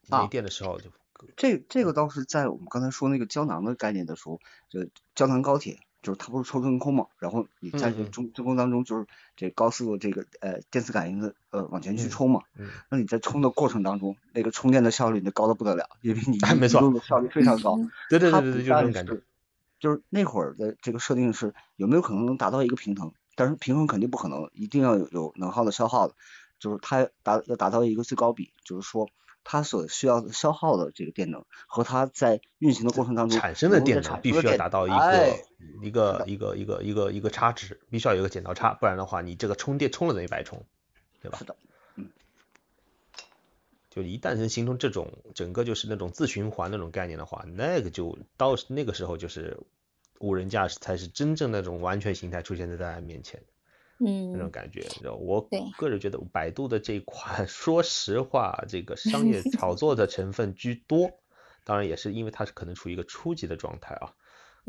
[0.09, 0.89] 没电的时候就。
[1.35, 4.39] 这这个倒是在我们刚才说那个胶囊的概念的时候，
[4.69, 5.79] 就胶囊高铁。
[6.03, 12.43] 就是它不是抽真空嘛，然后你在这中真空当中，就是这高速的这个呃电磁感应的呃往前去冲嘛，
[12.89, 17.77] 那你在冲的过程当中，那个充电的效率就高的不得了，因为你 没错，效率非常高。
[18.09, 19.19] 对对对对对，就这种感觉。
[19.79, 26.15] 就是那会儿的这个设定是有没有可能能达到一个平衡，但是平衡肯定不可能，一定要有有能耗的消耗的，
[26.59, 29.09] 就是它达要达到一个最高比，就是说。
[29.49, 35.37] 它所需要消耗的这个电能和它在运行的过程当中产生的电能必须要达到一个
[35.81, 40.65] 一个一个一个一个一个差值，必须要有一个剪刀差，不然的话你这个充电充了等于白充，
[41.21, 41.37] 对吧？
[41.37, 41.66] 是的，嗯，
[43.89, 49.57] 就一旦能形成这种整个就是那种自循环那种概念的话，那个就到那个时候就是
[50.19, 53.41] 无人驾驶才是真正那种完全形态出现在大家面前。
[53.99, 54.87] 嗯，那种感觉，
[55.19, 61.09] 我个人觉得百度的这一款， 说实话，这个 商业炒作的成分居多，
[61.63, 64.13] 当然也是因为它是可能处于一个初级的状态啊，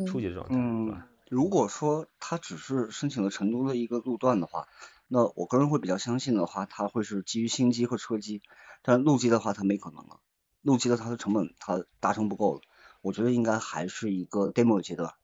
[0.06, 0.54] 初级的状态。
[0.56, 4.66] 嗯，如果说它只是申请了成都的一个路段的话，
[5.08, 8.40] 那我个人会比较相信的话，它会是基于新机和车机，
[8.82, 10.20] 但陆基的话它没可能了，
[10.62, 12.60] 陆基的它的成本它达成不够了，
[13.02, 15.14] 我觉得应该还是一个 demo 阶段。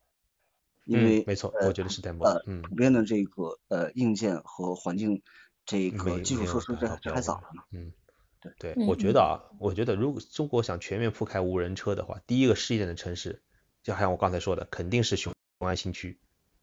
[0.85, 5.23] 因为没错，我觉得是 demo，呃，普遍的这个呃硬件和环境
[5.65, 7.65] 这个基础设施这太早了嘛。
[7.71, 7.91] 嗯，
[8.39, 13.43] 对对，我觉得啊，我觉得如果中国想全面铺开无人车的话，第一个试点的城市，
[13.83, 16.19] 就好像我刚才说的，肯定是雄安新区，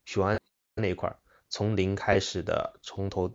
[0.05, 0.39] 雄安
[0.75, 1.17] 那一块
[1.49, 3.33] 从零开始的，从头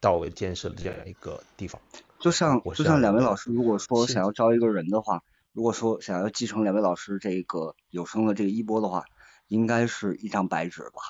[0.00, 1.80] 到尾建设的这样一个地方。
[2.20, 5.22] 就像就像两位老师，如果说想要招一个人的话，
[5.52, 9.04] 如果说想要继承两位老师这个有声的这个衣钵的话。
[9.48, 11.00] 应该是一张白纸吧？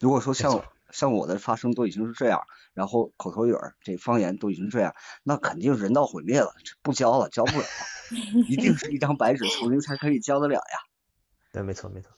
[0.00, 2.40] 如果说像像我的发声都已经是这样，
[2.72, 7.66] 然后口头语儿这方言都已经这样，那肯定人道毁灭了，这不教了，教不了，
[8.48, 10.78] 一定是一张白纸，重新才可以教得了呀。
[11.52, 12.10] 对，没错没错。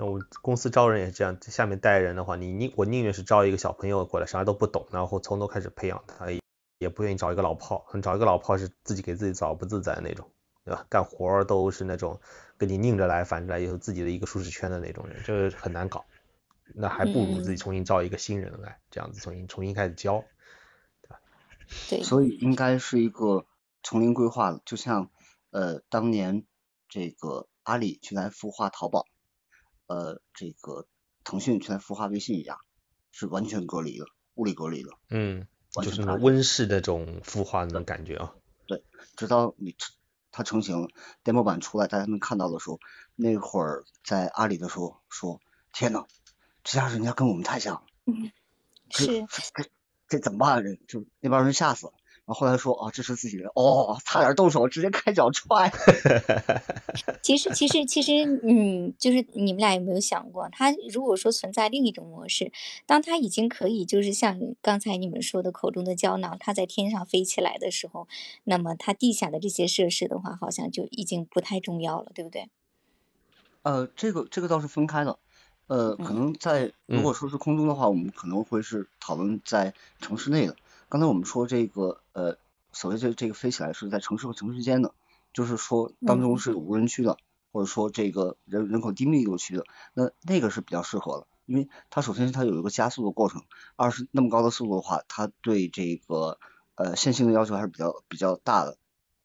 [0.00, 6.40] 那我公司招人也是这样，下面带人的话，你宁我宁愿是招一个小朋友过来，啥都不懂，然后从头开始培养他，也
[6.78, 10.26] 也不愿意找一个老炮，找一个老炮是自己给自己找不自在的那种，
[10.64, 10.86] 对吧？
[10.88, 12.18] 干活都是那种
[12.56, 16.06] 跟你拧着来反着来，有自己的一个舒适圈的那种人，这个很难搞。
[16.74, 20.24] 那还不如自己重新招一个新人来，这样子重新重新开始教。
[21.02, 21.20] 对吧？
[21.90, 23.44] 对，所以应该是一个
[23.82, 25.10] 丛林规划的，就像
[25.50, 26.46] 呃当年
[26.88, 29.04] 这个阿里去来孵化淘宝，
[29.90, 30.86] 呃这个
[31.24, 32.58] 腾讯去来孵化微信一样，
[33.10, 34.04] 是完全隔离的，
[34.34, 34.90] 物理隔离的。
[35.08, 35.48] 嗯，
[35.82, 38.32] 就是温室那种孵化那种感觉啊。
[38.68, 38.84] 对
[39.16, 39.92] 直到你成
[40.30, 40.88] 它成型了
[41.24, 42.78] ，demo 版出来，大家能看到的时候，
[43.16, 45.40] 那会儿在阿里的时候说，
[45.72, 46.06] 天呐，
[46.62, 47.82] 这家人家跟我们太像了，
[48.90, 49.64] 这是这
[50.08, 50.62] 这怎么办啊？
[50.62, 51.92] 这就那帮人吓死了。
[52.30, 55.68] 然后后来说啊，这是自己人，哦，差点动手，直接开脚踹。
[57.22, 62.52] 其实，其实，其实，嗯，就是你们俩有没有想过，他如果说存在另一种模式，
[62.86, 68.06] 当他已经可以，就是像刚才你们说的口中的胶囊，它在天上飞起来的时候，
[68.44, 72.48] 那么它地下的这些设施的话，好像就已经不太重要了，对不对？
[73.62, 75.18] 呃，这个这个倒是分开的，
[75.66, 80.54] 呃，可嗯能在如果说是空中的话，我们可能会是讨论在城市内的。
[80.90, 82.36] 刚才我们说这个呃，
[82.72, 84.92] 所谓这这个飞起来是在城市和城市之间的，
[85.32, 87.16] 就是说当中是有无人区的，
[87.52, 89.64] 或者说这个人人口低密度区的，
[89.94, 93.44] 那那个是比较适合的，因为它首先它有一个加速的过程，
[93.76, 96.40] 二是那么高的速度的话，它对这个
[96.74, 98.76] 呃线性的要求还是比较比较大的。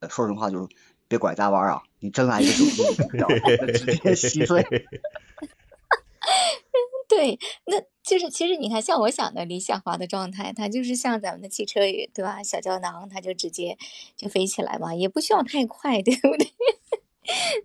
[0.01, 0.67] 呃，说实话就是
[1.07, 3.27] 别拐大弯啊，你真来一个手机你不了，
[3.73, 4.63] 直接稀碎。
[7.15, 11.79] 对，那就是其实你看，像我想的理想化的状态，它就是像咱们的汽车
[12.13, 12.43] 对吧？
[12.43, 13.77] 小胶囊它就直接
[14.17, 16.45] 就飞起来嘛，也不需要太快， 对不对？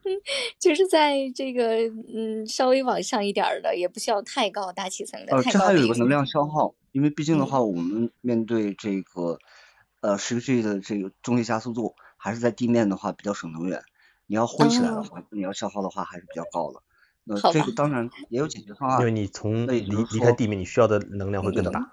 [0.04, 0.16] 嗯，
[0.58, 9.38] 就是在这个嗯稍微往上一点儿的，也不需要太高大气层的，呃，太这还有一个能量消耗，因为毕竟的嗯话，我们面对这个
[10.00, 13.82] 呃十个 G 的这个重力加速度，还是在地面的话比较省能源。
[14.26, 16.80] 你要挥起来的哦，话，你要消耗的话还是比较高的。
[17.30, 21.92] 那这个当然也有解决方案，因为你从那离离开地面，你需要的能量会更大。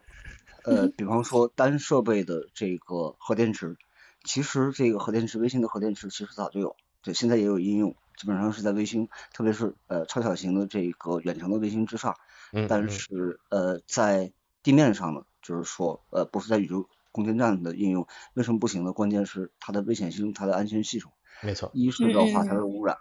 [0.63, 3.77] 呃，比方说单设备的这个核电池，
[4.23, 12.15] 其实这个核电池，微星的核电池其实早就有，对，现在也有应用，基本上是在卫星，特别是呃超小型的这个远程的卫星之上。
[12.51, 14.33] 嗯，但嗯是呃，在
[14.63, 18.91] 地面上呢，就是说呃，不是在宇宙空间站的应用，为什么不行呢？
[18.91, 21.09] 关键是它的危险性、它的安全系数。
[21.41, 21.69] 没错。
[21.73, 22.95] 一是的话，它嗯的污染；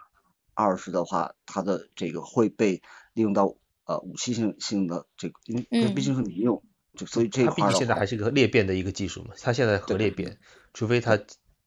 [0.57, 2.81] 二是的话，它的这个会被
[3.13, 3.55] 利用到
[3.85, 6.63] 呃武器性性的这个，因为它毕竟是民用，
[6.95, 10.39] 就所以这一它毕块儿的话竟现在还，是一个裂变的一个技术嘛，它现在核裂变，
[10.73, 11.19] 除非它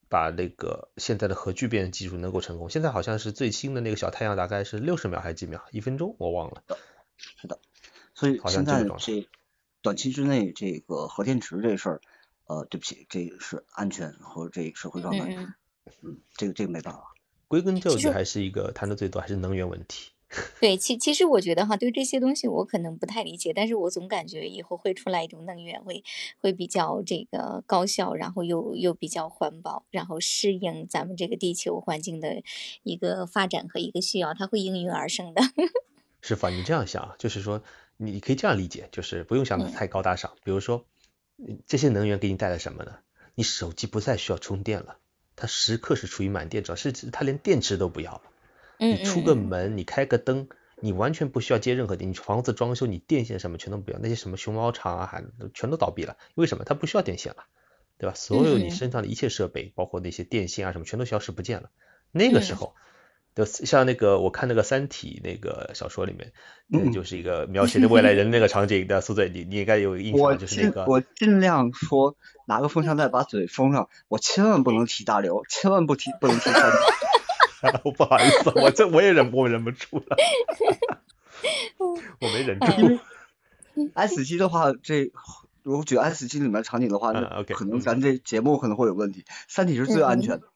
[0.08, 6.64] 把那个现在的核聚变技术能够成功，现在好像是最新的那个小太阳大概是六十秒还是几秒，一分钟我忘了。
[7.16, 7.60] 是的，
[8.12, 9.28] 所以好像现在这
[9.82, 12.00] 短期之内这个核电池这事儿，
[12.46, 15.32] 呃，对不起，这个是安全和这个社会状态，
[16.02, 17.14] 嗯，这个这个没办法。
[17.50, 20.12] 归根究底还是一个谈的最多还是能源问题。
[20.60, 26.04] 对，其其实我觉得哈，对这些东西我可能不太理解，但是我总感觉以后会出来一种能源会
[26.40, 32.44] 会比较这个高效，然后又又比较环保，然后适应咱们这个地球环境的
[32.84, 35.42] 一个发展和一个需要，它会应运而生的。
[36.22, 36.48] 是吧？
[36.50, 37.64] 你这样想啊，就是说
[37.96, 40.30] 你可以这样理解，就是不用想的嗯太高大上。
[40.44, 40.84] 比如说，
[41.38, 42.98] 嗯这些能源给你带来什么呢？
[43.34, 44.98] 你手机不再需要充电了，
[45.40, 48.22] 它时刻是处于满电状，甚至它连电池都不要了。
[48.78, 50.48] 嗯你出个门，你开个灯，
[50.80, 56.16] 你完全不需要接任何电，你房子装修，你电线什么全都不要，那些什么熊猫厂啊，还全都倒闭了。
[56.34, 56.64] 为什么？
[56.64, 57.44] 它不需要电线了，
[57.98, 58.14] 对吧？
[58.14, 61.70] 所有你嗯身上的一切设备，包括那些电线啊什么，全都消失不见了。
[62.12, 62.74] 那个时嗯候，
[63.34, 66.32] 就像那个我看那个《三体》那个小说里面，
[66.72, 72.16] 嗯就是一个描写的未来人那个场景的宿醉，你你应该有印象，就是那个我尽量说
[72.46, 76.76] 拿个风扇袋把嘴封上，我千万不能提大刘，千万不提不能提三体。
[77.84, 80.16] 我不好意思，我这我也忍我忍不住了，
[81.78, 82.66] 我没忍住。
[83.74, 85.12] 嗯 S 机的话，这
[85.62, 89.24] 如果举 S 机里面场景的话，嗯那可能嗯咱这节目可能会有问题。
[89.46, 90.48] 三体是最安全的，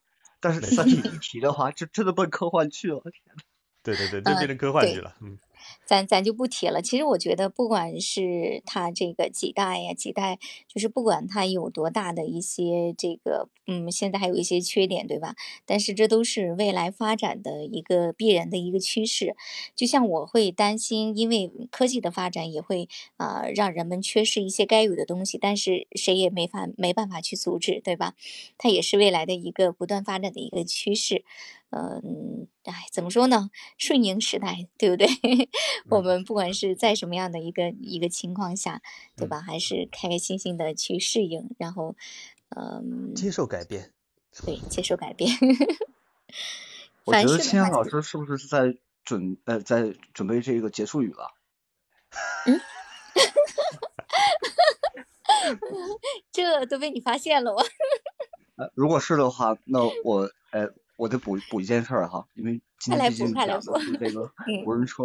[0.45, 2.99] 但是三体一提的话，就真的奔科幻去了。
[2.99, 3.41] 天呐
[3.81, 5.39] 对对对，就变成科幻剧了，嗯。
[5.85, 6.81] 咱咱就不提了。
[6.81, 15.35] 其实我觉得，不管是它这个几代呀，几代，就是不管它有多大的一些这个，嗯，现在还有一些缺点，对吧？
[15.65, 19.35] 但是这都是未来发展的一个必然的一个趋势。
[19.75, 28.15] 就像我会担心，因为科技的发展也会啊、让人们缺失一些该有的东西，但是谁也没法没办法去阻止，对吧？
[28.57, 31.23] 它也是未来的一个不断发展的一个趋势。
[31.71, 33.49] 嗯，哎，怎么说呢？
[33.77, 35.07] 顺应时代，对不对？
[35.89, 38.81] 我们不管是在什么样的一个一个情况下，
[39.15, 39.41] 对吧？
[39.41, 41.95] 还是开开心心的去适应，然后，
[42.55, 43.91] 嗯，接受改变。
[44.45, 45.29] 对，接受改变。
[47.05, 51.31] 我觉得青阳老师是不是在准呃在准备这个结束语了？
[52.47, 52.59] 嗯
[56.31, 57.61] 这都被你发现了我？
[58.57, 64.63] 呃，如果是的话，那我呃我得补补一件事儿哈，因为今天毕竟快来补讲的是这个 嗯。
[64.65, 65.03] 无人车。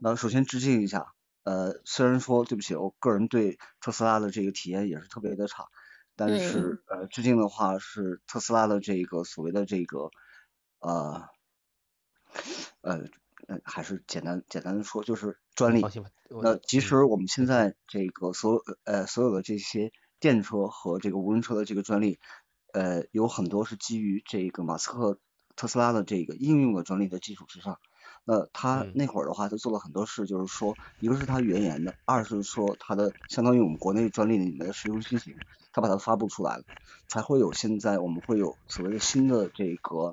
[0.00, 1.06] 那首先致敬一下，
[1.44, 5.64] 呃，虽然说对不起，我个人对特斯拉的这个体验也是特别的差，
[6.16, 10.10] 但嗯是呃，致敬的话是特斯拉的这个所谓的这个
[10.80, 11.22] 呃
[12.82, 12.98] 呃
[13.48, 15.82] 呃，还是简单简单的说，就是专利
[16.42, 22.18] 那其实我们现在这个所有呃所有的这些电车和这个无人车的这个专利，
[22.72, 25.18] 呃有很多是基于这个马斯克
[25.56, 27.78] 特斯拉的这个应用的专利的基础之上。
[28.24, 35.40] 那他嗯那会儿的话，他做了很多事，就是说，一个是他原研的，二是说他的相当于我们国内专利里面的实用新型，
[35.72, 36.62] 他把它发布出来了，
[37.08, 40.12] 才会有现在我们会有所谓的新的这个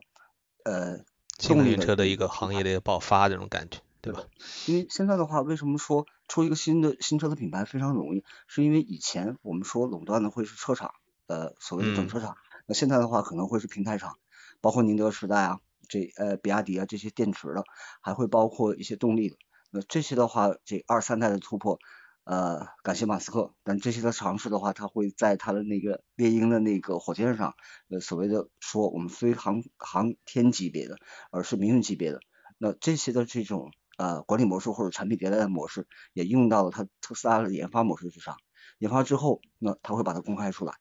[0.64, 1.00] 呃
[1.38, 4.24] 动力车的一个行业的爆发这种感觉，对吧？
[4.66, 8.24] 因为现在的话，为什么说出一个新的新车的品牌非常容易？
[8.48, 10.96] 是因为以前我们说垄断的会是车厂，
[11.28, 12.38] 呃，所谓的整嗯车厂。
[12.66, 14.18] 那现在的话，可能会是平台厂，
[14.62, 17.64] 包括宁德时代啊，这呃比亚迪啊这些电池的，
[18.02, 19.36] 还会包括一些动力的。
[19.72, 21.78] 那这些的话，这二三代的突破，
[22.24, 23.54] 呃，感谢马斯克。
[23.64, 27.54] 但这些的尝试的话，他会在他的那个猎鹰的那个火箭上，
[27.90, 30.98] 呃，所谓的说我们非航航天级别的，
[31.32, 32.20] 而是民用级别的。
[32.58, 38.36] 那这些的这种呃管理模式或者产品迭代的模式，也用到了它特斯拉的研发模式之上。
[38.80, 40.74] 研发之后，那它会把它公开出来。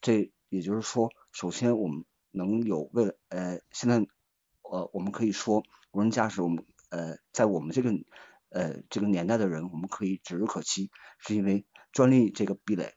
[0.00, 2.04] 这也就是说，首先我们
[2.34, 4.04] 能有为了呃现在
[4.62, 5.62] 呃我们可以说
[5.92, 7.90] 无人驾驶，我们呃在我们这个
[8.50, 12.94] 呃这个年代的人，我们可以指日可期，是因为专利这个壁垒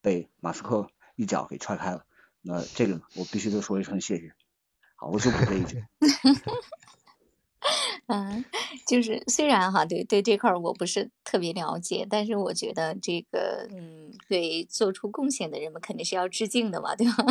[0.00, 2.04] 被马斯克一脚给踹开了。
[2.42, 4.34] 那这个我必须得说一声谢谢。
[4.96, 5.84] 好，我就补这一句。
[8.06, 8.44] 嗯，
[8.86, 17.24] 就是虽然哈，对对这块儿我不是特别了解，但是我觉得这个，嗯，对做出贡献的人们肯定是要致敬的嘛，对吧？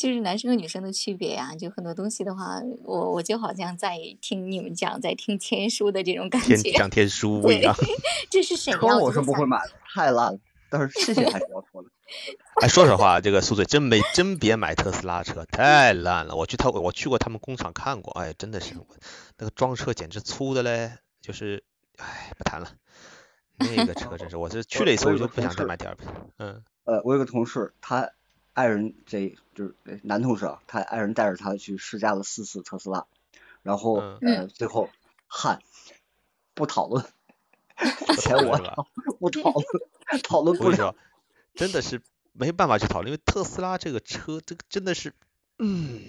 [0.00, 6.56] 就是男生和女生的区别呀、就很多东西的话，我我就好像在听你们讲，在听天书的这种感觉。
[6.56, 7.76] 天像天书一对样。
[8.30, 8.78] 这是谁呀？
[8.78, 10.38] 车我是不会买的，太烂了。
[10.70, 11.90] 但是谢谢还是要说的。
[12.64, 16.34] 哎，说实话，这个苏嘴真没真别买特斯拉车，太烂了。
[16.34, 18.74] 我去他我去过他们工厂看过，哎，真的是
[19.36, 21.62] 那个装车简直粗的嘞，就是
[21.98, 22.72] 哎不谈了。
[23.58, 26.08] 那个车真是，我是 去了一次我就不想再买第二遍。
[26.38, 28.10] 嗯呃，我有个同事，他
[28.52, 33.06] 爱人这就是呃男同事啊，他爱人带着他去试驾了四次特斯拉，
[33.62, 34.90] 然后嗯呃最后
[35.26, 35.60] 汗
[36.54, 37.04] 不讨论，
[38.18, 38.58] 钱我
[39.18, 39.64] 不讨论，
[40.22, 40.94] 讨论不了。
[41.54, 42.00] 真的是
[42.32, 45.14] 没办法去讨论，因为特斯拉这个车，这个真的是，
[45.58, 46.00] 嗯，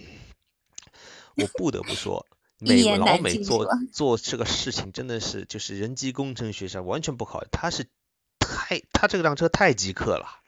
[1.36, 2.26] 我不得不说，
[2.60, 7.88] 一美老美做做这个事情真的是就是人机工程学上完全不考虑，他是
[8.40, 10.41] 太他这辆车太极客了。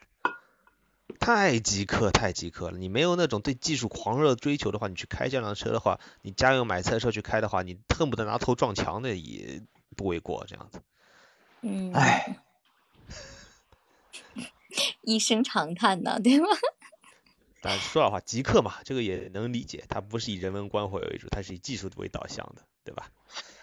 [1.20, 2.78] 太极客，太极客了！
[2.78, 9.62] 你没有那种对技术狂热追求的话，你去开这辆车的话，你家用买菜车去开的话，你恨不得拿头撞墙的也
[9.96, 10.44] 不为过。
[10.46, 10.80] 这样子，
[11.62, 12.38] 嗯，唉，
[15.02, 16.46] 一声长叹呢，对吧？
[17.62, 23.10] 但说老实话，极客嘛，这个也能理解，它不是以人文关怀为主，它是以技术为导向的，对吧？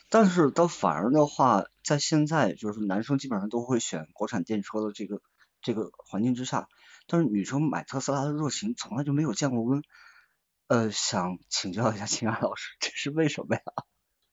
[0.09, 5.21] 但是它反而的话，在现在就是男生基本上都会选国产电车的这个
[5.61, 6.67] 这个环境之下，
[7.07, 9.81] 但是女生买特斯拉的热情从来就没有降过温。
[10.67, 13.61] 呃，想请教一下秦安老师，这是为什么呀？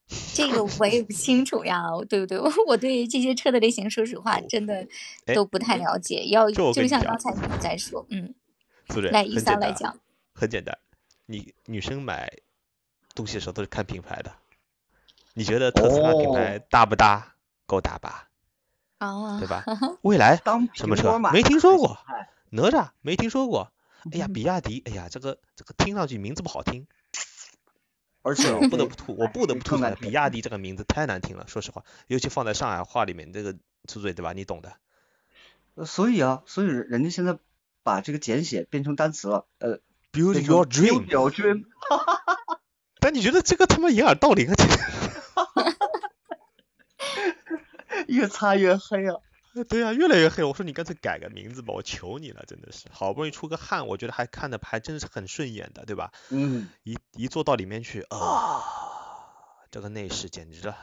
[0.35, 2.39] 这个我也不清楚呀，对不对？
[2.39, 4.87] 我 我对这些车的类型，说实话，真的
[5.27, 6.25] 哎都不太了解。
[6.29, 8.35] 要就像刚才你在说，嗯，
[8.89, 9.99] 苏，来一三来讲，
[10.33, 10.79] 很简单，
[11.27, 12.33] 你女生买
[13.15, 14.33] 东西的时候都是看品牌的，
[15.35, 17.35] 你觉得特斯拉品牌哦大不大？
[17.67, 18.28] 够大吧？
[18.99, 19.65] 啊对，吧？
[20.03, 23.73] 蔚来当什么车没听说过 哎，哪吒没听说过。
[24.13, 26.87] 哎呀，嗯比亚迪，哎呀，这个这个听上去名字不好听。
[28.23, 33.57] 而且我不得不吐，我不得不吐比亚迪这个名字太难听了，说实话，尤其放在上海话里面，这个
[33.87, 34.33] 出嘴对吧？
[34.33, 34.73] 你懂的。
[35.75, 37.39] 呃所以啊，所以人家现在
[37.85, 39.79] 把这个简写变成单词了，呃
[40.13, 41.65] Build your dream，build your dream，
[42.99, 44.55] 但你觉得这个他妈掩耳盗铃啊？
[48.09, 49.15] 这 个越擦越黑啊。
[49.69, 50.45] 对啊，越来越黑。
[50.45, 56.13] 我说你干脆改个名字吧，我求你了，真的是，好不容易出个汗，我觉得还看的还真是很顺眼的，对吧？
[56.31, 58.63] 嗯，一一坐到里面去啊，
[59.71, 60.77] 这个内饰简直了，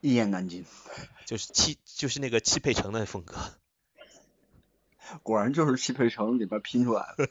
[0.00, 0.64] 一言难尽，
[1.24, 3.36] 就是汽就是那个汽配城的风格。
[5.22, 7.28] 果然就是汽配城里边拼出来的。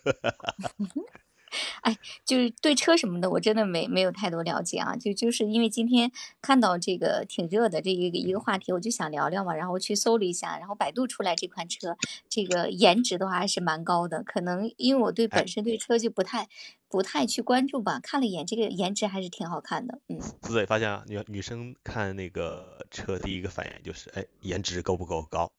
[2.25, 4.95] 就是对车什么的，我真的没没有太多了解啊。
[4.95, 6.11] 就就是因为今天
[6.41, 11.97] 看到这个挺热的这一个一个话题，我就想聊聊嘛，然后去搜了一下，然后百度出来这款车，
[12.29, 14.23] 这个颜值的话还是蛮高的。
[14.23, 16.47] 可能因为我对哎本身对车就不太
[16.87, 19.99] 不太去关注吧，看了一眼这个颜值还是挺好看的。
[20.07, 25.51] 嗯，子嘴发现啊，女女生看那个车第一个反应就是，哎，颜值够不够高，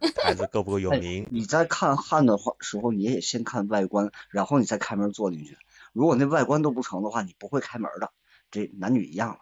[0.22, 1.26] 牌子够不够有哎名。
[1.30, 5.58] 你在看汉的话时候，你也先看外观，然后你再开门坐进去。
[5.92, 8.10] 如果那外观都不成的话，你不会开门的。
[8.50, 9.38] 这男女一样了，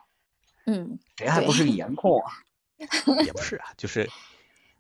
[0.67, 2.33] 嗯，谁还不是个颜控啊？
[3.25, 4.09] 也不是啊，就是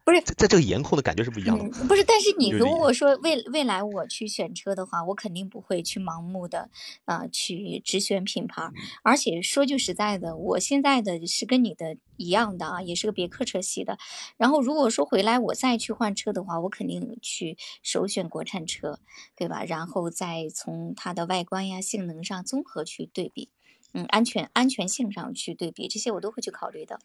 [0.04, 1.64] 不是在在这个颜控的感觉是不一样的。
[1.64, 6.68] 嗯，不是，但是你如果说未未来我去选车的话，我肯定不会去盲目的
[7.06, 8.70] 呃去只选品牌，
[9.02, 13.96] 而且说句实在的，我现在的是跟你的一样的啊，也是个别克车系的。
[14.36, 19.00] 然后如果说回来我再去换车的话，我肯定去首选国产车，
[19.34, 19.64] 对吧？
[19.64, 23.48] 然后再从它的外观呀、性能上综合去对比，
[23.94, 27.00] 嗯，安全安全性上去对比，这些我都会去考虑的。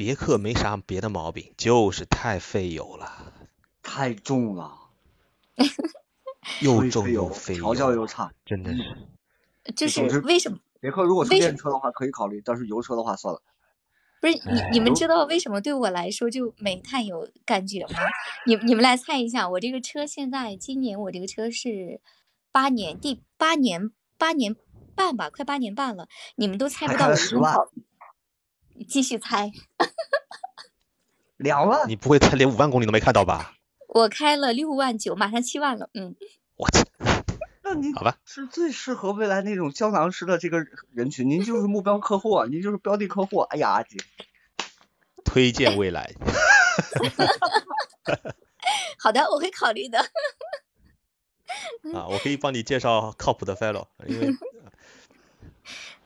[0.00, 3.34] 别克没啥别的毛病，就是太费油了，
[3.82, 4.74] 太重了，
[6.62, 8.32] 又重又费油调教又差。
[8.46, 8.82] 真的是。
[9.76, 10.58] 就是为什么？
[10.80, 13.42] 别克如果是电车的话可以考虑，但是油车的话算了。
[14.22, 18.00] 不是你，你们知道为什么对我来说就煤炭有感觉吗？
[18.46, 22.00] 你你们来猜一下，我这个车现在今年我这个车是
[22.50, 24.56] 八年第八年八年
[24.94, 27.70] 半吧，快八年半了，你们都猜不到我开了10万已经跑。
[28.84, 29.52] 继续猜，
[31.36, 33.54] 两万，你不会才连五万公里都没看到吧？
[33.88, 35.90] 我开了六万九，马上七万了。
[35.94, 36.14] 嗯，
[36.56, 36.84] 我操！
[37.62, 43.40] 那您好吧，是最适合未来那种胶囊式的这个人群，您就是目标客户啊，您就是标的客户。
[43.40, 43.96] 哎呀，姐
[45.24, 46.12] 推荐未来。
[48.98, 49.98] 好的，我会考虑的。
[51.94, 54.28] 啊，我可以帮你介绍靠谱的 fellow，因为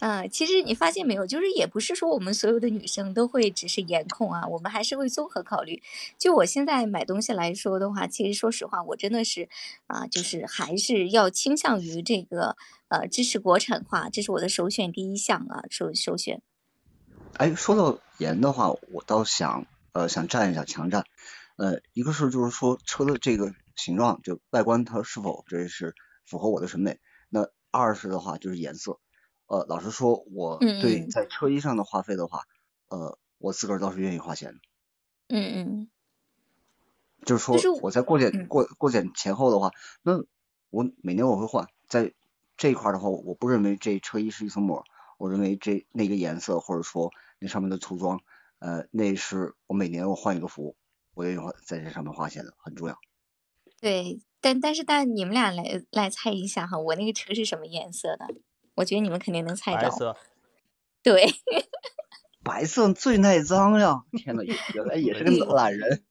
[0.00, 5.82] 嗯，其实你发现没有，就是也不是说我们所有的女生都会只是颜控啊，我们还是会综合考虑。
[6.18, 9.48] 就我现在买东西来说的话，其实说实话，我真的是
[9.86, 12.56] 啊，就是还是要倾向于这个
[12.88, 16.42] 呃支持国产化，这是我的首选第一项啊，首首选。
[17.34, 21.04] 哎，说到颜的话，我倒想呃想站一下强站，
[21.56, 25.94] 呃，一个是就是说车的这个形状，就外观它是否这是
[26.26, 26.98] 符合我的审美，
[27.30, 28.98] 那二是的话就是颜色，
[29.46, 32.42] 呃，老实说，我对在车衣上的花费的话，
[32.88, 34.60] 呃，我自个儿倒是愿意花钱的，
[35.28, 35.90] 嗯嗯
[37.24, 39.70] 就是说我在过检嗯过过检前后的话，
[40.02, 40.24] 那
[40.70, 42.12] 我每年我会换，在
[42.56, 44.84] 这一块儿的话，我不认为这车衣是一层膜，
[45.18, 48.20] 我认为这那个颜色或者说那上面的涂装，
[48.58, 50.76] 呃，那是我每年我换一个服务，
[51.14, 52.96] 我愿意花在这上面花钱的，很重要。
[53.80, 58.34] 对，但但是但你们俩来来猜一下哈，我那个车是什么颜色的？
[58.76, 59.82] 我觉得你们肯定能猜到。
[59.82, 60.16] 白色，
[61.02, 61.26] 对，
[62.42, 64.04] 白色最耐脏呀！
[64.12, 64.42] 天呐，
[64.74, 66.02] 原来也是个懒人。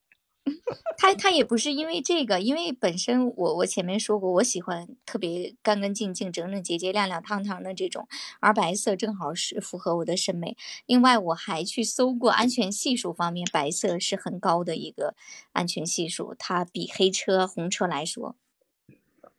[0.98, 8.08] 他他也不是因为这个，因为本身我我前面说过，我喜欢特别干干净净、整整洁洁、亮亮堂堂的这种，
[8.42, 10.58] 而白色正好是符合我的审美。
[10.86, 15.16] 另外，我还去搜过安全系数方面，白色是很高的一个
[15.54, 18.36] 安全系数，它比黑车、红车来说，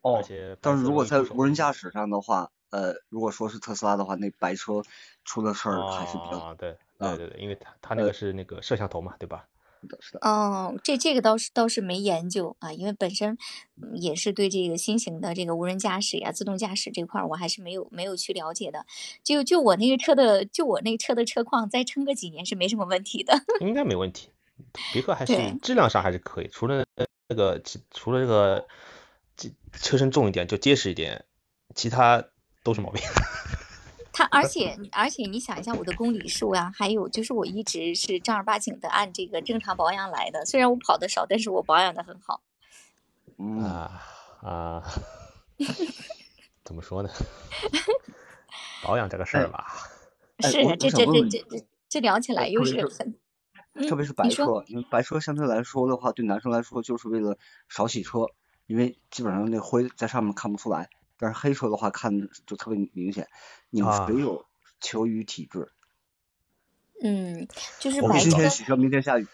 [0.00, 4.82] 哦而且但是如果在无人驾驾驶上的话，呃，如果说是特斯拉的话，那白车
[5.24, 9.46] 出了事儿还是比较啊，对啊对对对，因为它它那个是那个摄像头嘛，对吧？
[9.80, 10.18] 是的，是的。
[10.28, 13.38] 哦，这这个倒是倒是没研究啊，因为本身
[13.80, 18.84] 嗯也是对这个新型的这个无人驾驶呀、自动驾驶这块儿，我还是没有没有去了解的。
[19.22, 23.34] 就就我那个车的，就我那个车的车况，再撑个几年是没什么问题的。
[23.60, 24.30] 应该没问题。
[24.92, 26.84] 别克还是质量上还是可以，除了
[27.28, 28.66] 那个其除了这个
[29.36, 31.24] 这车身重一点就结实一点，
[31.74, 32.24] 其他
[32.64, 33.00] 都是毛病。
[34.12, 42.40] 他而且而且你想一下我的公里数呀，还有就是我一直是正儿八经的按这个正常保养来的，虽然我跑的少，但是我保养的很好。
[43.38, 44.00] 嗯，啊
[44.40, 44.82] 啊，
[46.64, 47.10] 怎么说呢？
[48.84, 49.66] 保养这个事儿吧，
[50.42, 53.14] 是我这这这这这这聊起来又是是很，
[53.72, 57.36] 嗯特别是白车，因为白车相对来说的话，对男生来说就是为了
[57.68, 58.28] 少洗车，
[58.66, 60.88] 因为基本上那灰在上面看不出来，
[61.18, 63.28] 但是黑车的话看就特别明显。
[63.70, 64.46] 你们啊谁有
[64.80, 65.70] 球雨体质？
[67.02, 67.48] 嗯，
[67.80, 69.26] 就是我今天洗车，明天下雨。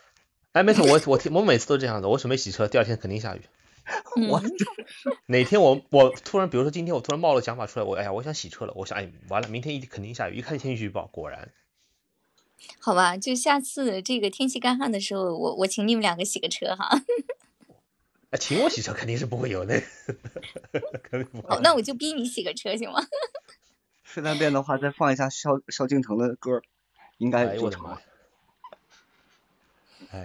[0.53, 3.43] 哎，没错，我我我每次都这样子，我准备洗车，第二天肯定下雨。
[4.29, 4.53] 我嗯
[5.27, 11.51] 哪天我我突然，比如说今天我突然冒了想法出来，我哎呀，我想洗车了，我想哎完了，明天一定肯定下雨，一看天气预报，果然
[12.79, 17.03] 好吧，就下次这个天气干旱的时候，我我请你们两个洗个车哈。
[18.31, 19.83] 哎，请我洗车肯定是不会有的，
[21.03, 23.01] 肯定不会好，那我就逼你洗个车行吗？
[24.05, 26.63] 顺带便的话，再放一下萧萧敬腾的歌，
[27.19, 28.01] 应该哎呦就成了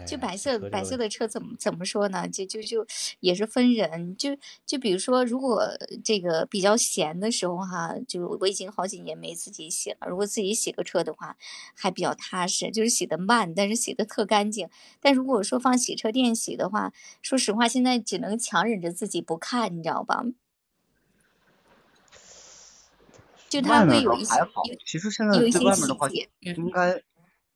[0.08, 2.28] 就白色白色的车怎么怎么说呢？
[2.28, 2.86] 就就就
[3.20, 4.36] 也是分人，就
[4.66, 5.64] 就比如说，如果
[6.04, 10.08] 这个比较闲的时候哈，就我已经好几年没自己洗了。
[10.08, 11.38] 如果自己洗个车的话，
[11.76, 14.70] 还比较踏实，就是洗的慢，但是洗的特干净。
[15.00, 16.92] 但如果说放洗车店洗的话，
[17.22, 20.26] 说实话，现在只能强忍着自己不看，你知道吧？
[23.48, 26.56] 就它会有一些有，其实现在有一些最外面的话，细节，嗯。
[26.56, 27.02] 应该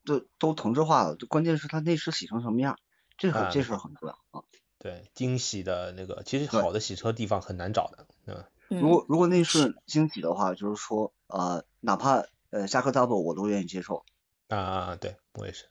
[0.09, 2.77] 都都同质化了，就关键是它内饰洗成什么样，
[3.17, 4.43] 这很啊这事儿很重要啊。
[4.79, 14.03] 对精洗的那个，其实好的洗车地方很难找的，嗯，嗯如果如果内饰精洗的话，就是说呃，哪怕呃加个 double 我都愿意接受，
[14.47, 15.65] 啊啊，对我也是，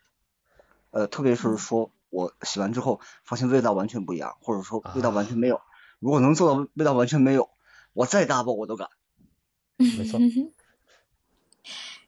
[0.91, 5.61] 呃，特别是嗯说我洗完之后发现味道完全不一样，或者说味道完全啊没有，
[6.01, 7.49] 如果能做到味道完全没有，
[7.95, 8.89] 我再 double 我都敢。
[9.79, 10.21] 没错。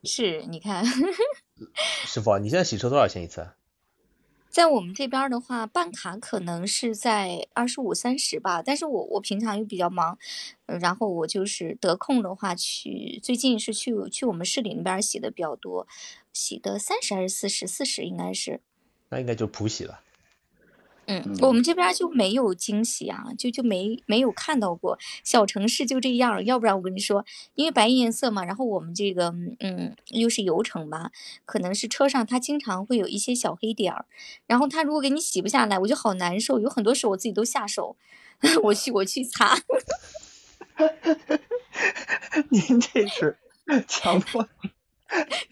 [0.02, 0.84] 是，你看，
[2.06, 3.56] 师傅啊，你现在洗车多少钱一次啊？
[4.50, 10.18] 在我们这边的话，办卡可能是在二十五、三十吧，但是我我平常又比较忙，
[10.66, 15.86] 呃然后我就是得空的话去，最近是去去我们市里那边洗的比较多，
[16.32, 17.68] 洗的三十还是四十？
[17.68, 18.60] 四十应该是。
[19.10, 20.00] 那应该就是普洗了。
[21.10, 24.98] 嗯，嗯我们这边就没有惊喜啊，就就没没有看到过。
[25.24, 27.24] 小城市就这样，要不然我跟你说，
[27.54, 31.10] 因为白颜色嘛，然后我们这个嗯又是油城吧，
[31.44, 34.06] 可能是车上它经常会有一些小黑点儿，
[34.46, 36.60] 然后它如果给你洗不下来，我就好难受。
[36.60, 37.96] 有很多时候我自己都下手，
[38.62, 39.58] 我去我去擦。
[42.48, 43.36] 您这是
[43.86, 44.46] 强迫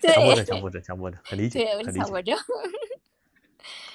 [0.01, 1.93] 对强迫症，强迫症，强迫症，很理解，对，我很理解。
[1.93, 2.37] 是强迫症。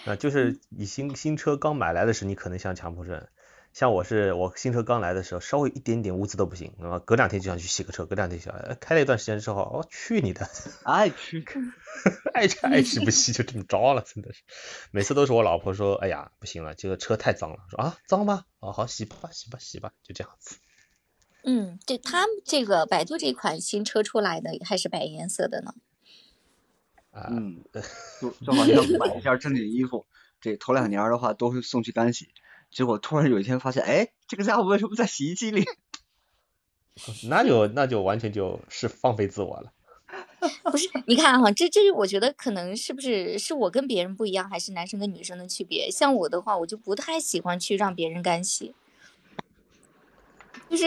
[0.05, 3.27] 啊，就是你新新车刚买来的时候，你可能像强迫症，
[3.73, 10.49] 像我是我新车刚来的时候，稍微一点点污渍都不行，那么隔两天就想去洗个车，隔两天就想，呃开了一段时间之后，哦，去你的，
[10.83, 11.45] 爱去。
[12.33, 14.41] 爱吃爱洗不洗就这么着了，真的是，
[14.91, 18.45] 每次都是我老婆说，哎呀，不行了，这个车太脏了，说啊，脏吗？
[18.59, 20.57] 哦，好洗吧，洗吧，洗吧，就这样子。
[21.45, 25.75] 嗯，这他们这个百度这款新车出来的还是白颜色的呢。
[27.13, 27.63] 啊、嗯，
[28.19, 30.05] 就就好像 买一件正经衣服，
[30.41, 32.29] 这头两年的话都是送去干洗，
[32.71, 35.63] 结果突然有一天发现，哎，这个家伙为什么在洗衣机里？
[37.29, 39.71] 那就那就完全就是放飞自我了。
[40.63, 45.89] 不是，你看哈、这这我觉得可能是不是是我跟别人不一样，还是男生跟女生的区别？
[45.89, 48.75] 像我的话，我就不太喜欢去让别人干洗，
[50.69, 50.85] 就是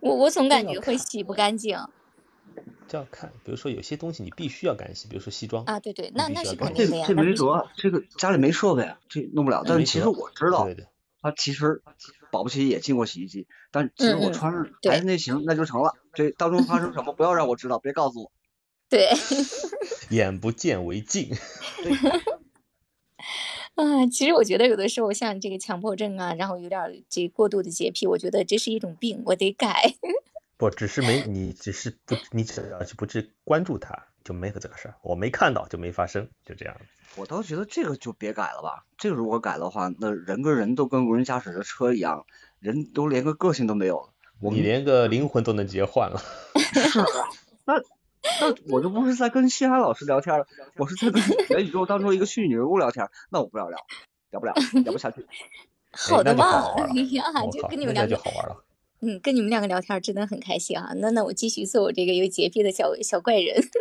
[0.00, 1.76] 我我总感觉会洗不干净
[2.86, 5.80] 这要看，比如说有些东西你必须要干洗，比如说西装，啊。
[5.80, 7.04] 对对，那那是肯定的呀。
[7.06, 9.62] 这没辙啊，这个家里没设备啊，这弄不了。
[9.66, 10.86] 但是其实我知道对，对
[11.20, 11.82] 他其实
[12.30, 15.94] 保不齐也进过洗衣机，但其实我穿着对还是那行，那就成了。
[16.14, 18.32] 这当中发生什么，不要让我知道，别告诉我。
[18.88, 19.10] 对
[20.10, 21.30] 眼不见为净。
[23.74, 29.94] 啊，其实我觉得有的时候像这个强迫症啊，然后有点这过度的洁癖，我觉得这是一种病，我得改。
[30.58, 34.96] 不，只是没你，只是不，你只要去不去关注它，就没有这个事儿。
[35.02, 36.76] 我没看到就没发生，就这样。
[37.14, 42.26] 我倒觉得这个就别改了吧，这个如果改的话，那人跟人都跟无人驾驶的车一样，
[42.58, 44.08] 人都连个个性都没有了。
[44.40, 46.20] 我你连个灵魂都能直接换了。
[46.90, 47.06] 是啊，
[47.64, 47.74] 那
[48.40, 53.78] 那我就不是在跟西安老师聊天了，我是在跟元宇宙当中一个虚拟人物聊天，那我不聊聊，
[54.30, 54.54] 聊不了，
[54.84, 55.24] 聊不下去。
[55.90, 58.64] 好的嘛那就好，玩了哎呀，就我靠，那那就跟你们两个，好玩了。
[59.00, 60.92] 嗯，跟你们两个聊天真的很开心啊。
[60.96, 63.62] 那那我继续做我这个有洁癖的小小怪人。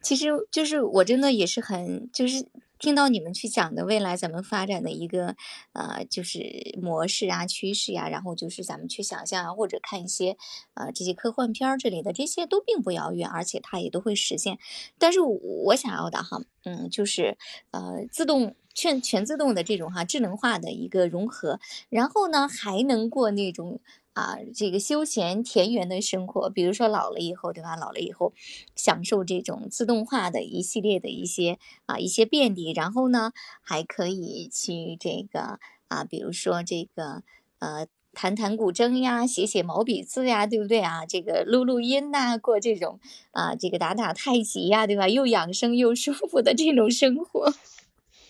[0.00, 2.46] 其实就是我真的也是很，就是
[2.84, 5.34] 听到你们去讲的未来咱们发展的一个
[5.72, 10.36] 呃，就是模式啊、趋势呀、然后就是咱们去想象啊，或者看一些
[10.74, 14.58] 呃这些科幻片儿之类的，这些都并不遥远，而且它也都会实现。
[14.98, 15.34] 但是我
[15.64, 17.38] 我想要的哈，嗯，就是
[17.70, 23.80] 呃自动全全自动的这种哈智能化的一个融合，然后呢还能过那种
[24.14, 27.76] 啊这个休闲田园的生活，比如说老了以后对吧？
[27.76, 28.32] 老了以后
[28.74, 35.58] 享受这种自动化的一系列的一些啊一些便利，然后呢还可以去这个
[35.88, 37.22] 啊比如说这个
[37.58, 37.86] 呃。
[38.16, 41.04] 弹弹古筝呀，写写毛笔字呀，对不对啊？
[41.04, 43.00] 这个录录音呐，过这种
[43.32, 45.08] 啊，这个打打太极呀，对吧？
[45.10, 47.52] 又养生又舒服的这种生活，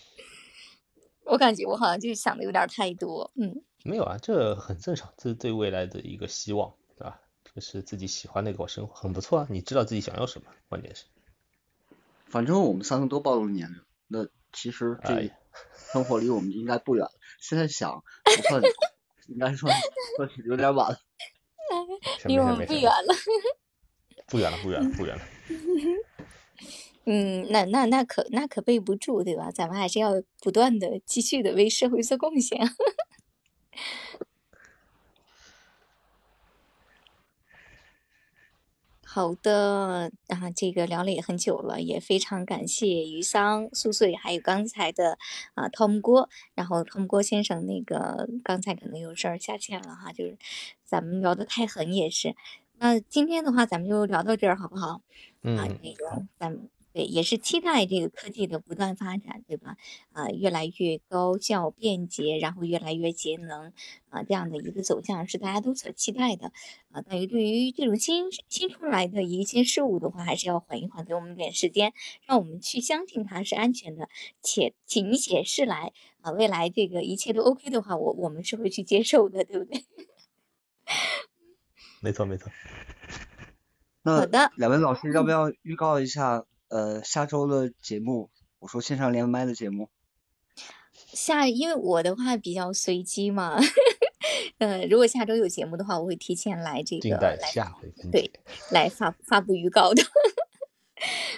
[1.25, 3.61] 我感觉我好像就想的有点太多，嗯。
[3.85, 7.21] 没有啊，这很正常，这是对未来的一个希望，对吧？
[7.53, 9.47] 这是自己喜欢的一个生活，很不错啊。
[9.51, 11.05] 你知道自己想要什么，关键是。
[12.25, 15.31] 反正我们三个都暴露年龄，那其实这
[15.93, 17.11] 生活离我们应该不远了。
[17.39, 18.61] 现在想 不算。
[19.27, 19.69] 应该说
[20.17, 20.99] 说有点晚了，
[22.25, 23.15] 离我们不远了，
[24.27, 25.21] 不远了，不远了，不远了。
[27.05, 29.49] 嗯，那那那可那可备不住，对吧？
[29.51, 32.59] 咱们还是要不断的继续的为社会做贡献。
[39.15, 45.17] 好的，啊，这个聊了也很久了，也非常感谢于桑、苏穗，还有刚才的
[45.53, 50.37] 啊汤姆郭，然后汤姆郭先生那个刚才可能有事儿下线了哈，就是
[50.83, 52.35] 咱们聊得太狠也是，
[52.77, 54.99] 那今天的话咱们就聊到这儿好不好？
[55.43, 56.69] 嗯，那个咱们。
[56.95, 59.75] 对，也是期待这个科技的不断发展，对吧？
[60.13, 63.73] 啊，越来越高效、便捷，然后越来越节能，
[64.07, 66.53] 啊，这样的一个走向是大家都所期待的。
[66.91, 71.91] 啊，等于对于这种新新出来的一些事物的话，还是要缓一缓，给我们点时间，
[72.25, 74.07] 让我们去相信它是安全的，
[74.41, 75.91] 且请你且试来。
[76.21, 79.83] 啊，未来这个一切都 OK 的话，我我们是会去接受的，对不对？
[81.99, 82.49] 没错，没错。
[84.05, 86.45] 好的，两位老师要不要预告一下？
[86.69, 88.29] 呃，下周的节目，
[88.59, 89.89] 我说线上连麦的节目，
[91.07, 93.57] 下因为我的话比较随机嘛，
[94.57, 98.31] 呃，如果下周有节目的话，我会提前来这个来下回对
[98.71, 100.03] 来发发布预告的。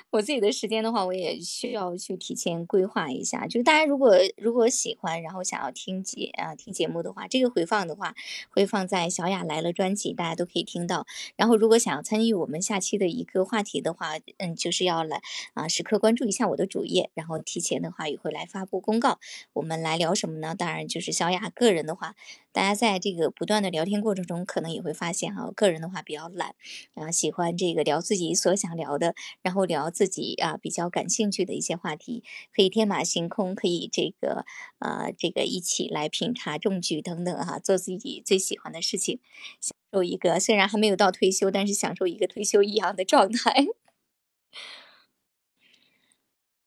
[0.09, 3.45] 我自己的时间的话，我也需要去提前规划一下。
[3.45, 8.15] 就是大家如果如果喜欢，然后想要听节啊听节目的话，这个回放的话
[8.49, 11.05] 会放在小雅来了专辑，大家都可以听到。
[11.35, 15.21] 然后如果想要参与我们下期的一个话题的话，嗯，就是要来
[15.53, 19.19] 啊时刻关注一下我的主页，然后提前的话也会来发布公告。
[19.53, 20.55] 我们来聊什么呢？
[20.55, 22.15] 当然就是小雅个人的话，
[22.57, 26.55] 大家在这个不断的聊天过程中，可能也会发现哈，个人的话比较懒，
[26.95, 29.13] 啊喜欢这个聊自己所想聊的，
[29.43, 29.91] 然后聊。
[29.97, 32.23] 自己啊比较感兴趣的一些话题，
[32.53, 34.45] 可以天马行空，可以这个
[34.79, 39.19] 呃这个一起来品茶种菊等等哈，做自己最喜欢的事情，
[39.59, 43.67] 享受一个虽然还没有到退休，但是享受一个退休一样的状态。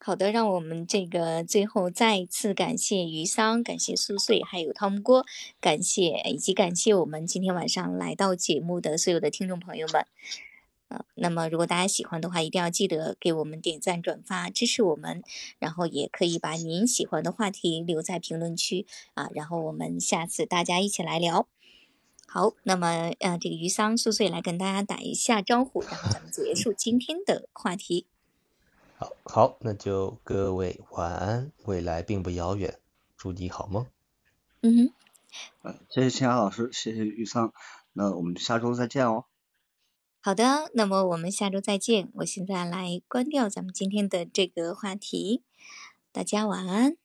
[0.02, 5.27] 好的，让我们这个最后再一次感谢于桑，感谢苏穗，还有汤姆郭，
[5.60, 10.06] 感谢以及感谢我们今天晚上来到节目的所有的听众朋友们。
[10.89, 15.22] 呃，那么如果大家喜欢的话，一定要记得给我们点赞、转发，支持我们。
[15.59, 21.47] 然后也可以把您喜欢的话题留在评论区啊，然后我们下次大家一起来聊。
[22.27, 28.06] 好，那么呃，这个于桑苏穗来跟大家打一下招呼，然后咱们结束今天的话题。
[29.01, 32.78] 好，好，那就各位晚安，未来并不遥远，
[33.16, 33.86] 祝你好梦。
[34.60, 34.93] 嗯哼，
[35.62, 37.55] 呃，谢谢青雅老师，谢谢玉桑，
[37.94, 39.24] 那我们下周再见哦。
[40.20, 42.10] 好的，那么我们下周再见。
[42.16, 45.43] 我现在来关掉咱们今天的这个话题，
[46.12, 46.98] 大家晚安。